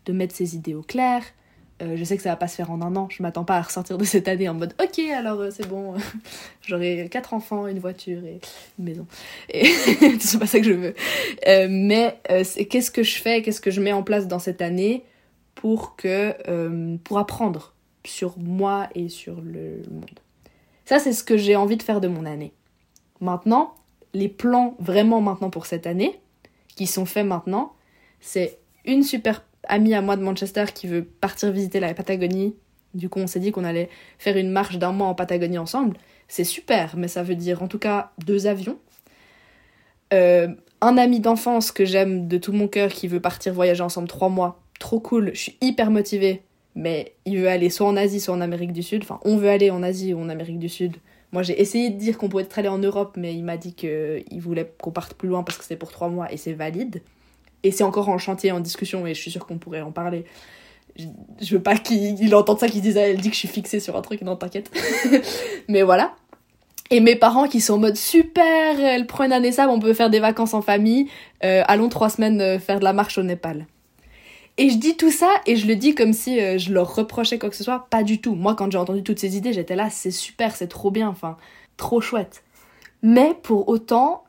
de 0.06 0.14
mettre 0.14 0.36
ces 0.36 0.56
idées 0.56 0.76
au 0.76 0.82
clair 0.82 1.24
Euh, 1.82 1.98
je 1.98 2.04
sais 2.04 2.16
que 2.16 2.24
ça 2.24 2.30
va 2.30 2.36
pas 2.36 2.48
se 2.48 2.56
faire 2.56 2.72
en 2.72 2.82
un 2.82 2.96
an. 2.96 3.08
Je 3.10 3.24
m'attends 3.24 3.44
pas 3.44 3.58
à 3.58 3.62
ressortir 3.62 3.98
de 3.98 4.04
cette 4.04 4.28
année 4.28 4.48
en 4.48 4.54
mode 4.54 4.74
ok, 4.82 5.00
alors 5.10 5.40
euh, 5.42 5.50
c'est 5.52 5.68
bon, 5.68 5.96
j'aurai 6.62 7.08
quatre 7.10 7.34
enfants, 7.34 7.68
une 7.68 7.80
voiture 7.80 8.24
et 8.24 8.40
une 8.78 8.86
maison. 8.86 9.08
Et 9.50 9.66
c'est 10.20 10.38
pas 10.40 10.46
ça 10.46 10.60
que 10.60 10.66
je 10.66 10.74
veux. 10.74 10.96
Euh, 11.48 11.68
mais 11.70 12.20
qu'est-ce 12.70 12.92
que 12.92 13.04
je 13.04 13.16
fais, 13.16 13.42
qu'est-ce 13.42 13.60
que 13.60 13.72
je 13.72 13.82
mets 13.82 13.92
en 13.92 14.04
place 14.04 14.28
dans 14.28 14.40
cette 14.40 14.62
année 14.62 15.04
pour 15.56 15.96
que 15.96 16.36
pour 17.04 17.18
apprendre 17.18 17.74
sur 18.06 18.38
moi 18.38 18.88
et 18.96 19.10
sur 19.10 19.42
le 19.42 19.82
monde? 19.90 20.20
Ça, 20.86 21.00
c'est 21.00 21.14
ce 21.14 21.24
que 21.24 21.38
j'ai 21.38 21.56
envie 21.56 21.78
de 21.78 21.84
faire 21.84 22.02
de 22.02 22.08
mon 22.08 22.26
année. 22.26 22.54
Maintenant, 23.20 23.74
les 24.14 24.30
plans 24.30 24.76
vraiment 24.80 25.22
maintenant 25.22 25.50
pour 25.50 25.66
cette 25.66 25.88
année, 25.88 26.20
qui 26.76 26.88
sont 26.88 27.06
faits 27.06 27.26
maintenant, 27.26 27.74
c'est 28.20 28.60
une 28.86 29.04
super 29.04 29.44
amie 29.68 29.94
à 29.94 30.02
moi 30.02 30.16
de 30.16 30.24
Manchester 30.24 30.66
qui 30.74 30.88
veut 30.88 31.04
partir 31.04 31.52
visiter 31.52 31.80
la 31.80 31.94
Patagonie. 31.94 32.56
Du 32.94 33.10
coup, 33.10 33.20
on 33.20 33.28
s'est 33.28 33.40
dit 33.40 33.52
qu'on 33.52 33.64
allait 33.64 33.90
faire 34.20 34.38
une 34.38 34.52
marche 34.52 34.78
d'un 34.78 34.92
mois 34.92 35.08
en 35.08 35.16
Patagonie 35.16 35.58
ensemble. 35.58 35.98
C'est 36.28 36.44
super, 36.44 36.96
mais 36.98 37.08
ça 37.08 37.24
veut 37.24 37.36
dire 37.36 37.64
en 37.64 37.68
tout 37.68 37.80
cas 37.80 38.12
deux 38.26 38.48
avions. 38.48 38.78
Euh, 40.14 40.48
un 40.82 40.98
ami 40.98 41.20
d'enfance 41.20 41.72
que 41.72 41.86
j'aime 41.86 42.28
de 42.28 42.38
tout 42.38 42.52
mon 42.52 42.68
cœur 42.68 42.92
qui 42.92 43.08
veut 43.08 43.20
partir 43.20 43.54
voyager 43.54 43.82
ensemble 43.82 44.08
trois 44.08 44.30
mois. 44.30 44.60
Trop 44.80 45.00
cool, 45.00 45.32
je 45.34 45.40
suis 45.40 45.58
hyper 45.62 45.92
motivée. 45.92 46.44
Mais 46.76 47.14
il 47.26 47.38
veut 47.38 47.50
aller 47.50 47.70
soit 47.70 47.88
en 47.88 47.96
Asie, 47.96 48.20
soit 48.20 48.34
en 48.34 48.42
Amérique 48.42 48.74
du 48.74 48.84
Sud. 48.84 49.04
Enfin, 49.04 49.20
on 49.24 49.38
veut 49.38 49.50
aller 49.50 49.70
en 49.70 49.84
Asie 49.84 50.14
ou 50.14 50.20
en 50.20 50.30
Amérique 50.30 50.60
du 50.60 50.70
Sud. 50.70 50.98
Moi, 51.32 51.44
j'ai 51.44 51.60
essayé 51.60 51.90
de 51.90 51.98
dire 51.98 52.18
qu'on 52.18 52.30
pourrait 52.30 52.44
être 52.44 52.60
allé 52.60 52.68
en 52.68 52.78
Europe, 52.78 53.16
mais 53.18 53.34
il 53.34 53.44
m'a 53.44 53.58
dit 53.58 53.74
qu'il 53.74 54.24
voulait 54.40 54.72
qu'on 54.82 54.92
parte 54.92 55.16
plus 55.16 55.30
loin 55.30 55.44
parce 55.44 55.58
que 55.58 55.64
c'était 55.64 55.78
pour 55.78 55.92
trois 55.92 56.10
mois 56.10 56.32
et 56.32 56.38
c'est 56.38 56.54
valide. 56.54 57.02
Et 57.64 57.72
c'est 57.72 57.84
encore 57.84 58.10
en 58.10 58.18
chantier, 58.18 58.52
en 58.52 58.60
discussion, 58.60 59.08
et 59.08 59.14
je 59.14 59.22
suis 59.22 59.32
sûre 59.32 59.46
qu'on 59.46 59.58
pourrait 59.58 59.82
en 59.82 59.92
parler. 59.92 60.26
Je, 60.96 61.06
je 61.42 61.56
veux 61.56 61.64
pas 61.64 61.76
qu'il 61.78 62.22
il 62.22 62.36
entende 62.36 62.60
ça, 62.60 62.68
qu'il 62.68 62.80
se 62.80 62.84
dise, 62.84 62.98
elle 62.98 63.18
dit 63.18 63.30
que 63.30 63.36
je 63.36 63.40
suis 63.40 63.48
fixée 63.48 63.80
sur 63.80 63.96
un 63.96 64.02
truc, 64.02 64.22
non, 64.22 64.36
t'inquiète. 64.36 64.72
mais 65.68 65.82
voilà. 65.82 66.16
Et 66.90 67.00
mes 67.00 67.16
parents 67.16 67.48
qui 67.48 67.62
sont 67.62 67.76
en 67.76 67.80
mode 67.80 67.96
super, 67.96 68.80
elle 68.80 69.08
prend 69.08 69.24
une 69.24 69.32
année 69.32 69.52
ça, 69.52 69.68
on 69.68 69.80
peut 69.80 69.94
faire 69.94 70.10
des 70.10 70.20
vacances 70.20 70.54
en 70.54 70.62
famille, 70.62 71.10
euh, 71.44 71.64
allons 71.68 71.90
trois 71.90 72.10
semaines 72.10 72.40
euh, 72.42 72.60
faire 72.60 72.78
de 72.80 72.84
la 72.84 72.94
marche 72.94 73.18
au 73.18 73.24
Népal. 73.24 73.66
Et 74.58 74.70
je 74.70 74.78
dis 74.78 74.96
tout 74.96 75.10
ça 75.10 75.30
et 75.48 75.56
je 75.56 75.66
le 75.66 75.76
dis 75.76 75.96
comme 75.96 76.14
si 76.14 76.40
euh, 76.40 76.60
je 76.60 76.72
leur 76.72 76.94
reprochais 76.94 77.40
quoi 77.40 77.50
que 77.50 77.56
ce 77.56 77.64
soit. 77.64 77.88
Pas 77.90 78.04
du 78.04 78.22
tout. 78.22 78.36
Moi, 78.36 78.56
quand 78.56 78.72
j'ai 78.72 78.78
entendu 78.78 79.02
toutes 79.02 79.18
ces 79.18 79.36
idées, 79.36 79.54
j'étais 79.54 79.76
là, 79.76 79.90
c'est 79.90 80.12
super, 80.12 80.56
c'est 80.56 80.68
trop 80.68 80.92
bien, 80.92 81.10
enfin, 81.10 81.38
trop 81.78 82.02
chouette. 82.02 82.44
Mais 83.02 83.36
pour 83.42 83.68
autant, 83.68 84.26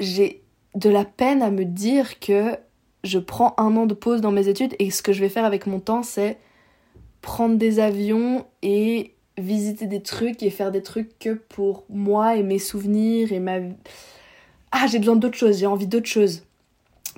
j'ai 0.00 0.42
de 0.74 0.90
la 0.90 1.04
peine 1.04 1.42
à 1.42 1.50
me 1.50 1.64
dire 1.64 2.20
que 2.20 2.56
je 3.04 3.18
prends 3.18 3.54
un 3.56 3.76
an 3.76 3.86
de 3.86 3.94
pause 3.94 4.20
dans 4.20 4.30
mes 4.30 4.48
études 4.48 4.74
et 4.78 4.90
ce 4.90 5.02
que 5.02 5.12
je 5.12 5.20
vais 5.20 5.28
faire 5.28 5.44
avec 5.44 5.66
mon 5.66 5.80
temps, 5.80 6.02
c'est 6.02 6.38
prendre 7.22 7.56
des 7.56 7.80
avions 7.80 8.46
et 8.62 9.14
visiter 9.38 9.86
des 9.86 10.02
trucs 10.02 10.42
et 10.42 10.50
faire 10.50 10.70
des 10.70 10.82
trucs 10.82 11.18
que 11.18 11.34
pour 11.34 11.84
moi 11.88 12.36
et 12.36 12.42
mes 12.42 12.58
souvenirs 12.58 13.32
et 13.32 13.40
ma... 13.40 13.58
Ah, 14.72 14.86
j'ai 14.86 14.98
besoin 14.98 15.16
d'autres 15.16 15.38
choses, 15.38 15.58
j'ai 15.58 15.66
envie 15.66 15.86
d'autres 15.86 16.06
choses. 16.06 16.44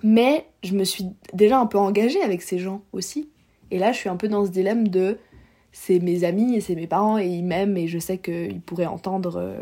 Mais 0.02 0.46
je 0.62 0.74
me 0.74 0.84
suis 0.84 1.06
déjà 1.34 1.58
un 1.58 1.66
peu 1.66 1.78
engagée 1.78 2.22
avec 2.22 2.42
ces 2.42 2.58
gens 2.58 2.82
aussi. 2.92 3.28
Et 3.70 3.78
là, 3.78 3.92
je 3.92 3.98
suis 3.98 4.08
un 4.08 4.16
peu 4.16 4.28
dans 4.28 4.44
ce 4.46 4.50
dilemme 4.50 4.88
de 4.88 5.18
c'est 5.72 5.98
mes 5.98 6.24
amis 6.24 6.54
et 6.54 6.60
c'est 6.60 6.74
mes 6.74 6.86
parents 6.86 7.18
et 7.18 7.26
ils 7.26 7.44
m'aiment 7.44 7.76
et 7.76 7.88
je 7.88 7.98
sais 7.98 8.18
qu'ils 8.18 8.60
pourraient 8.60 8.86
entendre 8.86 9.36
euh, 9.36 9.56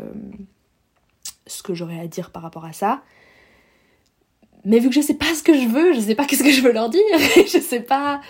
ce 1.47 1.63
que 1.63 1.73
j'aurais 1.73 1.99
à 1.99 2.07
dire 2.07 2.31
par 2.31 2.41
rapport 2.41 2.65
à 2.65 2.73
ça. 2.73 3.01
Mais 4.65 4.79
vu 4.79 4.89
que 4.89 4.95
je 4.95 5.01
sais 5.01 5.15
pas 5.15 5.33
ce 5.35 5.43
que 5.43 5.53
je 5.53 5.67
veux, 5.67 5.93
je 5.93 5.99
sais 5.99 6.15
pas 6.15 6.25
qu'est-ce 6.27 6.43
que 6.43 6.51
je 6.51 6.61
veux 6.61 6.71
leur 6.71 6.89
dire, 6.89 7.01
je 7.35 7.59
sais 7.59 7.81
pas. 7.81 8.21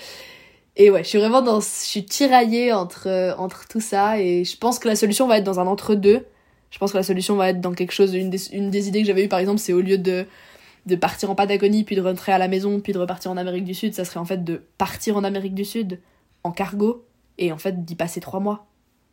Et 0.78 0.90
ouais, 0.90 1.04
je 1.04 1.10
suis 1.10 1.20
vraiment 1.20 1.42
dans. 1.42 1.60
Je 1.60 1.66
suis 1.66 2.06
tiraillée 2.06 2.72
entre, 2.72 3.36
entre 3.38 3.68
tout 3.68 3.82
ça 3.82 4.20
et 4.20 4.46
je 4.46 4.58
pense 4.58 4.80
que 4.80 4.88
la 4.88 4.96
solution 4.96 5.28
va 5.28 5.38
être 5.38 5.44
dans 5.44 5.60
un 5.60 5.68
entre-deux. 5.68 6.26
Je 6.70 6.78
pense 6.80 6.94
que 6.94 6.98
la 6.98 7.04
solution 7.04 7.36
va 7.36 7.50
être 7.50 7.60
dans 7.60 7.74
quelque 7.74 7.92
chose. 7.92 8.14
Une 8.16 8.30
des, 8.30 8.54
une 8.56 8.70
des 8.70 8.88
idées 8.88 9.02
que 9.02 9.08
j'avais 9.08 9.26
eues 9.26 9.30
par 9.30 9.40
exemple, 9.40 9.60
c'est 9.60 9.74
au 9.74 9.82
lieu 9.82 9.98
de, 9.98 10.26
de 10.86 10.96
partir 10.96 11.30
en 11.30 11.36
Patagonie, 11.36 11.84
puis 11.84 11.96
de 11.96 12.02
rentrer 12.02 12.32
à 12.32 12.38
la 12.38 12.48
maison, 12.48 12.80
puis 12.80 12.94
de 12.94 13.00
repartir 13.00 13.32
en 13.32 13.38
Amérique 13.38 13.66
du 13.66 13.74
Sud, 13.74 13.94
ça 13.94 14.06
serait 14.06 14.20
en 14.20 14.26
fait 14.26 14.44
de 14.44 14.64
partir 14.78 15.18
en 15.18 15.24
Amérique 15.26 15.54
du 15.54 15.66
Sud 15.66 16.00
en 16.44 16.52
cargo 16.52 17.06
et 17.38 17.52
en 17.52 17.58
fait 17.58 17.84
d'y 17.84 17.96
passer 17.96 18.22
trois 18.22 18.40
mois. 18.40 18.66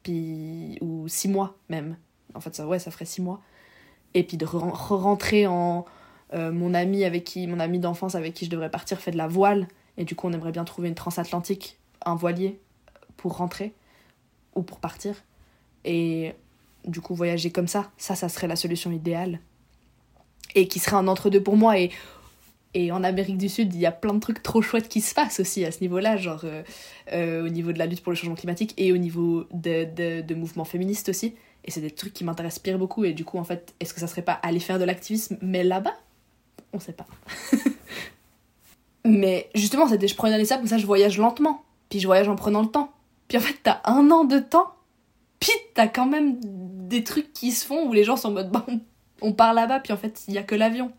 Puis. 0.04 0.78
ou 0.80 1.08
six 1.08 1.28
mois 1.28 1.56
même. 1.68 1.96
En 2.34 2.40
fait, 2.40 2.54
ça, 2.54 2.66
ouais, 2.66 2.78
ça 2.78 2.90
ferait 2.90 3.04
six 3.04 3.22
mois. 3.22 3.40
Et 4.14 4.22
puis 4.22 4.36
de 4.36 4.46
re-rentrer 4.46 5.46
en 5.46 5.84
euh, 6.34 6.52
mon 6.52 6.74
ami 6.74 7.04
avec 7.04 7.24
qui, 7.24 7.46
mon 7.46 7.60
ami 7.60 7.78
d'enfance 7.78 8.14
avec 8.14 8.34
qui 8.34 8.44
je 8.44 8.50
devrais 8.50 8.70
partir 8.70 9.00
fait 9.00 9.10
de 9.10 9.16
la 9.16 9.28
voile. 9.28 9.68
Et 9.96 10.04
du 10.04 10.14
coup 10.14 10.28
on 10.28 10.32
aimerait 10.32 10.52
bien 10.52 10.64
trouver 10.64 10.88
une 10.88 10.94
transatlantique, 10.94 11.78
un 12.04 12.14
voilier 12.14 12.60
pour 13.16 13.36
rentrer 13.36 13.74
ou 14.54 14.62
pour 14.62 14.78
partir. 14.78 15.14
Et 15.84 16.34
du 16.86 17.00
coup 17.00 17.14
voyager 17.14 17.50
comme 17.50 17.68
ça, 17.68 17.90
ça 17.96 18.14
ça 18.14 18.28
serait 18.28 18.48
la 18.48 18.56
solution 18.56 18.90
idéale. 18.90 19.40
Et 20.54 20.66
qui 20.68 20.78
serait 20.78 20.96
un 20.96 21.08
entre-deux 21.08 21.42
pour 21.42 21.56
moi. 21.56 21.78
Et 21.78 21.90
et 22.74 22.92
en 22.92 23.02
Amérique 23.02 23.38
du 23.38 23.48
Sud, 23.48 23.74
il 23.74 23.80
y 23.80 23.86
a 23.86 23.92
plein 23.92 24.14
de 24.14 24.20
trucs 24.20 24.42
trop 24.42 24.60
chouettes 24.60 24.88
qui 24.88 25.00
se 25.00 25.14
passent 25.14 25.40
aussi 25.40 25.64
à 25.64 25.72
ce 25.72 25.80
niveau-là, 25.80 26.16
genre 26.16 26.42
euh, 26.44 26.62
euh, 27.12 27.46
au 27.46 27.48
niveau 27.48 27.72
de 27.72 27.78
la 27.78 27.86
lutte 27.86 28.02
pour 28.02 28.12
le 28.12 28.16
changement 28.16 28.34
climatique 28.34 28.74
et 28.76 28.92
au 28.92 28.98
niveau 28.98 29.46
de, 29.52 29.84
de, 29.84 30.20
de 30.20 30.34
mouvements 30.34 30.66
féministes 30.66 31.08
aussi. 31.08 31.34
Et 31.64 31.70
c'est 31.70 31.80
des 31.80 31.90
trucs 31.90 32.12
qui 32.12 32.24
m'intéressent 32.24 32.60
pire 32.60 32.78
beaucoup. 32.78 33.04
Et 33.04 33.14
du 33.14 33.24
coup, 33.24 33.38
en 33.38 33.44
fait, 33.44 33.74
est-ce 33.80 33.94
que 33.94 34.00
ça 34.00 34.06
serait 34.06 34.22
pas 34.22 34.34
aller 34.34 34.60
faire 34.60 34.78
de 34.78 34.84
l'activisme, 34.84 35.38
mais 35.40 35.64
là-bas? 35.64 35.94
On 36.72 36.80
sait 36.80 36.92
pas. 36.92 37.06
Mais 39.04 39.48
justement, 39.54 39.88
c'était 39.88 40.08
je 40.08 40.14
prends 40.14 40.28
une 40.28 40.34
année 40.34 40.44
ça, 40.44 40.56
comme 40.56 40.66
ça 40.66 40.78
je 40.78 40.86
voyage 40.86 41.18
lentement. 41.18 41.62
Puis 41.88 42.00
je 42.00 42.06
voyage 42.06 42.28
en 42.28 42.36
prenant 42.36 42.62
le 42.62 42.68
temps. 42.68 42.92
Puis 43.28 43.38
en 43.38 43.40
fait, 43.40 43.56
t'as 43.62 43.80
un 43.84 44.10
an 44.10 44.24
de 44.24 44.38
temps. 44.38 44.74
Puis 45.40 45.52
t'as 45.74 45.86
quand 45.86 46.06
même 46.06 46.38
des 46.42 47.04
trucs 47.04 47.32
qui 47.32 47.52
se 47.52 47.64
font 47.64 47.88
où 47.88 47.92
les 47.92 48.04
gens 48.04 48.16
sont 48.16 48.28
en 48.28 48.32
mode, 48.32 48.50
bah, 48.50 48.66
on, 49.22 49.32
part 49.32 49.54
là-bas, 49.54 49.80
puis 49.80 49.92
en 49.92 49.96
fait, 49.96 50.24
il 50.28 50.34
y 50.34 50.38
a 50.38 50.42
que 50.42 50.54
l'avion. 50.54 50.92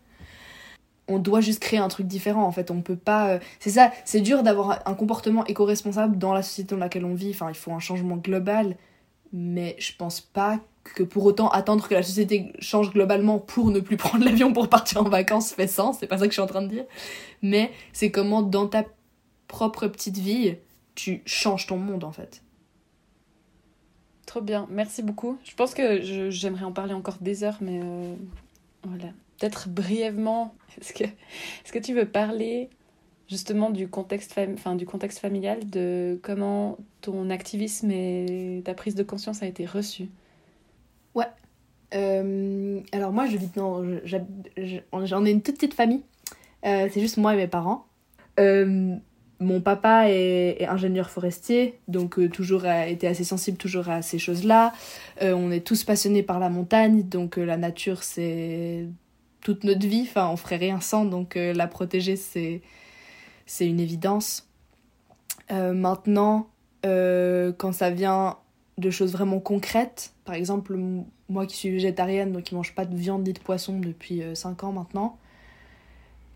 On 1.08 1.18
doit 1.18 1.40
juste 1.40 1.60
créer 1.60 1.80
un 1.80 1.88
truc 1.88 2.06
différent, 2.06 2.44
en 2.44 2.52
fait. 2.52 2.70
On 2.70 2.82
peut 2.82 2.96
pas. 2.96 3.30
Euh, 3.30 3.38
c'est 3.58 3.70
ça, 3.70 3.90
c'est 4.04 4.20
dur 4.20 4.42
d'avoir 4.42 4.80
un 4.86 4.94
comportement 4.94 5.44
éco-responsable 5.46 6.18
dans 6.18 6.32
la 6.32 6.42
société 6.42 6.74
dans 6.74 6.80
laquelle 6.80 7.04
on 7.04 7.14
vit. 7.14 7.30
Enfin, 7.30 7.48
il 7.48 7.56
faut 7.56 7.72
un 7.72 7.80
changement 7.80 8.16
global. 8.16 8.76
Mais 9.32 9.76
je 9.78 9.92
pense 9.96 10.20
pas 10.20 10.60
que 10.92 11.02
pour 11.02 11.24
autant 11.24 11.48
attendre 11.48 11.88
que 11.88 11.94
la 11.94 12.02
société 12.02 12.52
change 12.58 12.90
globalement 12.90 13.38
pour 13.38 13.70
ne 13.70 13.80
plus 13.80 13.96
prendre 13.98 14.24
l'avion 14.24 14.52
pour 14.52 14.68
partir 14.68 15.00
en 15.02 15.08
vacances 15.08 15.52
fait 15.52 15.66
sens, 15.66 15.98
c'est 16.00 16.06
pas 16.06 16.18
ça 16.18 16.24
que 16.24 16.30
je 16.30 16.34
suis 16.34 16.42
en 16.42 16.46
train 16.46 16.62
de 16.62 16.68
dire. 16.68 16.84
Mais 17.42 17.72
c'est 17.92 18.10
comment 18.10 18.42
dans 18.42 18.66
ta 18.66 18.84
propre 19.48 19.88
petite 19.88 20.18
vie, 20.18 20.56
tu 20.94 21.22
changes 21.24 21.66
ton 21.66 21.76
monde 21.76 22.04
en 22.04 22.12
fait. 22.12 22.42
Trop 24.26 24.40
bien, 24.40 24.68
merci 24.70 25.02
beaucoup. 25.02 25.38
Je 25.42 25.56
pense 25.56 25.74
que 25.74 26.30
j'aimerais 26.30 26.64
en 26.64 26.70
parler 26.70 26.94
encore 26.94 27.18
des 27.20 27.42
heures, 27.42 27.58
mais 27.60 27.80
euh, 27.82 28.14
voilà. 28.84 29.08
Peut-être 29.38 29.68
brièvement, 29.68 30.54
est-ce 30.80 31.72
que, 31.72 31.78
tu 31.78 31.94
veux 31.94 32.06
parler 32.06 32.70
justement 33.28 33.70
du 33.70 33.88
contexte, 33.88 34.38
du 34.76 34.86
contexte 34.86 35.18
familial, 35.18 35.68
de 35.68 36.20
comment 36.22 36.78
ton 37.00 37.28
activisme 37.28 37.90
et 37.90 38.62
ta 38.64 38.74
prise 38.74 38.94
de 38.94 39.02
conscience 39.02 39.42
a 39.42 39.46
été 39.46 39.66
reçue 39.66 40.08
Ouais. 41.14 41.26
Euh, 41.94 42.80
alors 42.92 43.12
moi, 43.12 43.26
je 43.26 43.36
vis 43.36 43.50
dans... 43.54 43.82
J'en 44.04 45.24
ai 45.24 45.30
une 45.30 45.42
toute 45.42 45.56
petite 45.56 45.74
famille. 45.74 46.02
Euh, 46.66 46.88
c'est 46.92 47.00
juste 47.00 47.16
moi 47.16 47.34
et 47.34 47.36
mes 47.36 47.48
parents. 47.48 47.86
Euh, 48.38 48.94
mon 49.40 49.60
papa 49.60 50.10
est, 50.10 50.66
ingénieur 50.66 51.08
forestier, 51.08 51.78
donc 51.88 52.30
toujours 52.30 52.66
a 52.66 52.86
été 52.88 53.06
assez 53.06 53.24
sensible 53.24 53.56
toujours 53.56 53.88
à 53.88 54.02
ces 54.02 54.18
choses-là. 54.18 54.74
on 55.22 55.50
est 55.50 55.66
tous 55.66 55.82
passionnés 55.82 56.22
par 56.22 56.38
la 56.38 56.50
montagne, 56.50 57.04
donc 57.04 57.38
la 57.38 57.56
nature 57.56 58.02
c'est 58.02 58.86
toute 59.40 59.64
notre 59.64 59.86
vie. 59.86 60.02
Enfin, 60.02 60.28
on 60.28 60.36
ferait 60.36 60.56
rien 60.58 60.80
sans, 60.82 61.06
donc 61.06 61.36
la 61.36 61.66
protéger 61.66 62.16
c'est 62.16 62.60
c'est 63.46 63.66
une 63.66 63.80
évidence. 63.80 64.46
maintenant, 65.48 66.50
quand 66.82 67.72
ça 67.72 67.88
vient 67.88 68.36
de 68.80 68.90
choses 68.90 69.12
vraiment 69.12 69.40
concrètes. 69.40 70.12
Par 70.24 70.34
exemple, 70.34 70.78
moi 71.28 71.46
qui 71.46 71.56
suis 71.56 71.70
végétarienne, 71.70 72.32
donc 72.32 72.44
qui 72.44 72.54
mange 72.54 72.74
pas 72.74 72.84
de 72.84 72.96
viande 72.96 73.26
ni 73.26 73.32
de 73.32 73.38
poisson 73.38 73.78
depuis 73.78 74.22
5 74.34 74.62
euh, 74.62 74.66
ans 74.66 74.72
maintenant. 74.72 75.18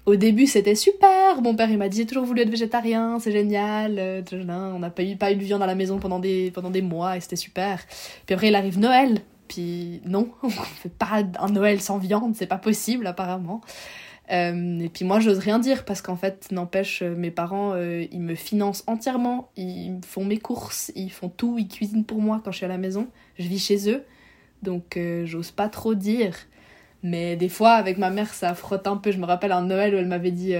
Au 0.07 0.16
début, 0.16 0.46
c'était 0.46 0.74
super. 0.74 1.40
Mon 1.40 1.57
père, 1.57 1.70
il 1.70 1.78
m'a 1.78 1.88
dit 1.88 1.98
J'ai 1.98 2.07
toujours 2.07 2.26
voulu 2.26 2.42
être 2.42 2.50
végétarien, 2.50 3.18
c'est 3.18 3.33
génial. 3.33 3.96
Euh, 3.98 4.22
on 4.74 4.78
n'a 4.78 4.90
pas 4.90 5.02
eu, 5.02 5.16
pas 5.16 5.33
eu 5.33 5.37
de 5.37 5.42
viande 5.42 5.62
à 5.62 5.66
la 5.66 5.74
maison 5.74 5.98
pendant 5.98 6.18
des, 6.18 6.50
pendant 6.50 6.70
des 6.70 6.83
mois 6.83 7.16
et 7.16 7.20
c'était 7.20 7.37
super. 7.37 7.80
Puis 8.26 8.35
après, 8.35 8.48
il 8.48 8.54
arrive 8.54 8.78
Noël. 8.78 9.20
Puis 9.48 10.02
non, 10.04 10.28
on 10.42 10.50
fait 10.50 10.92
pas 10.92 11.22
un 11.38 11.48
Noël 11.48 11.80
sans 11.80 11.98
viande, 11.98 12.35
c'est 12.37 12.46
pas 12.46 12.59
possible 12.59 13.07
apparemment. 13.07 13.62
Euh, 14.31 14.81
et 14.81 14.89
puis 14.89 15.05
moi, 15.05 15.21
j'ose 15.21 15.39
rien 15.39 15.59
dire 15.59 15.85
parce 15.85 16.01
qu'en 16.01 16.17
fait, 16.17 16.49
n'empêche, 16.51 17.03
euh, 17.03 17.15
mes 17.15 17.31
parents, 17.31 17.73
euh, 17.75 18.07
ils 18.11 18.21
me 18.21 18.35
financent 18.35 18.85
entièrement. 18.87 19.51
Ils 19.57 20.01
font 20.07 20.25
mes 20.25 20.39
courses, 20.39 20.93
ils 20.95 21.11
font 21.11 21.29
tout, 21.29 21.57
ils 21.59 21.69
cuisinent 21.69 22.05
pour 22.05 22.21
moi 22.21 22.41
quand 22.43 22.51
je 22.51 22.59
suis 22.59 22.67
à 22.67 22.69
la 22.69 22.79
maison. 22.79 23.09
Je 23.39 23.47
vis 23.47 23.59
chez 23.59 23.91
eux, 23.91 24.05
donc 24.63 24.99
j'ose 25.25 25.51
pas 25.51 25.69
trop 25.69 25.95
dire. 25.95 26.35
Mais 27.03 27.37
des 27.37 27.51
fois, 27.51 27.73
avec 27.73 27.99
ma 27.99 28.11
mère, 28.11 28.33
ça 28.33 28.55
frotte 28.55 28.87
un 28.87 28.97
peu. 28.97 29.13
Je 29.13 29.19
me 29.19 29.27
rappelle 29.27 29.53
un 29.53 29.63
Noël 29.63 29.95
où 29.95 29.99
elle 29.99 30.07
m'avait 30.07 30.31
dit 30.31 30.55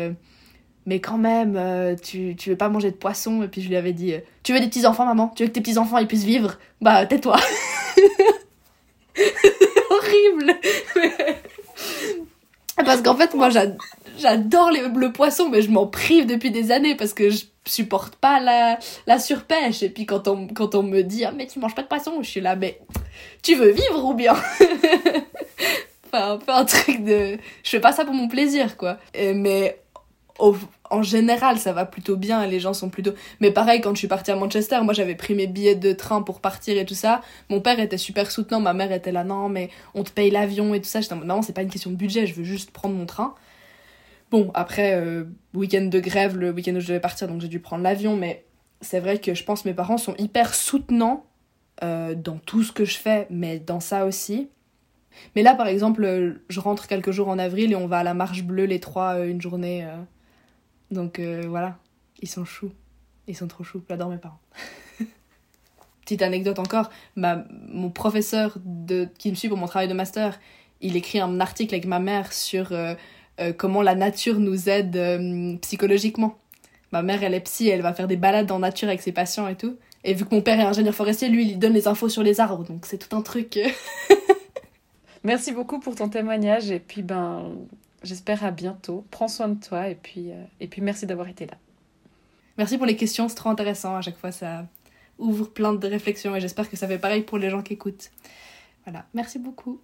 Mais 0.87 1.01
quand 1.01 1.19
même, 1.19 1.59
tu, 2.03 2.35
tu 2.37 2.51
veux 2.51 2.57
pas 2.57 2.69
manger 2.69 2.91
de 2.91 2.97
poisson? 2.97 3.43
Et 3.43 3.49
puis 3.49 3.63
je 3.63 3.69
lui 3.69 3.77
avais 3.77 3.93
dit 3.93 4.15
Tu 4.43 4.53
veux 4.53 4.61
des 4.61 4.67
petits-enfants, 4.67 5.07
maman? 5.07 5.29
Tu 5.35 5.45
veux 5.45 5.49
que 5.49 5.55
tes 5.55 5.61
petits-enfants 5.61 5.99
ils 5.99 6.09
puissent 6.09 6.25
vivre? 6.25 6.59
Bah, 6.81 7.07
tais-toi 7.07 7.37
Horrible 9.91 10.55
parce 12.77 13.03
qu'en 13.03 13.17
fait, 13.17 13.35
moi, 13.35 13.49
j'adore 14.19 14.71
le 14.71 15.13
poisson, 15.13 15.49
mais 15.49 15.63
je 15.63 15.71
m'en 15.71 15.87
prive 15.87 16.27
depuis 16.27 16.51
des 16.51 16.73
années 16.73 16.95
parce 16.95 17.15
que 17.15 17.31
je 17.31 17.45
supporte 17.67 18.17
pas 18.17 18.41
la, 18.41 19.19
surpêche. 19.19 19.83
Et 19.83 19.89
puis 19.89 20.07
quand 20.07 20.29
on, 20.29 20.83
me 20.83 21.03
dit, 21.03 21.25
ah, 21.25 21.33
mais 21.35 21.47
tu 21.47 21.59
manges 21.59 21.75
pas 21.75 21.83
de 21.83 21.89
poisson, 21.89 22.23
je 22.23 22.29
suis 22.29 22.41
là, 22.41 22.57
mais 22.57 22.81
tu 23.43 23.55
veux 23.55 23.71
vivre 23.71 24.05
ou 24.05 24.15
bien 24.15 24.35
Enfin, 26.13 26.39
un 26.47 26.65
truc 26.65 27.05
de. 27.05 27.39
Je 27.65 27.71
fais 27.71 27.81
pas 27.81 27.91
ça 27.91 28.05
pour 28.05 28.15
mon 28.15 28.29
plaisir, 28.29 28.77
quoi. 28.77 28.99
Mais 29.17 29.81
en 30.95 31.03
général, 31.03 31.59
ça 31.59 31.73
va 31.73 31.85
plutôt 31.85 32.17
bien, 32.17 32.47
les 32.47 32.61
gens 32.61 32.73
sont 32.73 32.89
plutôt... 32.89 33.13
Mais 33.41 33.51
pareil, 33.51 33.81
quand 33.81 33.93
je 33.95 33.99
suis 33.99 34.09
partie 34.09 34.31
à 34.31 34.37
Manchester, 34.37 34.81
moi 34.83 34.95
j'avais 34.95 35.15
pris 35.15 35.35
mes 35.35 35.47
billets 35.47 35.75
de 35.75 35.93
train 35.93 36.23
pour 36.23 36.41
partir 36.41 36.79
et 36.79 36.85
tout 36.85 36.95
ça. 36.95 37.21
Mon 37.51 37.61
père 37.61 37.81
était 37.81 37.99
super 37.99 38.31
soutenant, 38.31 38.61
ma 38.61 38.73
mère 38.73 38.93
était 38.93 39.13
là, 39.13 39.25
non, 39.25 39.49
mais 39.49 39.71
on 39.95 40.05
te 40.05 40.11
paye 40.11 40.31
l'avion 40.31 40.75
et 40.75 40.81
tout 40.81 40.89
ça. 40.89 41.01
J'étais 41.01 41.15
en 41.15 41.25
non, 41.25 41.43
c'est 41.43 41.53
pas 41.53 41.63
une 41.63 41.71
question 41.71 41.91
de 41.91 41.97
budget, 41.97 42.27
je 42.27 42.35
veux 42.35 42.45
juste 42.45 42.71
prendre 42.71 42.95
mon 42.95 43.07
train. 43.07 43.35
Bon, 44.31 44.51
après, 44.55 44.95
euh, 44.95 45.25
week-end 45.55 45.85
de 45.85 46.01
grève, 46.01 46.37
le 46.37 46.51
week-end 46.51 46.75
où 46.75 46.81
je 46.81 46.89
devais 46.89 47.01
partir, 47.01 47.29
donc 47.29 47.41
j'ai 47.41 47.49
dû 47.49 47.61
prendre 47.61 47.83
l'avion, 47.83 48.17
mais 48.17 48.45
c'est 48.81 49.01
vrai 49.01 49.19
que 49.19 49.35
je 49.35 49.45
pense 49.45 49.63
que 49.63 49.69
mes 49.69 49.75
parents 49.75 49.99
sont 49.99 50.15
hyper 50.19 50.55
soutenants 50.55 51.25
euh, 51.83 52.15
dans 52.15 52.39
tout 52.39 52.63
ce 52.63 52.73
que 52.73 52.85
je 52.85 52.97
fais, 52.97 53.27
mais 53.31 53.59
dans 53.59 53.81
ça 53.81 54.07
aussi. 54.07 54.49
Mais 55.37 55.43
là, 55.43 55.55
par 55.55 55.69
exemple, 55.69 56.41
je 56.49 56.61
rentre 56.61 56.87
quelques 56.87 57.11
jours 57.11 57.29
en 57.29 57.39
avril 57.39 57.73
et 57.73 57.77
on 57.77 57.87
va 57.87 57.99
à 57.99 58.03
la 58.03 58.15
Marche 58.15 58.43
Bleue 58.43 58.65
les 58.65 58.81
trois 58.81 59.15
euh, 59.15 59.29
une 59.29 59.41
journée 59.41 59.87
donc 60.91 61.19
euh, 61.19 61.45
voilà, 61.49 61.79
ils 62.21 62.29
sont 62.29 62.45
choux. 62.45 62.73
Ils 63.27 63.37
sont 63.37 63.49
trop 63.49 63.65
choux. 63.65 63.83
J'adore 63.89 64.11
mes 64.11 64.19
parents. 64.19 64.41
Petite 66.03 66.23
anecdote 66.23 66.59
encore, 66.59 66.91
mon 67.17 67.91
professeur 67.91 68.59
de, 68.65 69.09
qui 69.19 69.31
me 69.31 69.35
suit 69.35 69.49
pour 69.49 69.57
mon 69.57 69.67
travail 69.67 69.89
de 69.89 69.95
master, 69.95 70.39
il 70.81 70.97
écrit 70.97 71.19
un 71.19 71.41
article 71.41 71.75
avec 71.75 71.87
ma 71.87 71.99
mère 71.99 72.33
sur 72.33 72.73
euh, 72.73 72.95
euh, 73.41 73.53
comment 73.55 73.81
la 73.81 73.95
nature 73.95 74.39
nous 74.39 74.69
aide 74.69 75.59
psychologiquement. 75.63 76.39
Ma 76.93 77.03
mère, 77.03 77.25
elle 77.25 77.35
est 77.35 77.41
psy, 77.41 77.69
elle 77.69 77.81
va 77.81 77.95
faire 77.95 78.07
des 78.07 78.17
balades 78.17 78.53
en 78.53 78.59
nature 78.59 78.89
avec 78.89 79.01
ses 79.01 79.13
patients 79.13 79.49
et 79.49 79.57
tout. 79.57 79.77
Et 80.05 80.13
vu 80.13 80.27
que 80.27 80.35
mon 80.35 80.43
père 80.43 80.61
est 80.61 80.65
ingénieur 80.65 80.95
forestier, 80.95 81.29
lui, 81.29 81.51
il 81.51 81.59
donne 81.59 81.73
les 81.73 81.89
infos 81.89 82.11
sur 82.11 82.23
les 82.23 82.39
arbres, 82.39 82.65
donc 82.65 82.85
c'est 82.85 82.99
tout 82.99 83.17
un 83.17 83.23
truc. 83.23 83.59
Merci 85.25 85.53
beaucoup 85.53 85.81
pour 85.81 85.95
ton 85.95 86.11
témoignage 86.11 86.71
et 86.71 86.79
puis 86.79 87.03
ben 87.03 87.51
j'espère 88.05 88.45
à 88.45 88.51
bientôt. 88.51 89.05
Prends 89.11 89.29
soin 89.29 89.49
de 89.49 89.63
toi 89.63 89.89
et 89.89 89.95
puis, 89.95 90.31
euh, 90.31 90.45
et 90.61 90.69
puis 90.69 90.81
merci 90.81 91.07
d'avoir 91.07 91.29
été 91.29 91.47
là. 91.47 91.55
Merci 92.57 92.79
pour 92.79 92.87
les 92.87 92.97
questions, 92.97 93.29
c'est 93.29 93.35
trop 93.35 93.51
intéressant. 93.51 93.97
À 93.97 94.01
chaque 94.01 94.19
fois, 94.19 94.31
ça 94.31 94.67
ouvre 95.19 95.47
plein 95.47 95.73
de 95.73 95.87
réflexions 95.87 96.37
et 96.37 96.41
j'espère 96.41 96.71
que 96.71 96.77
ça 96.77 96.87
fait 96.87 96.99
pareil 96.99 97.23
pour 97.23 97.39
les 97.39 97.51
gens 97.51 97.63
qui 97.63 97.73
écoutent. 97.73 98.11
Voilà, 98.85 99.07
merci 99.15 99.39
beaucoup. 99.39 99.81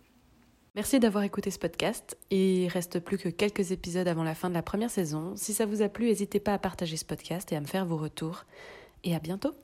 Merci 0.76 1.00
d'avoir 1.00 1.24
écouté 1.24 1.50
ce 1.50 1.58
podcast. 1.58 2.16
Il 2.30 2.68
reste 2.68 3.00
plus 3.00 3.18
que 3.18 3.28
quelques 3.28 3.72
épisodes 3.72 4.06
avant 4.06 4.22
la 4.22 4.36
fin 4.36 4.48
de 4.48 4.54
la 4.54 4.62
première 4.62 4.90
saison. 4.90 5.32
Si 5.34 5.52
ça 5.52 5.66
vous 5.66 5.82
a 5.82 5.88
plu, 5.88 6.06
n'hésitez 6.06 6.38
pas 6.38 6.54
à 6.54 6.58
partager 6.58 6.96
ce 6.96 7.04
podcast 7.04 7.50
et 7.50 7.56
à 7.56 7.60
me 7.60 7.66
faire 7.66 7.86
vos 7.86 7.96
retours. 7.96 8.44
Et 9.02 9.16
à 9.16 9.18
bientôt 9.18 9.54